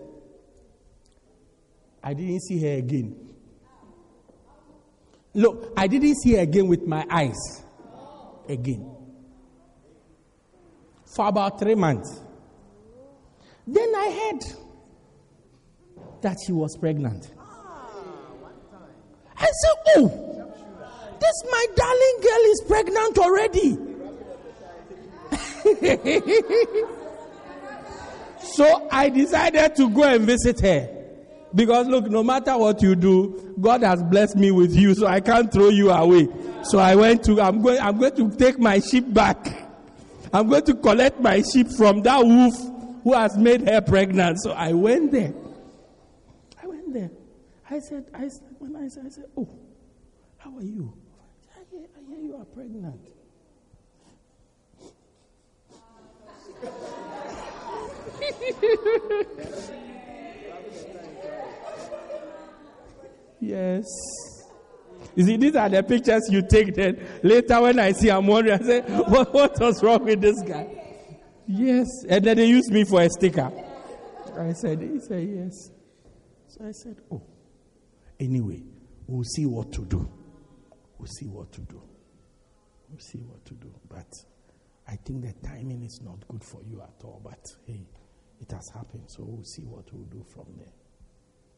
I 2.02 2.14
didn't 2.14 2.40
see 2.40 2.60
her 2.62 2.78
again. 2.78 3.29
Look, 5.34 5.72
I 5.76 5.86
didn't 5.86 6.16
see 6.16 6.34
her 6.34 6.40
again 6.40 6.66
with 6.66 6.86
my 6.86 7.06
eyes. 7.08 7.62
Again. 8.48 8.90
For 11.14 11.28
about 11.28 11.58
three 11.60 11.74
months. 11.74 12.20
Then 13.66 13.94
I 13.94 14.32
heard 14.32 14.42
that 16.22 16.36
she 16.44 16.52
was 16.52 16.76
pregnant. 16.76 17.30
I 19.36 19.46
said, 19.46 19.76
Oh, 19.96 20.08
this 21.20 21.44
my 21.50 21.66
darling 21.76 22.20
girl 22.22 22.44
is 22.50 22.62
pregnant 22.66 23.18
already. 23.18 23.78
so 28.54 28.88
I 28.90 29.08
decided 29.08 29.76
to 29.76 29.88
go 29.90 30.02
and 30.02 30.26
visit 30.26 30.60
her. 30.60 30.99
Because 31.54 31.88
look, 31.88 32.08
no 32.08 32.22
matter 32.22 32.56
what 32.56 32.80
you 32.80 32.94
do, 32.94 33.54
God 33.60 33.82
has 33.82 34.02
blessed 34.02 34.36
me 34.36 34.50
with 34.52 34.74
you, 34.74 34.94
so 34.94 35.06
I 35.06 35.20
can't 35.20 35.52
throw 35.52 35.68
you 35.68 35.90
away. 35.90 36.28
So 36.62 36.78
I 36.78 36.94
went 36.94 37.24
to, 37.24 37.40
I'm 37.40 37.60
going, 37.60 37.80
I'm 37.80 37.98
going 37.98 38.14
to 38.16 38.30
take 38.36 38.58
my 38.58 38.78
sheep 38.78 39.12
back. 39.12 39.68
I'm 40.32 40.48
going 40.48 40.64
to 40.66 40.74
collect 40.74 41.18
my 41.20 41.42
sheep 41.42 41.68
from 41.76 42.02
that 42.02 42.24
wolf 42.24 42.54
who 43.02 43.14
has 43.14 43.36
made 43.36 43.68
her 43.68 43.80
pregnant. 43.80 44.40
So 44.42 44.52
I 44.52 44.72
went 44.72 45.10
there. 45.10 45.32
I 46.62 46.66
went 46.68 46.92
there. 46.92 47.10
I 47.68 47.80
said, 47.80 48.06
I 48.14 48.28
said, 48.28 48.54
when 48.58 48.76
I 48.76 48.88
said, 48.88 49.06
I 49.06 49.08
said, 49.08 49.24
oh, 49.36 49.48
how 50.38 50.56
are 50.56 50.62
you? 50.62 50.92
I 51.56 51.60
hear, 51.70 51.86
I 51.96 52.00
hear 52.08 52.18
you 52.20 52.36
are 52.36 52.44
pregnant. 52.44 53.00
yes. 63.40 63.84
You 65.16 65.24
see, 65.24 65.36
these 65.36 65.56
are 65.56 65.68
the 65.68 65.82
pictures 65.82 66.28
you 66.30 66.42
take 66.42 66.74
then. 66.74 67.04
Later, 67.22 67.60
when 67.62 67.78
I 67.78 67.92
see 67.92 68.10
I'm 68.10 68.26
wondering, 68.26 68.60
I 68.60 68.64
say, 68.64 68.80
what, 69.08 69.32
what 69.34 69.58
was 69.58 69.82
wrong 69.82 70.04
with 70.04 70.20
this 70.20 70.40
guy? 70.42 70.68
Yes. 71.46 71.86
And 72.08 72.24
then 72.24 72.36
they 72.36 72.46
used 72.46 72.70
me 72.70 72.84
for 72.84 73.02
a 73.02 73.08
sticker. 73.08 73.50
I 74.38 74.52
said, 74.52 74.80
he 74.80 74.98
said, 75.00 75.28
yes. 75.28 75.70
So 76.48 76.64
I 76.64 76.72
said, 76.72 76.96
oh. 77.10 77.22
Anyway, 78.18 78.62
we'll 79.06 79.24
see 79.24 79.46
what 79.46 79.72
to 79.72 79.84
do. 79.84 80.08
We'll 80.98 81.08
see 81.08 81.26
what 81.26 81.50
to 81.52 81.60
do. 81.62 81.82
We'll 82.88 83.00
see 83.00 83.18
what 83.18 83.44
to 83.46 83.54
do. 83.54 83.72
But 83.88 84.06
I 84.86 84.96
think 84.96 85.22
the 85.22 85.46
timing 85.46 85.82
is 85.82 86.00
not 86.02 86.26
good 86.28 86.44
for 86.44 86.60
you 86.62 86.82
at 86.82 87.04
all. 87.04 87.20
But 87.24 87.40
hey, 87.66 87.86
it 88.40 88.50
has 88.52 88.68
happened. 88.74 89.04
So 89.08 89.24
we'll 89.26 89.44
see 89.44 89.62
what 89.62 89.92
we'll 89.92 90.04
do 90.04 90.24
from 90.34 90.46
there. 90.56 90.72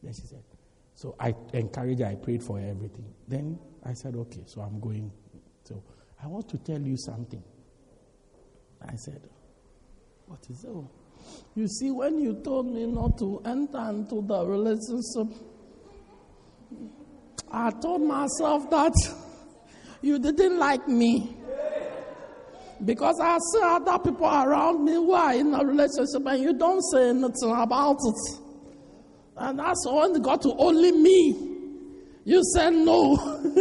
Then 0.01 0.13
she 0.13 0.21
said, 0.27 0.43
so 0.95 1.15
I 1.19 1.33
encouraged 1.53 2.01
her, 2.01 2.07
I 2.07 2.15
prayed 2.15 2.43
for 2.43 2.59
everything. 2.59 3.05
Then 3.27 3.59
I 3.83 3.93
said, 3.93 4.15
okay, 4.15 4.43
so 4.45 4.61
I'm 4.61 4.79
going. 4.79 5.11
So 5.63 5.83
I 6.23 6.27
want 6.27 6.47
to 6.49 6.57
tell 6.57 6.79
you 6.79 6.97
something. 6.97 7.43
I 8.81 8.95
said, 8.95 9.21
what 10.27 10.45
is 10.49 10.63
it? 10.63 10.69
You 11.55 11.67
see, 11.67 11.91
when 11.91 12.19
you 12.19 12.41
told 12.43 12.67
me 12.67 12.85
not 12.85 13.17
to 13.19 13.41
enter 13.45 13.89
into 13.89 14.21
the 14.21 14.45
relationship, 14.45 15.27
I 17.51 17.71
told 17.71 18.01
myself 18.01 18.69
that 18.69 18.93
you 20.01 20.19
didn't 20.19 20.57
like 20.57 20.87
me. 20.87 21.37
Because 22.83 23.19
I 23.21 23.37
see 23.37 23.61
other 23.63 23.97
people 23.99 24.25
around 24.25 24.83
me 24.83 24.93
who 24.93 25.13
are 25.13 25.33
in 25.33 25.53
a 25.53 25.63
relationship 25.63 26.25
and 26.25 26.41
you 26.41 26.53
don't 26.53 26.81
say 26.81 27.09
anything 27.09 27.51
about 27.55 27.97
it. 28.03 28.42
And 29.43 29.59
that's 29.59 29.85
it 29.85 30.23
got 30.23 30.41
to 30.43 30.55
only 30.57 30.93
me. 30.93 31.35
You 32.23 32.41
said 32.55 32.71
no. 32.71 33.17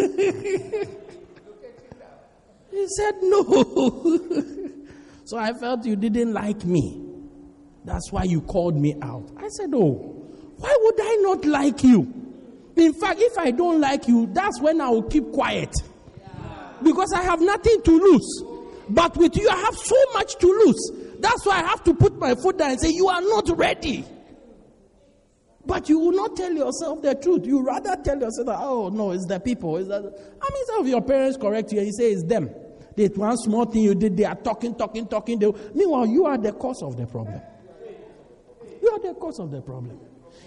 he 2.70 2.86
said 2.86 3.14
no. 3.22 3.42
so 5.24 5.36
I 5.36 5.52
felt 5.54 5.84
you 5.84 5.96
didn't 5.96 6.32
like 6.34 6.64
me. 6.64 7.04
That's 7.84 8.12
why 8.12 8.22
you 8.22 8.42
called 8.42 8.76
me 8.76 8.94
out. 9.02 9.28
I 9.36 9.48
said, 9.48 9.70
Oh, 9.74 9.94
why 10.58 10.72
would 10.82 11.00
I 11.00 11.18
not 11.22 11.44
like 11.46 11.82
you? 11.82 12.12
In 12.76 12.94
fact, 12.94 13.18
if 13.20 13.36
I 13.36 13.50
don't 13.50 13.80
like 13.80 14.06
you, 14.06 14.28
that's 14.32 14.60
when 14.60 14.80
I 14.80 14.88
will 14.88 15.02
keep 15.02 15.32
quiet. 15.32 15.74
Because 16.80 17.12
I 17.12 17.22
have 17.22 17.40
nothing 17.40 17.82
to 17.82 17.90
lose. 17.90 18.44
But 18.88 19.16
with 19.16 19.36
you, 19.36 19.48
I 19.48 19.56
have 19.56 19.76
so 19.76 19.96
much 20.14 20.36
to 20.36 20.46
lose. 20.46 20.92
That's 21.18 21.44
why 21.44 21.56
I 21.60 21.66
have 21.66 21.82
to 21.84 21.94
put 21.94 22.16
my 22.20 22.36
foot 22.36 22.58
down 22.58 22.70
and 22.70 22.80
say, 22.80 22.90
You 22.90 23.08
are 23.08 23.20
not 23.20 23.48
ready. 23.58 24.04
But 25.64 25.88
you 25.88 25.98
will 25.98 26.12
not 26.12 26.36
tell 26.36 26.52
yourself 26.52 27.02
the 27.02 27.14
truth. 27.14 27.46
You 27.46 27.62
rather 27.62 27.96
tell 28.02 28.18
yourself 28.18 28.46
that, 28.46 28.58
oh, 28.60 28.88
no, 28.88 29.12
it's 29.12 29.26
the 29.26 29.38
people. 29.38 29.76
It's 29.76 29.88
the, 29.88 29.96
I 29.96 30.52
mean, 30.52 30.66
some 30.66 30.80
of 30.80 30.88
your 30.88 31.02
parents 31.02 31.36
correct 31.36 31.72
you 31.72 31.78
and 31.78 31.86
you 31.86 31.92
say 31.92 32.10
it's 32.10 32.24
them. 32.24 32.50
That 32.96 33.16
one 33.16 33.36
small 33.38 33.64
thing 33.64 33.82
you 33.82 33.94
did, 33.94 34.16
they 34.16 34.24
are 34.24 34.34
talking, 34.34 34.74
talking, 34.74 35.06
talking. 35.06 35.38
They, 35.38 35.50
meanwhile, 35.72 36.06
you 36.06 36.26
are 36.26 36.36
the 36.36 36.52
cause 36.52 36.82
of 36.82 36.96
the 36.96 37.06
problem. 37.06 37.40
You 38.82 38.90
are 38.90 38.98
the 38.98 39.14
cause 39.14 39.38
of 39.38 39.50
the 39.50 39.60
problem. 39.62 39.98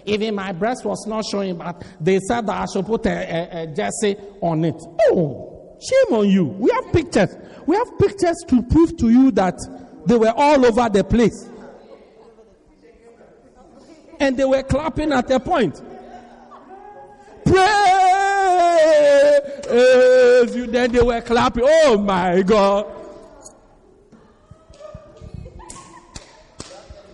Even 0.04 0.34
my 0.34 0.52
breast 0.52 0.84
was 0.84 1.04
not 1.06 1.24
showing, 1.24 1.56
but 1.56 1.82
they 1.98 2.20
said 2.20 2.46
that 2.46 2.62
I 2.62 2.66
should 2.72 2.86
put 2.86 3.06
a, 3.06 3.10
a, 3.10 3.62
a 3.62 3.66
jersey 3.68 4.16
on 4.40 4.64
it. 4.64 4.80
Oh, 5.08 5.78
shame 5.80 6.16
on 6.16 6.28
you. 6.28 6.44
We 6.44 6.70
have 6.70 6.92
pictures. 6.92 7.34
We 7.66 7.74
have 7.74 7.98
pictures 7.98 8.36
to 8.48 8.62
prove 8.64 8.96
to 8.98 9.08
you 9.08 9.30
that 9.32 9.58
they 10.04 10.16
were 10.16 10.32
all 10.36 10.64
over 10.64 10.88
the 10.88 11.02
place 11.02 11.48
and 14.26 14.36
they 14.36 14.44
were 14.44 14.62
clapping 14.64 15.12
at 15.12 15.30
a 15.30 15.38
point. 15.38 15.80
Praise 17.44 17.64
you. 20.54 20.66
Then 20.66 20.90
they 20.90 21.00
were 21.00 21.20
clapping. 21.20 21.62
Oh 21.66 21.96
my 21.96 22.42
God. 22.42 22.86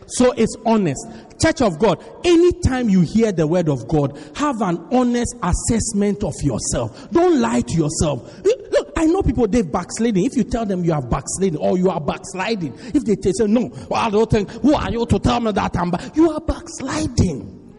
So 0.06 0.32
it's 0.32 0.56
honest. 0.64 1.06
Church 1.40 1.60
of 1.60 1.78
God, 1.78 2.02
anytime 2.24 2.88
you 2.88 3.00
hear 3.00 3.32
the 3.32 3.46
word 3.46 3.68
of 3.68 3.88
God, 3.88 4.18
have 4.36 4.62
an 4.62 4.78
honest 4.92 5.34
assessment 5.42 6.22
of 6.22 6.34
yourself. 6.42 7.10
Don't 7.10 7.40
lie 7.40 7.62
to 7.62 7.74
yourself. 7.74 8.42
I 9.02 9.06
know 9.06 9.20
people 9.20 9.48
they've 9.48 9.70
backsliding. 9.70 10.24
If 10.24 10.36
you 10.36 10.44
tell 10.44 10.64
them 10.64 10.84
you 10.84 10.92
are 10.92 11.02
backsliding 11.02 11.58
or 11.58 11.76
you 11.76 11.90
are 11.90 12.00
backsliding, 12.00 12.72
if 12.94 13.04
they 13.04 13.16
say 13.32 13.48
no, 13.48 13.68
well, 13.90 14.10
don't 14.12 14.30
think 14.30 14.48
who 14.48 14.74
are 14.74 14.92
you 14.92 15.04
to 15.06 15.18
tell 15.18 15.40
me 15.40 15.50
that 15.50 15.76
I'm 15.76 15.90
back? 15.90 16.14
You 16.14 16.30
are 16.30 16.40
backsliding. 16.40 17.74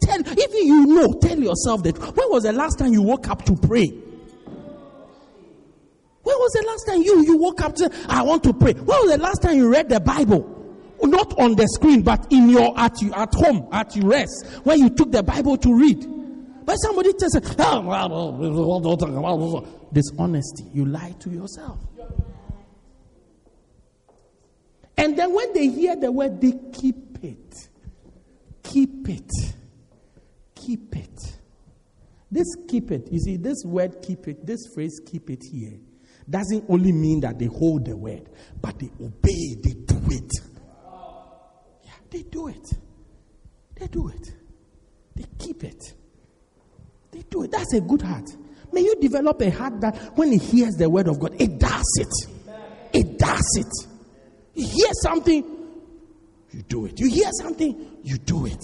Tell 0.00 0.20
if 0.24 0.54
you 0.54 0.86
know, 0.86 1.12
tell 1.20 1.38
yourself 1.38 1.82
that 1.82 1.98
when 1.98 2.30
was 2.30 2.44
the 2.44 2.54
last 2.54 2.78
time 2.78 2.94
you 2.94 3.02
woke 3.02 3.28
up 3.28 3.44
to 3.44 3.56
pray? 3.56 3.88
When 6.22 6.36
was 6.36 6.52
the 6.52 6.64
last 6.66 6.86
time 6.86 7.02
you 7.02 7.22
you 7.26 7.36
woke 7.36 7.60
up 7.60 7.74
to 7.74 7.90
say, 7.90 8.04
I 8.08 8.22
want 8.22 8.42
to 8.44 8.54
pray? 8.54 8.72
When 8.72 8.86
was 8.86 9.10
the 9.10 9.18
last 9.18 9.42
time 9.42 9.58
you 9.58 9.70
read 9.70 9.90
the 9.90 10.00
Bible? 10.00 10.54
not 11.02 11.38
on 11.38 11.56
the 11.56 11.68
screen, 11.68 12.00
but 12.02 12.26
in 12.32 12.48
your 12.48 12.76
at 12.78 13.02
you 13.02 13.12
at 13.12 13.34
home, 13.34 13.68
at 13.70 13.94
your 13.94 14.06
rest, 14.06 14.46
where 14.64 14.76
you 14.76 14.88
took 14.88 15.12
the 15.12 15.22
Bible 15.22 15.58
to 15.58 15.74
read. 15.74 16.06
But 16.64 16.76
somebody 16.76 17.12
says, 17.18 17.38
oh, 17.60 17.82
dishonesty. 19.92 20.64
You 20.72 20.86
lie 20.86 21.14
to 21.20 21.30
yourself. 21.30 21.78
And 24.96 25.16
then 25.16 25.32
when 25.32 25.52
they 25.52 25.68
hear 25.68 25.94
the 25.96 26.10
word, 26.10 26.40
they 26.40 26.52
keep 26.72 27.22
it. 27.22 27.54
Keep 28.62 29.08
it. 29.08 29.30
Keep 30.54 30.96
it. 30.96 31.38
This 32.30 32.46
keep 32.68 32.90
it, 32.90 33.10
you 33.10 33.18
see, 33.18 33.36
this 33.36 33.64
word 33.64 34.02
keep 34.02 34.28
it, 34.28 34.44
this 34.44 34.60
phrase 34.74 35.00
keep 35.06 35.30
it 35.30 35.42
here, 35.50 35.78
doesn't 36.28 36.64
only 36.68 36.92
mean 36.92 37.20
that 37.20 37.38
they 37.38 37.46
hold 37.46 37.86
the 37.86 37.96
word, 37.96 38.28
but 38.60 38.78
they 38.78 38.90
obey, 39.00 39.54
they 39.62 39.72
do 39.72 39.98
it. 40.10 40.30
Yeah, 41.84 41.90
They 42.10 42.22
do 42.22 42.48
it. 42.48 42.68
They 43.76 43.86
do 43.86 44.08
it. 44.08 44.34
They 45.14 45.24
keep 45.38 45.64
it. 45.64 45.94
They 47.12 47.22
do 47.30 47.44
it. 47.44 47.50
That's 47.50 47.72
a 47.72 47.80
good 47.80 48.02
heart. 48.02 48.28
May 48.72 48.82
you 48.82 48.96
develop 49.00 49.40
a 49.42 49.50
heart 49.50 49.80
that 49.80 49.96
when 50.16 50.32
it 50.32 50.42
hears 50.42 50.74
the 50.74 50.88
word 50.88 51.08
of 51.08 51.18
God, 51.18 51.34
it 51.40 51.58
does 51.58 51.86
it. 51.96 52.30
It 52.92 53.18
does 53.18 53.56
it. 53.56 53.88
You 54.54 54.66
hear 54.66 54.90
something, 55.02 55.44
you 56.50 56.62
do 56.62 56.86
it. 56.86 56.98
You 56.98 57.08
hear 57.08 57.30
something, 57.40 57.98
you 58.02 58.18
do 58.18 58.46
it. 58.46 58.62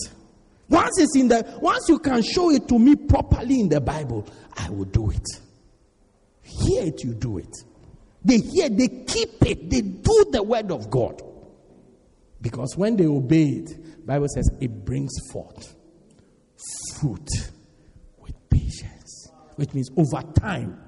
Once 0.68 0.98
it's 0.98 1.16
in 1.16 1.28
the 1.28 1.59
once 1.61 1.88
you 1.88 1.98
can 1.98 2.22
show 2.22 2.50
it 2.50 2.66
to 2.68 2.78
me 2.78 2.96
properly 2.96 3.61
in 3.61 3.68
the 3.68 3.80
Bible, 3.80 4.26
I 4.57 4.70
will 4.70 4.86
do 4.86 5.11
it. 5.11 5.26
Hear 6.42 6.84
it, 6.84 7.05
you 7.05 7.14
do 7.14 7.38
it. 7.38 7.55
They 8.24 8.38
hear, 8.38 8.68
they 8.70 8.88
keep 8.88 9.44
it, 9.46 9.68
they 9.70 9.82
do 9.82 10.26
the 10.30 10.42
word 10.42 10.70
of 10.70 10.90
God. 10.90 11.22
Because 12.40 12.76
when 12.76 12.96
they 12.96 13.07
obey 13.07 13.44
it, 13.44 14.07
Bible 14.07 14.28
says 14.28 14.50
it 14.61 14.84
brings 14.84 15.12
forth 15.32 15.74
fruit 16.94 17.28
which 19.57 19.72
means 19.74 19.90
over 19.96 20.22
time. 20.38 20.80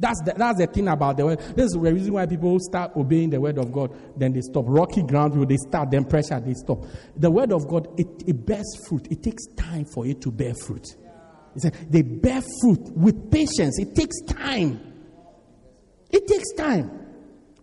That's 0.00 0.20
the, 0.22 0.34
that's 0.36 0.58
the 0.58 0.66
thing 0.66 0.88
about 0.88 1.16
the 1.16 1.24
word. 1.24 1.38
This 1.54 1.66
is 1.66 1.72
the 1.72 1.78
reason 1.78 2.12
why 2.12 2.26
people 2.26 2.58
start 2.58 2.96
obeying 2.96 3.30
the 3.30 3.40
word 3.40 3.56
of 3.56 3.72
God, 3.72 3.96
then 4.16 4.32
they 4.32 4.40
stop. 4.40 4.64
Rocky 4.66 5.02
ground, 5.02 5.48
they 5.48 5.56
start, 5.56 5.92
then 5.92 6.04
pressure, 6.04 6.40
they 6.40 6.54
stop. 6.54 6.84
The 7.16 7.30
word 7.30 7.52
of 7.52 7.68
God, 7.68 7.88
it, 8.00 8.08
it 8.26 8.44
bears 8.44 8.66
fruit. 8.88 9.06
It 9.12 9.22
takes 9.22 9.46
time 9.54 9.84
for 9.84 10.04
it 10.04 10.20
to 10.22 10.32
bear 10.32 10.54
fruit. 10.54 10.88
They 11.88 12.02
bear 12.02 12.42
fruit 12.60 12.80
with 12.96 13.30
patience. 13.30 13.78
It 13.78 13.94
takes 13.94 14.20
time. 14.22 14.80
It 16.10 16.26
takes 16.26 16.52
time. 16.54 16.98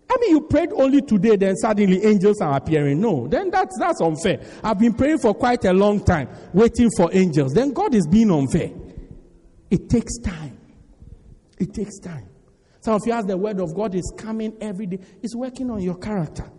I 0.09 0.17
mean, 0.21 0.31
you 0.31 0.41
prayed 0.41 0.71
only 0.73 1.01
today, 1.01 1.35
then 1.35 1.55
suddenly 1.57 2.03
angels 2.03 2.41
are 2.41 2.55
appearing. 2.55 2.99
No, 2.99 3.27
then 3.27 3.51
that's, 3.51 3.77
that's 3.77 4.01
unfair. 4.01 4.39
I've 4.63 4.79
been 4.79 4.93
praying 4.93 5.19
for 5.19 5.35
quite 5.35 5.65
a 5.65 5.73
long 5.73 6.03
time, 6.03 6.29
waiting 6.53 6.89
for 6.97 7.13
angels. 7.13 7.53
Then 7.53 7.73
God 7.73 7.93
is 7.93 8.07
being 8.07 8.31
unfair. 8.31 8.71
It 9.69 9.89
takes 9.89 10.17
time. 10.19 10.57
It 11.59 11.73
takes 11.73 11.99
time. 11.99 12.29
Some 12.81 12.95
of 12.95 13.01
you 13.05 13.11
ask 13.11 13.27
the 13.27 13.37
word 13.37 13.59
of 13.59 13.75
God 13.75 13.93
is 13.93 14.11
coming 14.17 14.55
every 14.61 14.85
day. 14.85 14.99
It's 15.21 15.35
working 15.35 15.69
on 15.69 15.81
your 15.81 15.97
character. 15.97 16.49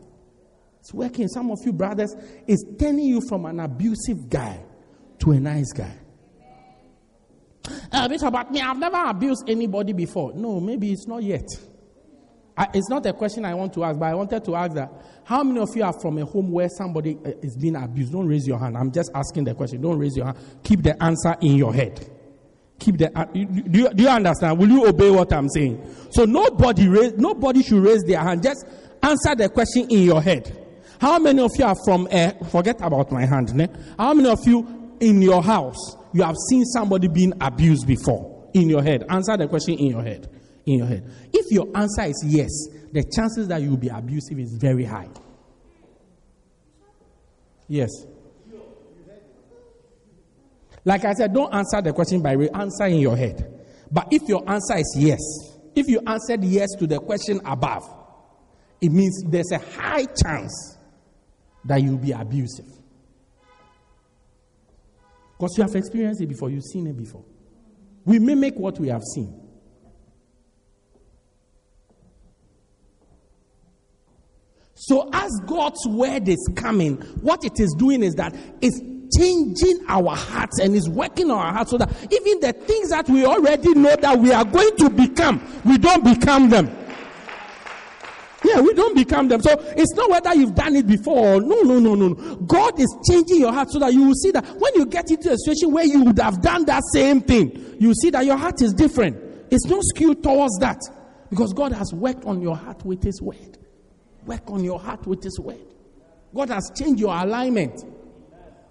It's 0.80 0.92
working. 0.92 1.28
Some 1.28 1.50
of 1.50 1.58
you 1.64 1.72
brothers 1.72 2.14
is 2.46 2.64
turning 2.78 3.06
you 3.06 3.20
from 3.28 3.46
an 3.46 3.60
abusive 3.60 4.28
guy 4.28 4.62
to 5.20 5.32
a 5.32 5.40
nice 5.40 5.72
guy. 5.72 5.96
Uh, 7.92 8.08
Bishop, 8.08 8.28
about 8.28 8.50
me, 8.50 8.60
I've 8.60 8.78
never 8.78 9.02
abused 9.04 9.44
anybody 9.48 9.92
before. 9.92 10.32
No, 10.34 10.60
maybe 10.60 10.92
it's 10.92 11.06
not 11.06 11.22
yet. 11.22 11.46
I, 12.56 12.68
it's 12.74 12.88
not 12.88 13.06
a 13.06 13.12
question 13.12 13.44
I 13.44 13.54
want 13.54 13.72
to 13.74 13.84
ask, 13.84 13.98
but 13.98 14.06
I 14.06 14.14
wanted 14.14 14.44
to 14.44 14.56
ask 14.56 14.74
that 14.74 14.92
how 15.24 15.42
many 15.42 15.60
of 15.60 15.74
you 15.74 15.82
are 15.82 15.92
from 15.98 16.18
a 16.18 16.24
home 16.24 16.50
where 16.50 16.68
somebody 16.68 17.16
uh, 17.24 17.30
is 17.42 17.56
being 17.56 17.76
abused? 17.76 18.12
Don't 18.12 18.26
raise 18.26 18.46
your 18.46 18.58
hand. 18.58 18.76
I'm 18.76 18.90
just 18.92 19.10
asking 19.14 19.44
the 19.44 19.54
question. 19.54 19.80
Don't 19.80 19.98
raise 19.98 20.16
your 20.16 20.26
hand. 20.26 20.38
Keep 20.62 20.82
the 20.82 21.02
answer 21.02 21.36
in 21.40 21.56
your 21.56 21.72
head. 21.72 22.19
Keep 22.80 22.98
the. 22.98 23.18
Uh, 23.18 23.24
do, 23.26 23.78
you, 23.78 23.90
do 23.90 24.02
you 24.02 24.08
understand? 24.08 24.58
Will 24.58 24.68
you 24.68 24.86
obey 24.86 25.10
what 25.10 25.32
I'm 25.32 25.48
saying? 25.50 25.94
So 26.10 26.24
nobody 26.24 26.88
raise, 26.88 27.12
nobody 27.12 27.62
should 27.62 27.82
raise 27.84 28.02
their 28.02 28.20
hand. 28.20 28.42
Just 28.42 28.66
answer 29.02 29.34
the 29.36 29.48
question 29.50 29.86
in 29.90 30.02
your 30.02 30.20
head. 30.20 30.56
How 31.00 31.18
many 31.18 31.40
of 31.42 31.50
you 31.56 31.64
are 31.64 31.76
from 31.84 32.08
a, 32.10 32.34
forget 32.50 32.80
about 32.80 33.12
my 33.12 33.24
hand, 33.24 33.54
ne? 33.54 33.68
How 33.98 34.12
many 34.12 34.28
of 34.28 34.46
you 34.46 34.96
in 35.00 35.22
your 35.22 35.42
house, 35.42 35.96
you 36.12 36.22
have 36.22 36.36
seen 36.48 36.64
somebody 36.64 37.08
being 37.08 37.32
abused 37.40 37.86
before? 37.86 38.50
In 38.52 38.68
your 38.68 38.82
head. 38.82 39.04
Answer 39.08 39.36
the 39.36 39.46
question 39.46 39.78
in 39.78 39.86
your 39.86 40.02
head. 40.02 40.28
In 40.66 40.78
your 40.78 40.86
head. 40.86 41.08
If 41.32 41.52
your 41.52 41.68
answer 41.74 42.02
is 42.02 42.22
yes, 42.26 42.50
the 42.92 43.04
chances 43.14 43.46
that 43.48 43.62
you 43.62 43.70
will 43.70 43.76
be 43.76 43.88
abusive 43.88 44.38
is 44.38 44.56
very 44.56 44.84
high. 44.84 45.08
Yes. 47.68 47.90
Like 50.84 51.04
I 51.04 51.12
said, 51.12 51.34
don't 51.34 51.52
answer 51.54 51.82
the 51.82 51.92
question 51.92 52.22
by 52.22 52.34
answer 52.54 52.86
in 52.86 52.98
your 52.98 53.16
head. 53.16 53.60
But 53.90 54.08
if 54.10 54.22
your 54.28 54.48
answer 54.48 54.76
is 54.76 54.94
yes, 54.98 55.20
if 55.74 55.88
you 55.88 56.00
answered 56.06 56.44
yes 56.44 56.68
to 56.78 56.86
the 56.86 56.98
question 56.98 57.40
above, 57.44 57.84
it 58.80 58.90
means 58.90 59.22
there's 59.28 59.52
a 59.52 59.58
high 59.58 60.06
chance 60.06 60.78
that 61.64 61.82
you'll 61.82 61.98
be 61.98 62.12
abusive. 62.12 62.66
Because 65.36 65.56
you 65.56 65.62
have 65.64 65.74
experienced 65.74 66.20
it 66.20 66.26
before, 66.26 66.50
you've 66.50 66.64
seen 66.64 66.86
it 66.86 66.96
before. 66.96 67.24
We 68.04 68.18
mimic 68.18 68.56
what 68.56 68.78
we 68.78 68.88
have 68.88 69.02
seen. 69.02 69.40
So, 74.74 75.10
as 75.12 75.30
God's 75.46 75.86
word 75.86 76.26
is 76.26 76.50
coming, 76.56 76.96
what 77.20 77.44
it 77.44 77.60
is 77.60 77.74
doing 77.78 78.02
is 78.02 78.14
that 78.14 78.34
it's 78.62 78.80
changing 79.16 79.84
our 79.88 80.14
hearts 80.14 80.58
and 80.60 80.74
is 80.74 80.88
working 80.88 81.30
on 81.30 81.38
our 81.38 81.52
hearts 81.52 81.70
so 81.70 81.78
that 81.78 81.90
even 82.12 82.40
the 82.40 82.52
things 82.52 82.90
that 82.90 83.08
we 83.08 83.24
already 83.24 83.74
know 83.74 83.94
that 83.96 84.18
we 84.18 84.32
are 84.32 84.44
going 84.44 84.76
to 84.76 84.90
become, 84.90 85.40
we 85.64 85.78
don't 85.78 86.04
become 86.04 86.48
them. 86.48 86.76
Yeah, 88.42 88.60
we 88.60 88.72
don't 88.72 88.94
become 88.94 89.28
them. 89.28 89.42
So 89.42 89.54
it's 89.76 89.92
not 89.94 90.10
whether 90.10 90.34
you've 90.34 90.54
done 90.54 90.74
it 90.74 90.86
before. 90.86 91.40
No, 91.40 91.60
no, 91.60 91.78
no, 91.78 91.94
no. 91.94 92.14
God 92.36 92.80
is 92.80 92.94
changing 93.08 93.38
your 93.38 93.52
heart 93.52 93.70
so 93.70 93.78
that 93.78 93.92
you 93.92 94.06
will 94.06 94.14
see 94.14 94.30
that 94.30 94.46
when 94.58 94.74
you 94.74 94.86
get 94.86 95.10
into 95.10 95.30
a 95.30 95.36
situation 95.36 95.72
where 95.72 95.84
you 95.84 96.02
would 96.04 96.18
have 96.18 96.40
done 96.40 96.64
that 96.64 96.82
same 96.92 97.20
thing, 97.20 97.76
you 97.78 97.92
see 97.94 98.10
that 98.10 98.24
your 98.24 98.36
heart 98.36 98.62
is 98.62 98.72
different. 98.72 99.16
It's 99.50 99.66
not 99.66 99.82
skewed 99.84 100.22
towards 100.22 100.56
that. 100.58 100.80
Because 101.28 101.52
God 101.52 101.72
has 101.72 101.92
worked 101.92 102.24
on 102.24 102.40
your 102.40 102.56
heart 102.56 102.84
with 102.84 103.02
His 103.02 103.20
word. 103.20 103.58
Work 104.26 104.50
on 104.50 104.64
your 104.64 104.80
heart 104.80 105.06
with 105.06 105.22
His 105.22 105.38
word. 105.38 105.60
God 106.34 106.48
has 106.50 106.70
changed 106.76 107.00
your 107.00 107.14
alignment 107.14 107.84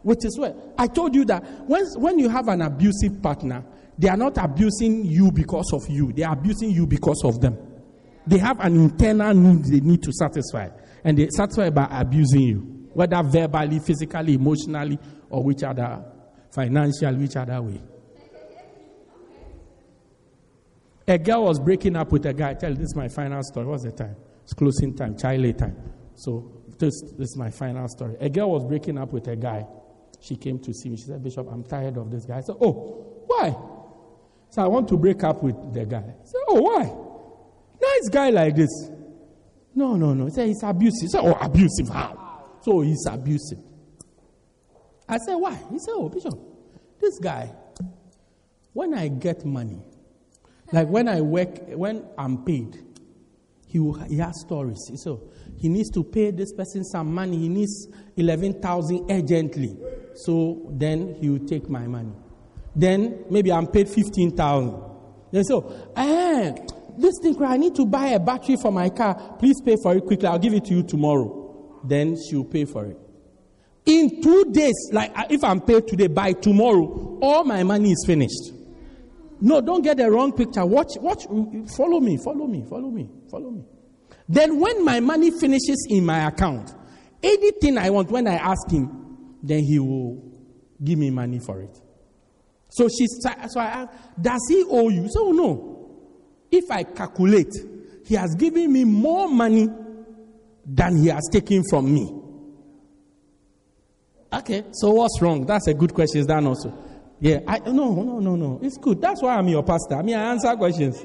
with 0.03 0.23
is 0.23 0.37
word. 0.39 0.55
I 0.77 0.87
told 0.87 1.15
you 1.15 1.25
that 1.25 1.43
when, 1.67 1.85
when 1.97 2.19
you 2.19 2.29
have 2.29 2.47
an 2.47 2.61
abusive 2.61 3.21
partner, 3.21 3.63
they 3.97 4.07
are 4.07 4.17
not 4.17 4.37
abusing 4.37 5.05
you 5.05 5.31
because 5.31 5.73
of 5.73 5.89
you, 5.89 6.13
they 6.13 6.23
are 6.23 6.33
abusing 6.33 6.71
you 6.71 6.87
because 6.87 7.21
of 7.25 7.41
them. 7.41 7.57
They 8.25 8.37
have 8.37 8.59
an 8.59 8.75
internal 8.75 9.33
need 9.33 9.65
they 9.65 9.79
need 9.79 10.03
to 10.03 10.11
satisfy. 10.13 10.69
And 11.03 11.17
they 11.17 11.27
satisfy 11.29 11.69
by 11.69 11.87
abusing 11.91 12.41
you, 12.41 12.89
whether 12.93 13.21
verbally, 13.23 13.79
physically, 13.79 14.35
emotionally, 14.35 14.99
or 15.29 15.43
which 15.43 15.63
other, 15.63 16.03
financial, 16.53 17.13
which 17.15 17.35
other 17.35 17.61
way. 17.61 17.81
A 21.07 21.17
girl 21.17 21.45
was 21.45 21.59
breaking 21.59 21.95
up 21.95 22.11
with 22.11 22.25
a 22.27 22.33
guy. 22.33 22.53
Tell 22.53 22.71
this 22.71 22.89
is 22.89 22.95
my 22.95 23.07
final 23.07 23.41
story. 23.41 23.65
What's 23.65 23.83
the 23.83 23.91
time? 23.91 24.15
It's 24.43 24.53
closing 24.53 24.95
time, 24.95 25.17
child 25.17 25.57
time. 25.57 25.75
So 26.13 26.51
this, 26.77 27.01
this 27.17 27.29
is 27.31 27.37
my 27.37 27.49
final 27.49 27.87
story. 27.87 28.15
A 28.19 28.29
girl 28.29 28.51
was 28.51 28.63
breaking 28.63 28.97
up 28.97 29.11
with 29.11 29.27
a 29.27 29.35
guy. 29.35 29.65
She 30.19 30.35
came 30.35 30.59
to 30.59 30.73
see 30.73 30.89
me. 30.89 30.97
She 30.97 31.03
said, 31.03 31.23
Bishop, 31.23 31.47
I'm 31.51 31.63
tired 31.63 31.97
of 31.97 32.11
this 32.11 32.25
guy. 32.25 32.37
I 32.37 32.41
said, 32.41 32.55
Oh, 32.59 33.23
why? 33.25 33.55
So 34.49 34.63
I 34.63 34.67
want 34.67 34.87
to 34.89 34.97
break 34.97 35.23
up 35.23 35.43
with 35.43 35.73
the 35.73 35.85
guy. 35.85 35.97
I 35.97 36.25
said, 36.25 36.41
Oh, 36.47 36.61
why? 36.61 36.83
Nice 37.81 38.09
guy 38.09 38.29
like 38.29 38.55
this. 38.55 38.89
No, 39.75 39.95
no, 39.95 40.13
no. 40.13 40.25
He 40.25 40.31
said 40.31 40.47
he's 40.47 40.63
abusive. 40.63 41.01
He 41.01 41.07
said, 41.07 41.21
Oh, 41.23 41.37
abusive. 41.39 41.87
How? 41.89 42.57
So 42.61 42.81
he's 42.81 43.05
abusive. 43.09 43.59
I 45.07 45.17
said, 45.17 45.35
Why? 45.35 45.55
He 45.71 45.79
said, 45.79 45.93
Oh, 45.95 46.09
Bishop, 46.09 46.37
this 46.99 47.17
guy, 47.19 47.51
when 48.73 48.93
I 48.93 49.07
get 49.07 49.45
money, 49.45 49.81
like 50.71 50.87
when 50.87 51.07
I 51.07 51.21
work, 51.21 51.49
when 51.69 52.05
I'm 52.17 52.43
paid, 52.43 52.77
he, 53.67 53.79
will, 53.79 53.93
he 53.93 54.17
has 54.17 54.39
stories. 54.41 54.77
So 54.95 55.29
he 55.59 55.67
needs 55.67 55.89
to 55.91 56.03
pay 56.03 56.31
this 56.31 56.53
person 56.53 56.85
some 56.85 57.13
money. 57.13 57.37
He 57.37 57.49
needs 57.49 57.89
11,000 58.15 59.11
urgently. 59.11 59.77
So 60.15 60.67
then 60.71 61.15
he 61.19 61.29
will 61.29 61.45
take 61.45 61.69
my 61.69 61.85
money. 61.85 62.13
Then 62.75 63.25
maybe 63.29 63.51
I'm 63.51 63.67
paid 63.67 63.89
15,000. 63.89 64.81
Then 65.31 65.43
so, 65.43 65.91
eh, 65.95 66.55
this 66.97 67.19
thing, 67.21 67.41
I 67.43 67.57
need 67.57 67.75
to 67.75 67.85
buy 67.85 68.07
a 68.07 68.19
battery 68.19 68.55
for 68.55 68.71
my 68.71 68.89
car. 68.89 69.35
Please 69.37 69.61
pay 69.61 69.75
for 69.83 69.95
it 69.95 70.05
quickly. 70.05 70.27
I'll 70.27 70.39
give 70.39 70.53
it 70.53 70.65
to 70.65 70.73
you 70.73 70.83
tomorrow. 70.83 71.79
Then 71.83 72.15
she'll 72.17 72.45
pay 72.45 72.65
for 72.65 72.85
it. 72.85 72.97
In 73.85 74.21
two 74.21 74.45
days, 74.51 74.89
like 74.91 75.17
uh, 75.17 75.25
if 75.29 75.43
I'm 75.43 75.61
paid 75.61 75.87
today, 75.87 76.07
by 76.07 76.33
tomorrow, 76.33 77.17
all 77.21 77.43
my 77.43 77.63
money 77.63 77.91
is 77.91 78.03
finished. 78.05 78.53
No, 79.41 79.61
don't 79.61 79.81
get 79.81 79.97
the 79.97 80.09
wrong 80.09 80.31
picture. 80.33 80.65
Watch, 80.65 80.97
watch, 80.99 81.23
follow 81.75 81.99
me, 81.99 82.17
follow 82.17 82.45
me, 82.47 82.65
follow 82.69 82.89
me, 82.89 83.09
follow 83.29 83.51
me. 83.51 83.63
Then 84.29 84.59
when 84.59 84.85
my 84.85 84.99
money 84.99 85.31
finishes 85.31 85.87
in 85.89 86.05
my 86.05 86.27
account, 86.27 86.75
anything 87.23 87.79
I 87.79 87.89
want, 87.89 88.11
when 88.11 88.27
I 88.27 88.35
ask 88.35 88.69
him, 88.69 89.37
then 89.41 89.63
he 89.63 89.79
will 89.79 90.23
give 90.83 90.99
me 90.99 91.09
money 91.09 91.39
for 91.39 91.61
it. 91.61 91.75
So 92.69 92.87
she, 92.87 93.07
so 93.07 93.59
I 93.59 93.65
ask, 93.65 93.91
does 94.21 94.41
he 94.47 94.63
owe 94.69 94.89
you? 94.89 95.07
So 95.09 95.31
no. 95.31 95.75
If 96.51 96.69
I 96.69 96.83
calculate, 96.83 97.53
he 98.05 98.13
has 98.15 98.35
given 98.35 98.71
me 98.71 98.83
more 98.83 99.27
money 99.27 99.67
than 100.63 100.97
he 100.97 101.07
has 101.07 101.27
taken 101.31 101.63
from 101.67 101.91
me. 101.91 102.15
Okay, 104.31 104.63
so 104.73 104.91
what's 104.91 105.19
wrong? 105.21 105.47
That's 105.47 105.67
a 105.67 105.73
good 105.73 105.91
question. 105.93 106.21
Is 106.21 106.27
that 106.27 106.43
also? 106.43 106.71
Yeah, 107.19 107.39
I 107.47 107.59
no, 107.59 107.95
no, 107.95 108.19
no, 108.19 108.35
no. 108.35 108.59
It's 108.61 108.77
good. 108.77 109.01
That's 109.01 109.23
why 109.23 109.35
I'm 109.35 109.47
your 109.47 109.63
pastor. 109.63 109.95
I 109.95 110.03
mean, 110.03 110.15
I 110.15 110.31
answer 110.31 110.55
questions. 110.55 111.03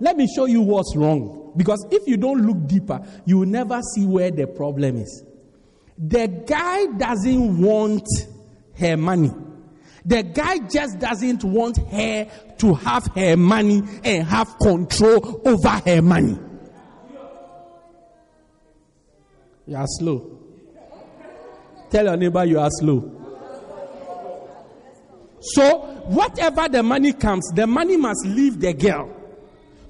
Let 0.00 0.16
me 0.16 0.26
show 0.34 0.46
you 0.46 0.60
what's 0.60 0.94
wrong. 0.96 1.52
Because 1.56 1.86
if 1.90 2.06
you 2.06 2.16
don't 2.16 2.46
look 2.46 2.66
deeper, 2.66 3.00
you 3.24 3.38
will 3.38 3.46
never 3.46 3.80
see 3.94 4.06
where 4.06 4.30
the 4.30 4.46
problem 4.46 4.96
is. 4.96 5.24
The 5.96 6.26
guy 6.26 6.86
doesn't 6.86 7.60
want 7.60 8.06
her 8.78 8.96
money. 8.96 9.32
The 10.04 10.22
guy 10.22 10.58
just 10.58 10.98
doesn't 10.98 11.44
want 11.44 11.78
her 11.78 12.26
to 12.58 12.74
have 12.74 13.06
her 13.14 13.36
money 13.36 13.82
and 14.02 14.26
have 14.26 14.58
control 14.58 15.40
over 15.46 15.68
her 15.86 16.02
money. 16.02 16.38
You 19.66 19.76
are 19.76 19.86
slow. 19.86 20.38
Tell 21.90 22.04
your 22.04 22.16
neighbor 22.16 22.44
you 22.44 22.58
are 22.58 22.68
slow. 22.70 23.10
So, 25.40 25.78
whatever 26.06 26.68
the 26.68 26.82
money 26.82 27.12
comes, 27.12 27.50
the 27.54 27.66
money 27.66 27.96
must 27.96 28.26
leave 28.26 28.60
the 28.60 28.72
girl. 28.74 29.23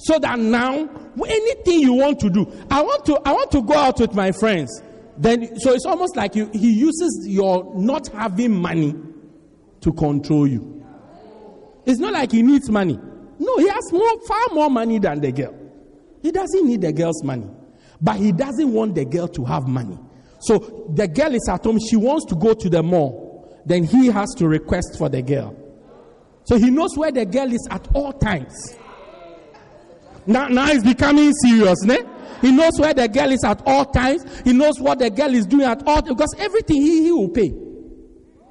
So 0.05 0.19
that 0.19 0.39
now, 0.39 0.87
anything 1.27 1.81
you 1.81 1.95
want 1.95 2.21
to 2.21 2.29
do, 2.29 2.47
I 2.71 2.83
want 2.83 3.07
to, 3.07 3.19
I 3.25 3.33
want 3.33 3.51
to 3.53 3.63
go 3.63 3.73
out 3.73 4.01
with 4.01 4.15
my 4.15 4.33
friends. 4.33 4.83
Then, 5.17 5.59
so 5.59 5.73
it's 5.73 5.87
almost 5.87 6.15
like 6.15 6.35
you, 6.37 6.51
he 6.53 6.73
uses 6.75 7.25
your 7.27 7.73
not 7.75 8.09
having 8.09 8.55
money 8.55 8.95
to 9.81 9.93
control 9.95 10.47
you. 10.47 10.85
It's 11.87 11.99
not 12.01 12.13
like 12.13 12.33
he 12.33 12.43
needs 12.43 12.69
money. 12.69 13.01
No, 13.39 13.57
he 13.57 13.67
has 13.67 13.93
more, 13.93 14.21
far 14.29 14.47
more 14.53 14.69
money 14.69 14.99
than 14.99 15.21
the 15.23 15.33
girl. 15.33 15.55
He 16.21 16.31
doesn't 16.31 16.67
need 16.67 16.83
the 16.83 16.93
girl's 16.93 17.25
money. 17.25 17.49
But 17.99 18.17
he 18.17 18.31
doesn't 18.31 18.71
want 18.71 18.97
the 18.97 19.07
girl 19.07 19.29
to 19.29 19.45
have 19.47 19.67
money. 19.67 19.99
So 20.41 20.91
the 20.95 21.09
girl 21.09 21.35
is 21.35 21.49
at 21.49 21.65
home. 21.65 21.79
She 21.79 21.97
wants 21.97 22.27
to 22.27 22.35
go 22.35 22.53
to 22.53 22.69
the 22.69 22.83
mall. 22.83 23.63
Then 23.65 23.85
he 23.85 24.09
has 24.09 24.29
to 24.37 24.49
request 24.49 24.99
for 24.99 25.09
the 25.09 25.23
girl. 25.23 25.57
So 26.45 26.59
he 26.59 26.71
knows 26.71 26.91
where 26.95 27.11
the 27.11 27.25
girl 27.25 27.51
is 27.51 27.67
at 27.71 27.89
all 27.95 28.13
times. 28.13 28.77
Now, 30.27 30.49
now 30.49 30.71
it's 30.71 30.85
becoming 30.85 31.33
serious, 31.35 31.83
ne? 31.83 31.99
He 32.41 32.53
knows 32.53 32.79
where 32.79 32.93
the 32.95 33.09
girl 33.09 33.31
is 33.31 33.45
at 33.45 33.63
all 33.67 33.87
times. 33.87 34.25
He 34.43 34.53
knows 34.53 34.79
what 34.79 34.99
the 34.99 35.11
girl 35.11 35.35
is 35.35 35.47
doing 35.47 35.67
at 35.67 35.87
all 35.87 36.03
because 36.03 36.35
everything 36.39 36.77
he, 36.77 37.05
he 37.05 37.13
will 37.13 37.29
pay. 37.29 37.55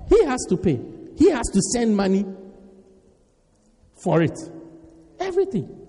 He 0.10 0.26
has 0.26 0.46
to 0.50 0.58
pay. 0.58 0.80
He 1.16 1.30
has 1.30 1.46
to 1.48 1.62
send 1.74 1.96
money 1.96 2.26
for 4.04 4.22
it. 4.22 4.38
Everything. 5.20 5.84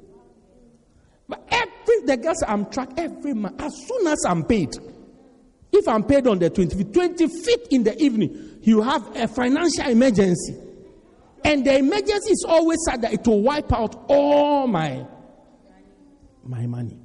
But 1.28 1.46
every 1.50 2.06
the 2.06 2.16
girls 2.16 2.42
I'm 2.46 2.66
tracked 2.66 2.98
every 2.98 3.34
month, 3.34 3.60
as 3.60 3.72
soon 3.86 4.06
as 4.06 4.24
I'm 4.26 4.44
paid, 4.44 4.70
if 5.72 5.88
I'm 5.88 6.04
paid 6.04 6.26
on 6.26 6.38
the 6.38 6.50
25th, 6.50 6.92
25th 6.92 7.68
in 7.70 7.84
the 7.84 8.00
evening, 8.00 8.58
you 8.62 8.82
have 8.82 9.16
a 9.16 9.26
financial 9.26 9.86
emergency. 9.88 10.56
And 11.44 11.64
the 11.66 11.78
emergency 11.78 12.32
is 12.32 12.44
always 12.48 12.78
said 12.88 13.02
that 13.02 13.12
it 13.12 13.26
will 13.26 13.42
wipe 13.42 13.72
out 13.72 14.04
all 14.08 14.66
my, 14.66 15.04
my 16.46 16.66
money. 16.66 16.98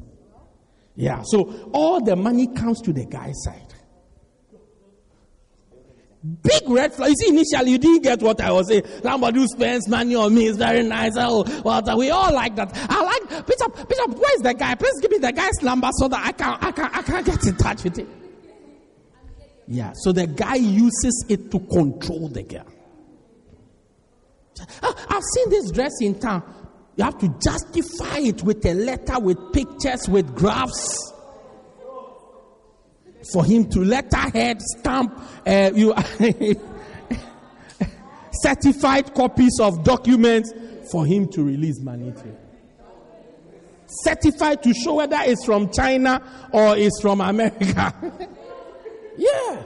Yeah, 0.96 1.22
so 1.26 1.70
all 1.74 2.04
the 2.04 2.16
money 2.16 2.48
comes 2.48 2.82
to 2.82 2.94
the 2.94 3.06
guy's 3.06 3.42
side. 3.44 3.74
Big 6.44 6.70
red 6.70 6.94
flag. 6.94 7.12
You 7.12 7.16
see, 7.16 7.30
initially 7.30 7.72
you 7.72 7.78
didn't 7.78 8.04
get 8.04 8.22
what 8.22 8.42
I 8.42 8.52
was 8.52 8.68
saying. 8.68 8.84
Somebody 9.02 9.40
who 9.40 9.48
spends 9.48 9.88
money 9.88 10.16
on 10.16 10.36
me 10.36 10.48
is 10.48 10.58
very 10.58 10.84
nice. 10.84 11.14
Oh, 11.16 11.46
well, 11.64 11.98
we 11.98 12.10
all 12.10 12.34
like 12.34 12.58
that. 12.58 12.72
I 12.90 13.02
like 13.02 13.48
Peter. 13.48 13.70
Peter, 13.70 14.04
where's 14.08 14.42
the 14.42 14.54
guy? 14.54 14.76
Please 14.76 15.00
give 15.02 15.12
me 15.12 15.20
the 15.20 15.32
guy's 15.32 15.62
number 15.62 15.90
so 15.94 16.10
that 16.10 16.26
I 16.26 16.32
can 16.34 16.58
I 16.60 16.72
can 16.72 16.90
I 16.92 17.02
can 17.04 17.24
get 17.24 17.48
in 17.48 17.56
touch 17.56 17.86
with 17.86 17.98
him. 17.98 18.10
Yeah. 19.70 19.94
So 19.96 20.12
the 20.12 20.28
guy 20.28 20.56
uses 20.56 21.26
it 21.30 21.50
to 21.52 21.60
control 21.60 22.28
the 22.28 22.44
girl. 22.44 22.68
Ah, 24.84 25.06
I've 25.10 25.24
seen 25.24 25.50
this 25.52 25.72
dress 25.72 25.94
in 26.02 26.20
town. 26.20 26.44
You 26.96 27.06
have 27.06 27.18
to 27.20 27.34
justify 27.42 28.18
it 28.20 28.44
with 28.44 28.66
a 28.66 28.74
letter, 28.74 29.20
with 29.20 29.38
pictures, 29.54 30.10
with 30.10 30.36
graphs 30.36 31.14
for 33.32 33.46
him 33.46 33.70
to 33.70 33.84
letterhead 33.84 34.62
stamp 34.62 35.20
uh, 35.46 35.72
you 35.76 35.94
certified 38.42 39.14
copies 39.14 39.60
of 39.60 39.84
documents 39.84 40.54
for 40.92 41.06
him 41.06 41.28
to 41.28 41.44
release 41.44 41.80
to. 41.80 42.36
Certified 43.88 44.64
to 44.64 44.74
show 44.74 44.96
whether 44.96 45.18
it's 45.22 45.46
from 45.46 45.72
China 45.72 46.22
or 46.52 46.78
it's 46.78 47.02
from 47.02 47.22
America. 47.22 47.94
yeah. 49.18 49.64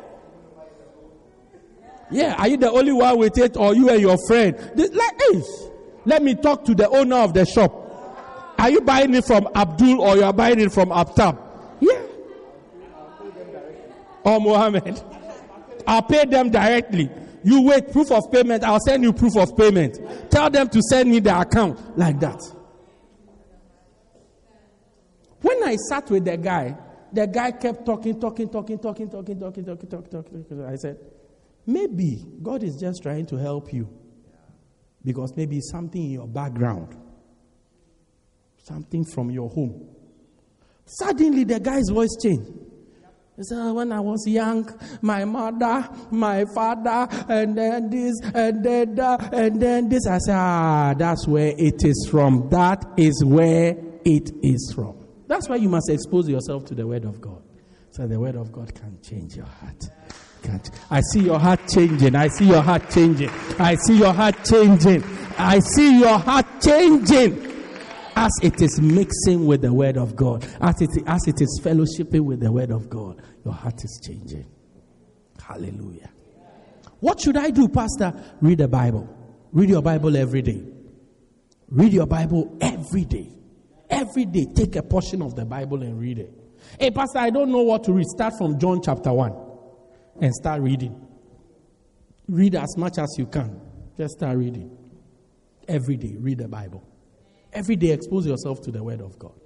Yeah, 2.12 2.36
are 2.38 2.48
you 2.48 2.58
the 2.58 2.72
only 2.72 2.92
one 2.92 3.18
with 3.18 3.38
it 3.38 3.58
or 3.58 3.76
you 3.76 3.90
and 3.90 4.00
your 4.00 4.18
friend? 4.28 4.56
This, 4.76 4.92
like, 4.92 5.20
hey, 5.20 5.42
let 6.06 6.22
me 6.24 6.36
talk 6.36 6.66
to 6.66 6.76
the 6.76 6.90
owner 6.90 7.18
of 7.18 7.34
the 7.34 7.46
shop. 7.46 7.80
Are 8.60 8.70
you 8.70 8.82
buying 8.82 9.14
it 9.14 9.26
from 9.26 9.48
Abdul 9.56 10.02
or 10.02 10.16
you 10.16 10.24
are 10.24 10.34
buying 10.34 10.60
it 10.60 10.72
from 10.72 10.90
Aptab? 10.90 11.40
Yeah 11.80 12.02
or 14.24 14.40
Mohammed. 14.40 15.02
I'll 15.86 16.02
pay 16.02 16.26
them 16.26 16.50
directly. 16.50 17.10
You 17.44 17.62
wait, 17.64 17.92
proof 17.92 18.12
of 18.12 18.32
payment. 18.32 18.64
I'll 18.64 18.80
send 18.80 19.04
you 19.04 19.12
proof 19.12 19.36
of 19.36 19.56
payment. 19.58 20.00
Tell 20.32 20.50
them 20.50 20.70
to 20.70 20.82
send 20.82 21.12
me 21.12 21.20
the 21.20 21.38
account 21.38 21.98
like 21.98 22.20
that. 22.22 22.40
When 25.42 25.62
I 25.64 25.76
sat 25.90 26.10
with 26.10 26.24
the 26.24 26.38
guy, 26.38 26.78
the 27.12 27.28
guy 27.28 27.52
kept 27.52 27.86
talking, 27.86 28.20
talking, 28.20 28.48
talking, 28.48 28.80
talking, 28.80 29.10
talking, 29.10 29.40
talking, 29.40 29.66
talking, 29.66 29.90
talking, 29.90 30.10
talking. 30.10 30.46
talking. 30.46 30.66
I 30.66 30.76
said, 30.78 30.98
maybe 31.66 32.26
God 32.42 32.64
is 32.64 32.78
just 32.80 33.04
trying 33.04 33.26
to 33.28 33.36
help 33.36 33.74
you 33.74 33.90
because 35.04 35.34
maybe 35.36 35.60
something 35.62 36.04
in 36.04 36.12
your 36.12 36.28
background, 36.28 36.96
something 38.58 39.04
from 39.06 39.30
your 39.30 39.50
home. 39.50 39.90
Suddenly, 40.86 41.44
the 41.44 41.60
guy's 41.60 41.90
voice 41.90 42.16
changed. 42.22 42.52
He 43.36 43.42
said, 43.44 43.72
when 43.72 43.92
I 43.92 44.00
was 44.00 44.28
young, 44.28 44.70
my 45.02 45.26
mother, 45.26 45.90
my 46.12 46.46
father, 46.54 47.08
and 47.28 47.58
then 47.58 47.90
this, 47.90 48.14
and 48.34 48.64
then 48.64 48.94
that, 48.96 49.34
and 49.34 49.60
then 49.60 49.90
this. 49.90 50.06
I 50.08 50.20
said, 50.20 50.36
ah, 50.36 50.94
that's 50.96 51.28
where 51.28 51.54
it 51.58 51.84
is 51.84 52.08
from. 52.12 52.48
That 52.50 52.86
is 52.96 53.24
where 53.26 53.76
it 54.06 54.30
is 54.44 54.72
from. 54.76 55.04
That's 55.28 55.50
why 55.50 55.56
you 55.56 55.70
must 55.70 55.90
expose 55.90 56.30
yourself 56.30 56.66
to 56.66 56.76
the 56.76 56.86
Word 56.86 57.06
of 57.06 57.20
God. 57.20 57.42
So 57.90 58.06
the 58.06 58.20
Word 58.20 58.36
of 58.36 58.52
God 58.52 58.74
can 58.76 59.00
change 59.02 59.36
your 59.36 59.46
heart. 59.46 59.84
I 60.90 61.02
see 61.12 61.22
your 61.22 61.40
heart 61.40 61.62
changing. 61.68 62.16
I 62.16 62.28
see 62.28 62.46
your 62.46 62.62
heart 62.62 62.90
changing. 62.90 63.30
I 63.60 63.76
see 63.76 63.98
your 63.98 64.14
heart 64.14 64.36
changing. 64.44 65.04
I 65.38 65.60
see 65.60 66.00
your 66.00 66.18
heart 66.18 66.46
changing 66.62 67.54
as 68.16 68.32
it 68.42 68.62
is 68.62 68.80
mixing 68.80 69.46
with 69.46 69.62
the 69.62 69.74
word 69.74 69.98
of 69.98 70.16
God, 70.16 70.46
as 70.62 70.82
it, 70.82 70.90
as 71.08 71.28
it 71.28 71.42
is 71.42 71.60
fellowshipping 71.64 72.22
with 72.22 72.40
the 72.40 72.52
word 72.52 72.72
of 72.72 72.90
God, 72.90 73.22
your 73.44 73.54
heart 73.54 73.84
is 73.84 74.02
changing. 74.06 74.46
Hallelujah. 75.42 76.10
What 77.00 77.20
should 77.20 77.38
I 77.38 77.50
do, 77.50 77.68
Pastor? 77.68 78.14
Read 78.42 78.60
the 78.60 78.68
Bible. 78.68 79.10
Read 79.52 79.70
your 79.70 79.82
Bible 79.82 80.16
every 80.16 80.42
day. 80.42 80.64
Read 81.70 81.94
your 81.94 82.08
Bible 82.08 82.58
every 82.62 83.06
day. 83.06 83.30
Every 83.90 84.26
day, 84.26 84.48
take 84.56 84.76
a 84.76 84.84
portion 84.84 85.22
of 85.22 85.36
the 85.36 85.46
Bible 85.46 85.84
and 85.84 86.00
read 86.00 86.20
it. 86.20 86.32
Hey, 86.80 86.92
Pastor, 86.92 87.20
I 87.20 87.30
don't 87.30 87.52
know 87.52 87.62
what 87.62 87.84
to 87.86 87.94
read. 87.94 88.08
Start 88.08 88.36
from 88.38 88.58
John 88.60 88.82
chapter 88.82 89.12
1 89.12 89.43
and 90.20 90.34
start 90.34 90.62
reading. 90.62 91.08
Read 92.28 92.56
as 92.56 92.78
much 92.78 92.98
as 92.98 93.10
you 93.18 93.26
can. 93.26 93.60
Just 93.98 94.16
start 94.16 94.38
reading. 94.38 94.76
Every 95.68 95.98
day, 95.98 96.16
read 96.20 96.40
the 96.40 96.48
Bible. 96.48 96.88
Every 97.52 97.76
day, 97.76 97.92
expose 97.92 98.26
yourself 98.26 98.62
to 98.62 98.72
the 98.72 98.84
Word 98.84 99.02
of 99.02 99.18
God. 99.20 99.40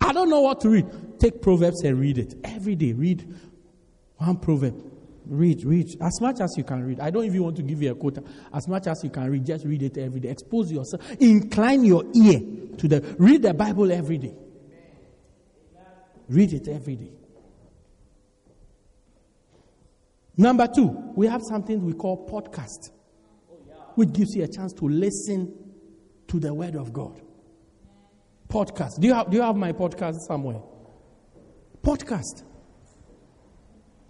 I 0.00 0.12
don't 0.12 0.28
know 0.28 0.40
what 0.40 0.60
to 0.62 0.68
read. 0.68 0.86
Take 1.20 1.40
Proverbs 1.40 1.82
and 1.82 1.98
read 2.00 2.18
it. 2.18 2.34
Every 2.44 2.74
day, 2.74 2.92
read 2.92 3.32
one 4.16 4.36
proverb. 4.36 4.82
Read, 5.26 5.64
read 5.64 5.88
as 6.00 6.20
much 6.20 6.40
as 6.40 6.54
you 6.56 6.62
can 6.62 6.84
read. 6.84 7.00
I 7.00 7.10
don't 7.10 7.24
even 7.24 7.42
want 7.42 7.56
to 7.56 7.62
give 7.62 7.82
you 7.82 7.90
a 7.90 7.94
quota. 7.94 8.22
As 8.52 8.68
much 8.68 8.86
as 8.86 9.02
you 9.02 9.10
can 9.10 9.28
read, 9.30 9.44
just 9.44 9.64
read 9.64 9.82
it 9.82 9.98
every 9.98 10.20
day. 10.20 10.28
Expose 10.28 10.70
yourself. 10.70 11.02
Incline 11.20 11.84
your 11.84 12.04
ear 12.14 12.40
to 12.78 12.88
the. 12.88 13.00
Read 13.18 13.42
the 13.42 13.52
Bible 13.52 13.90
every 13.90 14.18
day. 14.18 14.36
Read 16.28 16.52
it 16.52 16.68
every 16.68 16.96
day. 16.96 17.10
Number 20.36 20.66
two, 20.66 21.12
we 21.14 21.26
have 21.26 21.42
something 21.42 21.84
we 21.84 21.94
call 21.94 22.28
podcast, 22.28 22.90
which 23.94 24.12
gives 24.12 24.34
you 24.34 24.44
a 24.44 24.48
chance 24.48 24.72
to 24.74 24.88
listen 24.88 25.52
to 26.28 26.38
the 26.38 26.52
Word 26.52 26.76
of 26.76 26.92
God. 26.92 27.20
Podcast. 28.48 29.00
Do 29.00 29.06
you 29.08 29.14
have, 29.14 29.30
do 29.30 29.36
you 29.38 29.42
have 29.42 29.56
my 29.56 29.72
podcast 29.72 30.16
somewhere? 30.28 30.60
Podcast. 31.82 32.44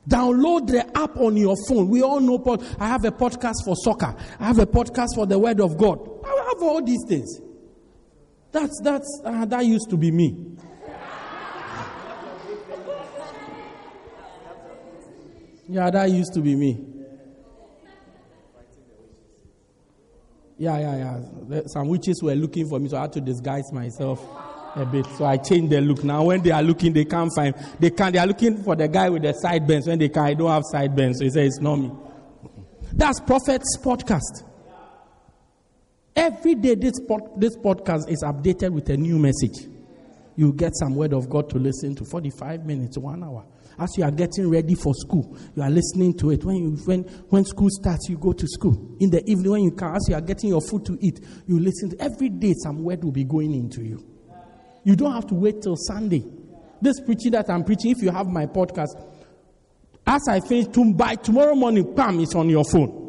Download 0.08 0.66
the 0.66 0.86
app 0.96 1.16
on 1.16 1.36
your 1.36 1.56
phone. 1.68 1.88
We 1.88 2.02
all 2.02 2.20
know 2.20 2.38
pod- 2.38 2.64
I 2.78 2.86
have 2.88 3.04
a 3.04 3.10
podcast 3.10 3.64
for 3.64 3.74
soccer. 3.76 4.14
I 4.38 4.46
have 4.46 4.58
a 4.58 4.66
podcast 4.66 5.14
for 5.14 5.26
the 5.26 5.38
word 5.38 5.60
of 5.60 5.76
God. 5.76 5.98
I 6.24 6.48
have 6.52 6.62
all 6.62 6.82
these 6.84 7.04
things. 7.08 7.40
That's 8.52 8.80
that's 8.82 9.20
uh, 9.24 9.44
that 9.46 9.66
used 9.66 9.90
to 9.90 9.96
be 9.96 10.10
me. 10.10 10.56
Yeah, 15.68 15.90
that 15.90 16.10
used 16.10 16.32
to 16.34 16.40
be 16.40 16.54
me. 16.54 16.78
Yeah, 20.58 20.78
yeah, 20.78 20.96
yeah. 21.50 21.60
Some 21.66 21.88
witches 21.88 22.22
were 22.22 22.34
looking 22.34 22.68
for 22.68 22.78
me, 22.78 22.88
so 22.88 22.96
I 22.96 23.02
had 23.02 23.12
to 23.14 23.20
disguise 23.20 23.70
myself 23.72 24.24
a 24.74 24.86
bit. 24.86 25.04
So 25.18 25.24
I 25.24 25.36
changed 25.36 25.70
the 25.70 25.80
look. 25.80 26.02
Now 26.02 26.24
when 26.24 26.42
they 26.42 26.50
are 26.50 26.62
looking, 26.62 26.92
they 26.92 27.04
can't 27.04 27.30
find. 27.34 27.54
They 27.78 27.90
can't. 27.90 28.12
They 28.12 28.18
are 28.18 28.26
looking 28.26 28.62
for 28.62 28.74
the 28.74 28.88
guy 28.88 29.10
with 29.10 29.22
the 29.22 29.32
sideburns. 29.32 29.86
When 29.86 29.98
they 29.98 30.08
can, 30.08 30.24
I 30.24 30.34
don't 30.34 30.50
have 30.50 30.62
sideburns. 30.70 31.18
So 31.18 31.24
he 31.24 31.30
says 31.30 31.46
it's 31.48 31.60
not 31.60 31.76
me. 31.76 31.90
That's 32.92 33.20
Prophet's 33.20 33.76
podcast. 33.78 34.44
Every 36.14 36.54
day, 36.54 36.74
this 36.74 36.98
pod, 37.06 37.38
this 37.38 37.54
podcast 37.58 38.08
is 38.08 38.22
updated 38.24 38.70
with 38.70 38.88
a 38.88 38.96
new 38.96 39.18
message. 39.18 39.68
You 40.36 40.52
get 40.54 40.72
some 40.76 40.94
word 40.94 41.12
of 41.12 41.28
God 41.28 41.50
to 41.50 41.58
listen 41.58 41.94
to. 41.96 42.04
Forty-five 42.06 42.64
minutes, 42.64 42.96
one 42.96 43.22
hour. 43.22 43.44
As 43.78 43.90
you 43.96 44.04
are 44.04 44.10
getting 44.10 44.48
ready 44.48 44.74
for 44.74 44.94
school, 44.94 45.36
you 45.54 45.62
are 45.62 45.70
listening 45.70 46.14
to 46.18 46.30
it. 46.30 46.44
When, 46.44 46.56
you, 46.56 46.70
when, 46.84 47.02
when 47.28 47.44
school 47.44 47.68
starts, 47.70 48.08
you 48.08 48.16
go 48.16 48.32
to 48.32 48.46
school. 48.46 48.96
In 49.00 49.10
the 49.10 49.22
evening, 49.30 49.50
when 49.50 49.62
you 49.62 49.72
come, 49.72 49.94
as 49.94 50.08
you 50.08 50.14
are 50.14 50.20
getting 50.20 50.48
your 50.50 50.62
food 50.62 50.86
to 50.86 50.98
eat, 51.00 51.20
you 51.46 51.58
listen 51.58 51.90
to 51.90 52.00
every 52.00 52.30
day 52.30 52.54
some 52.62 52.82
word 52.82 53.04
will 53.04 53.12
be 53.12 53.24
going 53.24 53.52
into 53.52 53.82
you. 53.82 54.04
You 54.84 54.96
don't 54.96 55.12
have 55.12 55.26
to 55.26 55.34
wait 55.34 55.62
till 55.62 55.76
Sunday. 55.76 56.24
This 56.80 57.00
preaching 57.00 57.32
that 57.32 57.50
I'm 57.50 57.64
preaching, 57.64 57.90
if 57.90 58.02
you 58.02 58.10
have 58.10 58.26
my 58.26 58.46
podcast, 58.46 59.02
as 60.06 60.22
I 60.28 60.40
finish, 60.40 60.66
by 60.94 61.16
tomorrow 61.16 61.54
morning, 61.54 61.94
bam, 61.94 62.20
it's 62.20 62.34
on 62.34 62.48
your 62.48 62.64
phone. 62.64 63.02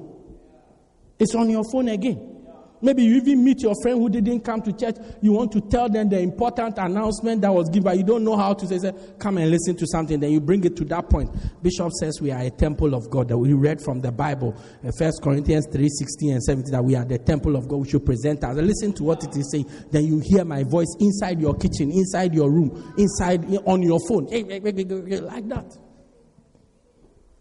It's 1.19 1.35
on 1.35 1.49
your 1.49 1.63
phone 1.71 1.89
again. 1.89 2.36
Maybe 2.81 3.03
you 3.03 3.15
even 3.15 3.43
meet 3.43 3.61
your 3.63 3.73
friend 3.81 3.99
who 3.99 4.09
didn't 4.09 4.41
come 4.41 4.61
to 4.61 4.71
church. 4.71 4.97
You 5.21 5.31
want 5.31 5.51
to 5.53 5.61
tell 5.61 5.89
them 5.89 6.09
the 6.09 6.19
important 6.19 6.77
announcement 6.77 7.41
that 7.41 7.53
was 7.53 7.69
given, 7.69 7.83
but 7.83 7.97
you 7.97 8.03
don't 8.03 8.23
know 8.23 8.37
how 8.37 8.53
to 8.53 8.67
say, 8.67 8.77
say, 8.77 8.93
come 9.17 9.37
and 9.39 9.49
listen 9.49 9.75
to 9.77 9.87
something. 9.87 10.19
Then 10.19 10.31
you 10.31 10.39
bring 10.39 10.63
it 10.63 10.75
to 10.77 10.85
that 10.85 11.09
point. 11.09 11.31
Bishop 11.63 11.91
says 11.99 12.21
we 12.21 12.31
are 12.31 12.41
a 12.41 12.51
temple 12.51 12.93
of 12.93 13.09
God. 13.09 13.29
That 13.29 13.37
we 13.37 13.53
read 13.53 13.81
from 13.81 14.01
the 14.01 14.11
Bible, 14.11 14.55
First 14.97 15.21
Corinthians 15.23 15.67
3 15.71 15.87
16 15.89 16.33
and 16.33 16.43
17, 16.43 16.71
that 16.71 16.83
we 16.83 16.95
are 16.95 17.05
the 17.05 17.17
temple 17.17 17.55
of 17.55 17.67
God. 17.67 17.77
We 17.77 17.89
should 17.89 18.05
present 18.05 18.43
us. 18.43 18.55
Listen 18.55 18.93
to 18.93 19.03
what 19.03 19.23
it 19.23 19.35
is 19.35 19.51
saying. 19.51 19.69
Then 19.91 20.05
you 20.05 20.21
hear 20.23 20.45
my 20.45 20.63
voice 20.63 20.95
inside 20.99 21.41
your 21.41 21.55
kitchen, 21.55 21.91
inside 21.91 22.33
your 22.35 22.51
room, 22.51 22.93
inside 22.97 23.43
on 23.65 23.81
your 23.81 23.99
phone. 24.07 24.25
Like 24.25 25.47
that. 25.49 25.77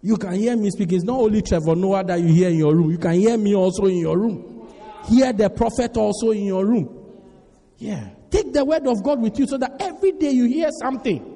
You 0.01 0.17
can 0.17 0.35
hear 0.35 0.57
me 0.57 0.71
speak. 0.71 0.93
It's 0.93 1.05
not 1.05 1.19
only 1.21 1.43
Trevor 1.43 1.75
Noah 1.75 2.05
that 2.05 2.21
you 2.21 2.29
hear 2.29 2.49
in 2.49 2.57
your 2.57 2.75
room. 2.75 2.91
You 2.91 2.99
can 2.99 3.15
hear 3.15 3.37
me 3.37 3.55
also 3.55 3.87
in 3.87 3.97
your 3.99 4.17
room 4.17 4.56
hear 5.09 5.33
the 5.33 5.51
prophet 5.51 5.97
also 5.97 6.31
in 6.31 6.45
your 6.45 6.65
room. 6.67 7.07
Yeah. 7.79 8.09
Take 8.31 8.53
the 8.53 8.65
word 8.65 8.87
of 8.87 9.03
God 9.03 9.21
with 9.21 9.39
you 9.39 9.47
so 9.47 9.59
that 9.59 9.77
every 9.81 10.13
day 10.13 10.31
you 10.31 10.47
hear 10.47 10.71
something. 10.81 11.33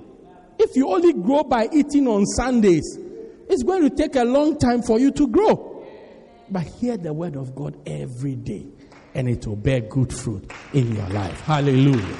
If 0.58 0.76
you 0.76 0.88
only 0.88 1.12
grow 1.12 1.44
by 1.44 1.68
eating 1.72 2.06
on 2.06 2.26
Sundays, 2.26 2.98
it's 3.48 3.62
going 3.62 3.88
to 3.88 3.94
take 3.94 4.16
a 4.16 4.24
long 4.24 4.58
time 4.58 4.82
for 4.82 4.98
you 4.98 5.10
to 5.12 5.26
grow. 5.26 5.86
But 6.50 6.64
hear 6.64 6.96
the 6.96 7.12
word 7.12 7.36
of 7.36 7.54
God 7.54 7.76
every 7.86 8.34
day, 8.34 8.66
and 9.14 9.28
it 9.28 9.46
will 9.46 9.56
bear 9.56 9.80
good 9.80 10.12
fruit 10.12 10.50
in 10.72 10.94
your 10.94 11.08
life. 11.08 11.40
Hallelujah. 11.40 12.16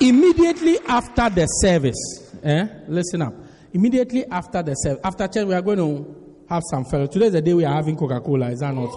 Immediately 0.00 0.78
after 0.88 1.30
the 1.30 1.46
service, 1.46 2.34
eh? 2.42 2.66
listen 2.88 3.22
up. 3.22 3.34
Immediately 3.72 4.26
after 4.26 4.62
the 4.62 4.74
service, 4.74 5.00
after 5.04 5.26
church, 5.28 5.46
we 5.46 5.54
are 5.54 5.62
going 5.62 5.78
to 5.78 6.25
have 6.48 6.62
some 6.70 6.84
fellow. 6.84 7.06
Today 7.06 7.26
is 7.26 7.32
the 7.32 7.42
day 7.42 7.54
we 7.54 7.64
are 7.64 7.74
having 7.74 7.96
Coca 7.96 8.20
Cola. 8.20 8.50
Is 8.50 8.60
that 8.60 8.74
not? 8.74 8.90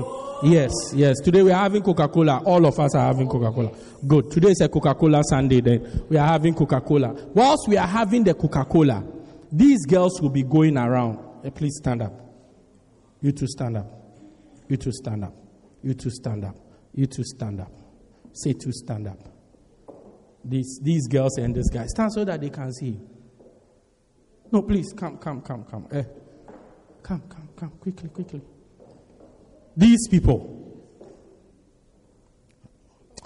Yes, 0.43 0.71
yes. 0.93 1.19
Today 1.19 1.41
we 1.41 1.51
are 1.51 1.61
having 1.61 1.81
Coca 1.81 2.07
Cola. 2.07 2.41
All 2.45 2.65
of 2.65 2.79
us 2.79 2.95
are 2.95 3.07
having 3.07 3.27
Coca 3.27 3.51
Cola. 3.51 3.71
Good. 4.07 4.31
Today 4.31 4.49
is 4.49 4.61
a 4.61 4.69
Coca 4.69 4.93
Cola 4.95 5.21
Sunday. 5.23 5.61
Then 5.61 6.05
we 6.09 6.17
are 6.17 6.27
having 6.27 6.53
Coca 6.53 6.79
Cola. 6.81 7.09
Whilst 7.33 7.67
we 7.67 7.77
are 7.77 7.87
having 7.87 8.23
the 8.23 8.33
Coca 8.33 8.65
Cola, 8.65 9.03
these 9.51 9.85
girls 9.85 10.21
will 10.21 10.29
be 10.29 10.43
going 10.43 10.77
around. 10.77 11.19
Hey, 11.43 11.49
please 11.49 11.75
stand 11.77 12.01
up. 12.01 12.13
You 13.21 13.31
two 13.31 13.47
stand 13.47 13.77
up. 13.77 13.87
You 14.67 14.77
two 14.77 14.91
stand 14.91 15.23
up. 15.25 15.33
You 15.81 15.93
two 15.93 16.09
stand 16.09 16.45
up. 16.45 16.55
You 16.93 17.05
two 17.05 17.23
stand 17.23 17.61
up. 17.61 17.71
Say 18.33 18.53
two 18.53 18.71
stand 18.71 19.07
up. 19.07 19.17
These, 20.45 20.79
these 20.83 21.07
girls 21.07 21.37
and 21.37 21.53
this 21.53 21.69
guy. 21.69 21.85
Stand 21.87 22.13
so 22.13 22.23
that 22.23 22.39
they 22.39 22.49
can 22.49 22.71
see. 22.71 22.99
No, 24.51 24.61
please, 24.61 24.93
come, 24.93 25.17
come, 25.17 25.41
come, 25.41 25.63
come. 25.65 25.87
Eh. 25.91 26.03
Come, 27.03 27.23
come, 27.29 27.49
come, 27.55 27.71
quickly, 27.79 28.09
quickly. 28.09 28.41
These 29.75 30.07
people. 30.07 30.55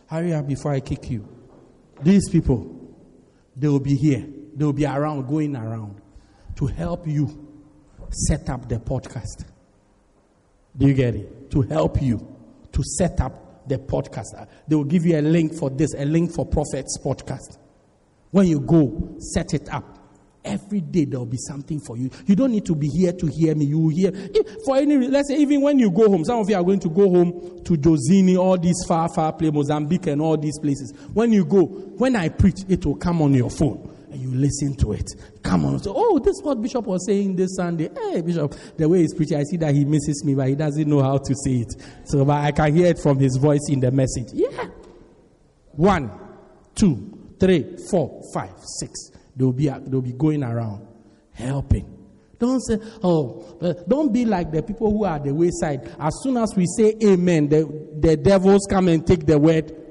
Hurry 0.08 0.34
up 0.34 0.48
before 0.48 0.74
I 0.74 0.80
kick 0.80 1.10
you. 1.10 1.28
These 2.02 2.30
people, 2.30 2.96
they 3.56 3.68
will 3.68 3.80
be 3.80 3.96
here. 3.96 4.26
They 4.56 4.66
will 4.66 4.74
be 4.74 4.86
around, 4.86 5.28
going 5.28 5.56
around 5.56 6.02
to 6.58 6.68
help 6.68 7.08
you 7.08 7.48
set 8.10 8.50
up 8.50 8.70
the 8.70 8.76
podcast. 8.76 9.46
Do 10.78 10.88
you 10.88 10.94
get 10.94 11.16
it? 11.16 11.52
To 11.52 11.62
help 11.62 12.02
you 12.02 12.34
to 12.72 12.84
set 12.84 13.22
up 13.22 13.68
the 13.68 13.78
podcast. 13.78 14.48
They 14.68 14.76
will 14.76 14.84
give 14.84 15.06
you 15.06 15.20
a 15.20 15.22
link 15.22 15.54
for 15.54 15.70
this, 15.70 15.94
a 15.96 16.06
link 16.06 16.32
for 16.32 16.46
Prophets 16.46 16.98
Podcast. 17.04 17.58
When 18.32 18.48
you 18.48 18.60
go, 18.60 19.16
set 19.20 19.54
it 19.54 19.70
up. 19.70 19.93
Every 20.46 20.82
day 20.82 21.06
there 21.06 21.20
will 21.20 21.26
be 21.26 21.38
something 21.38 21.80
for 21.80 21.98
you. 21.98 22.10
You 22.26 22.36
don't 22.36 22.52
need 22.52 22.66
to 22.66 22.76
be 22.76 22.88
here 22.88 23.14
to 23.14 23.28
hear 23.28 23.56
me. 23.56 23.66
You 23.66 23.80
will 23.80 23.90
hear 23.90 24.12
for 24.66 24.76
any. 24.78 25.08
Let's 25.08 25.30
say 25.30 25.38
even 25.38 25.62
when 25.62 25.80
you 25.80 25.90
go 25.90 26.10
home, 26.10 26.26
some 26.26 26.40
of 26.40 26.50
you 26.50 26.56
are 26.56 26.64
going 26.64 26.82
to 26.82 26.90
go 26.90 27.10
home 27.10 27.64
to 27.64 27.78
Jozini, 27.78 28.38
all 28.38 28.58
these 28.58 28.84
far, 28.88 29.08
far 29.14 29.32
places, 29.34 29.54
Mozambique, 29.54 30.08
and 30.08 30.22
all 30.22 30.38
these 30.38 30.60
places. 30.60 30.94
When 31.14 31.32
you 31.32 31.46
go, 31.46 31.66
when 31.66 32.16
I 32.16 32.30
preach, 32.30 32.60
it 32.68 32.86
will 32.86 32.98
come 32.98 33.22
on 33.22 33.34
your 33.34 33.50
phone 33.50 33.90
and 34.12 34.22
you 34.22 34.32
listen 34.32 34.76
to 34.76 34.94
it. 34.94 35.10
Come 35.42 35.66
on. 35.66 35.80
So, 35.80 35.94
oh, 35.96 36.20
this 36.20 36.38
is 36.38 36.44
what 36.44 36.62
Bishop 36.62 36.86
was 36.86 37.06
saying 37.06 37.36
this 37.36 37.56
Sunday. 37.56 37.90
Hey, 37.96 38.22
Bishop, 38.22 38.54
the 38.78 38.88
way 38.88 39.00
he's 39.00 39.14
preaching, 39.14 39.38
I 39.38 39.44
see 39.44 39.58
that 39.58 39.74
he 39.74 39.86
misses 39.86 40.24
me, 40.24 40.36
but 40.36 40.50
he 40.50 40.56
doesn't 40.56 40.88
know 40.88 41.02
how 41.02 41.18
to 41.18 41.36
say 41.44 41.62
it. 41.62 41.74
So, 42.06 42.24
but 42.24 42.44
I 42.44 42.52
can 42.52 42.76
hear 42.76 42.88
it 42.88 43.00
from 43.00 43.18
his 43.18 43.38
voice 43.38 43.68
in 43.70 43.80
the 43.80 43.92
message. 43.92 44.28
Yeah. 44.34 44.68
One, 45.72 46.12
two, 46.76 47.36
three, 47.40 47.78
four, 47.90 48.22
five, 48.34 48.54
six. 48.80 49.13
They'll 49.36 49.52
be, 49.52 49.68
they'll 49.68 50.02
be 50.02 50.14
going 50.14 50.44
around 50.44 50.88
helping. 51.34 51.90
Don't 52.40 52.60
say, 52.60 52.78
oh, 53.04 53.58
uh, 53.62 53.74
don't 53.88 54.12
be 54.12 54.26
like 54.26 54.52
the 54.52 54.62
people 54.62 54.92
who 54.92 55.06
are 55.06 55.18
the 55.20 55.34
wayside. 55.34 55.96
As 56.00 56.14
soon 56.22 56.38
as 56.38 56.54
we 56.56 56.66
say 56.78 56.96
amen, 57.04 57.50
the, 57.50 57.90
the 58.00 58.18
devils 58.18 58.68
come 58.70 58.90
and 58.90 59.06
take 59.08 59.26
the 59.26 59.40
word 59.40 59.84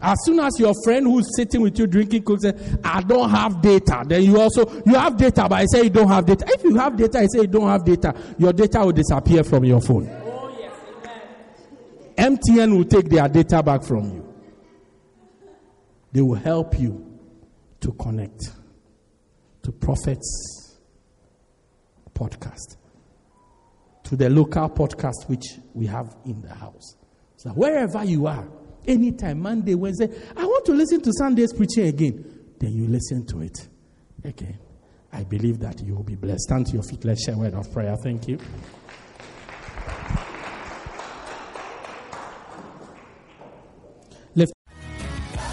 as 0.00 0.18
soon 0.24 0.38
as 0.40 0.58
your 0.58 0.74
friend 0.84 1.06
who's 1.06 1.34
sitting 1.34 1.62
with 1.62 1.78
you 1.78 1.86
drinking 1.86 2.22
coke 2.22 2.40
says, 2.40 2.78
I 2.84 3.00
don't 3.00 3.30
have 3.30 3.62
data, 3.62 4.04
then 4.06 4.24
you 4.24 4.38
also, 4.38 4.70
you 4.84 4.94
have 4.94 5.16
data, 5.16 5.46
but 5.48 5.52
I 5.54 5.64
say 5.72 5.84
you 5.84 5.90
don't 5.90 6.08
have 6.08 6.26
data. 6.26 6.44
If 6.48 6.64
you 6.64 6.76
have 6.76 6.96
data, 6.96 7.18
I 7.18 7.26
say 7.26 7.40
you 7.42 7.46
don't 7.46 7.68
have 7.68 7.84
data, 7.84 8.14
your 8.38 8.52
data 8.52 8.80
will 8.80 8.92
disappear 8.92 9.42
from 9.42 9.64
your 9.64 9.80
phone. 9.80 10.08
Oh, 10.08 10.54
yes, 10.58 10.74
amen. 12.18 12.38
MTN 12.38 12.76
will 12.76 12.84
take 12.84 13.08
their 13.08 13.26
data 13.28 13.62
back 13.62 13.82
from 13.82 14.04
you. 14.04 14.34
They 16.12 16.20
will 16.20 16.34
help 16.34 16.78
you 16.78 17.05
to 17.80 17.92
connect 17.92 18.50
to 19.62 19.72
Prophets 19.72 20.78
podcast, 22.14 22.76
to 24.04 24.16
the 24.16 24.30
local 24.30 24.68
podcast 24.70 25.28
which 25.28 25.44
we 25.74 25.86
have 25.86 26.16
in 26.24 26.40
the 26.42 26.54
house. 26.54 26.96
So 27.36 27.50
wherever 27.50 28.04
you 28.04 28.26
are, 28.26 28.46
Anytime, 28.86 29.40
Monday, 29.40 29.74
Wednesday, 29.74 30.08
I 30.36 30.44
want 30.44 30.64
to 30.66 30.72
listen 30.72 31.00
to 31.02 31.12
Sunday's 31.18 31.52
preaching 31.52 31.88
again. 31.88 32.24
Then 32.58 32.72
you 32.72 32.86
listen 32.86 33.26
to 33.26 33.42
it 33.42 33.68
again. 34.24 34.58
I 35.12 35.24
believe 35.24 35.58
that 35.60 35.82
you 35.82 35.94
will 35.94 36.04
be 36.04 36.14
blessed. 36.14 36.42
Stand 36.42 36.66
to 36.66 36.74
your 36.74 36.82
feet. 36.82 37.04
Let's 37.04 37.24
share 37.24 37.34
a 37.34 37.38
word 37.38 37.54
of 37.54 37.72
prayer. 37.72 37.96
Thank 37.96 38.28
you. 38.28 38.38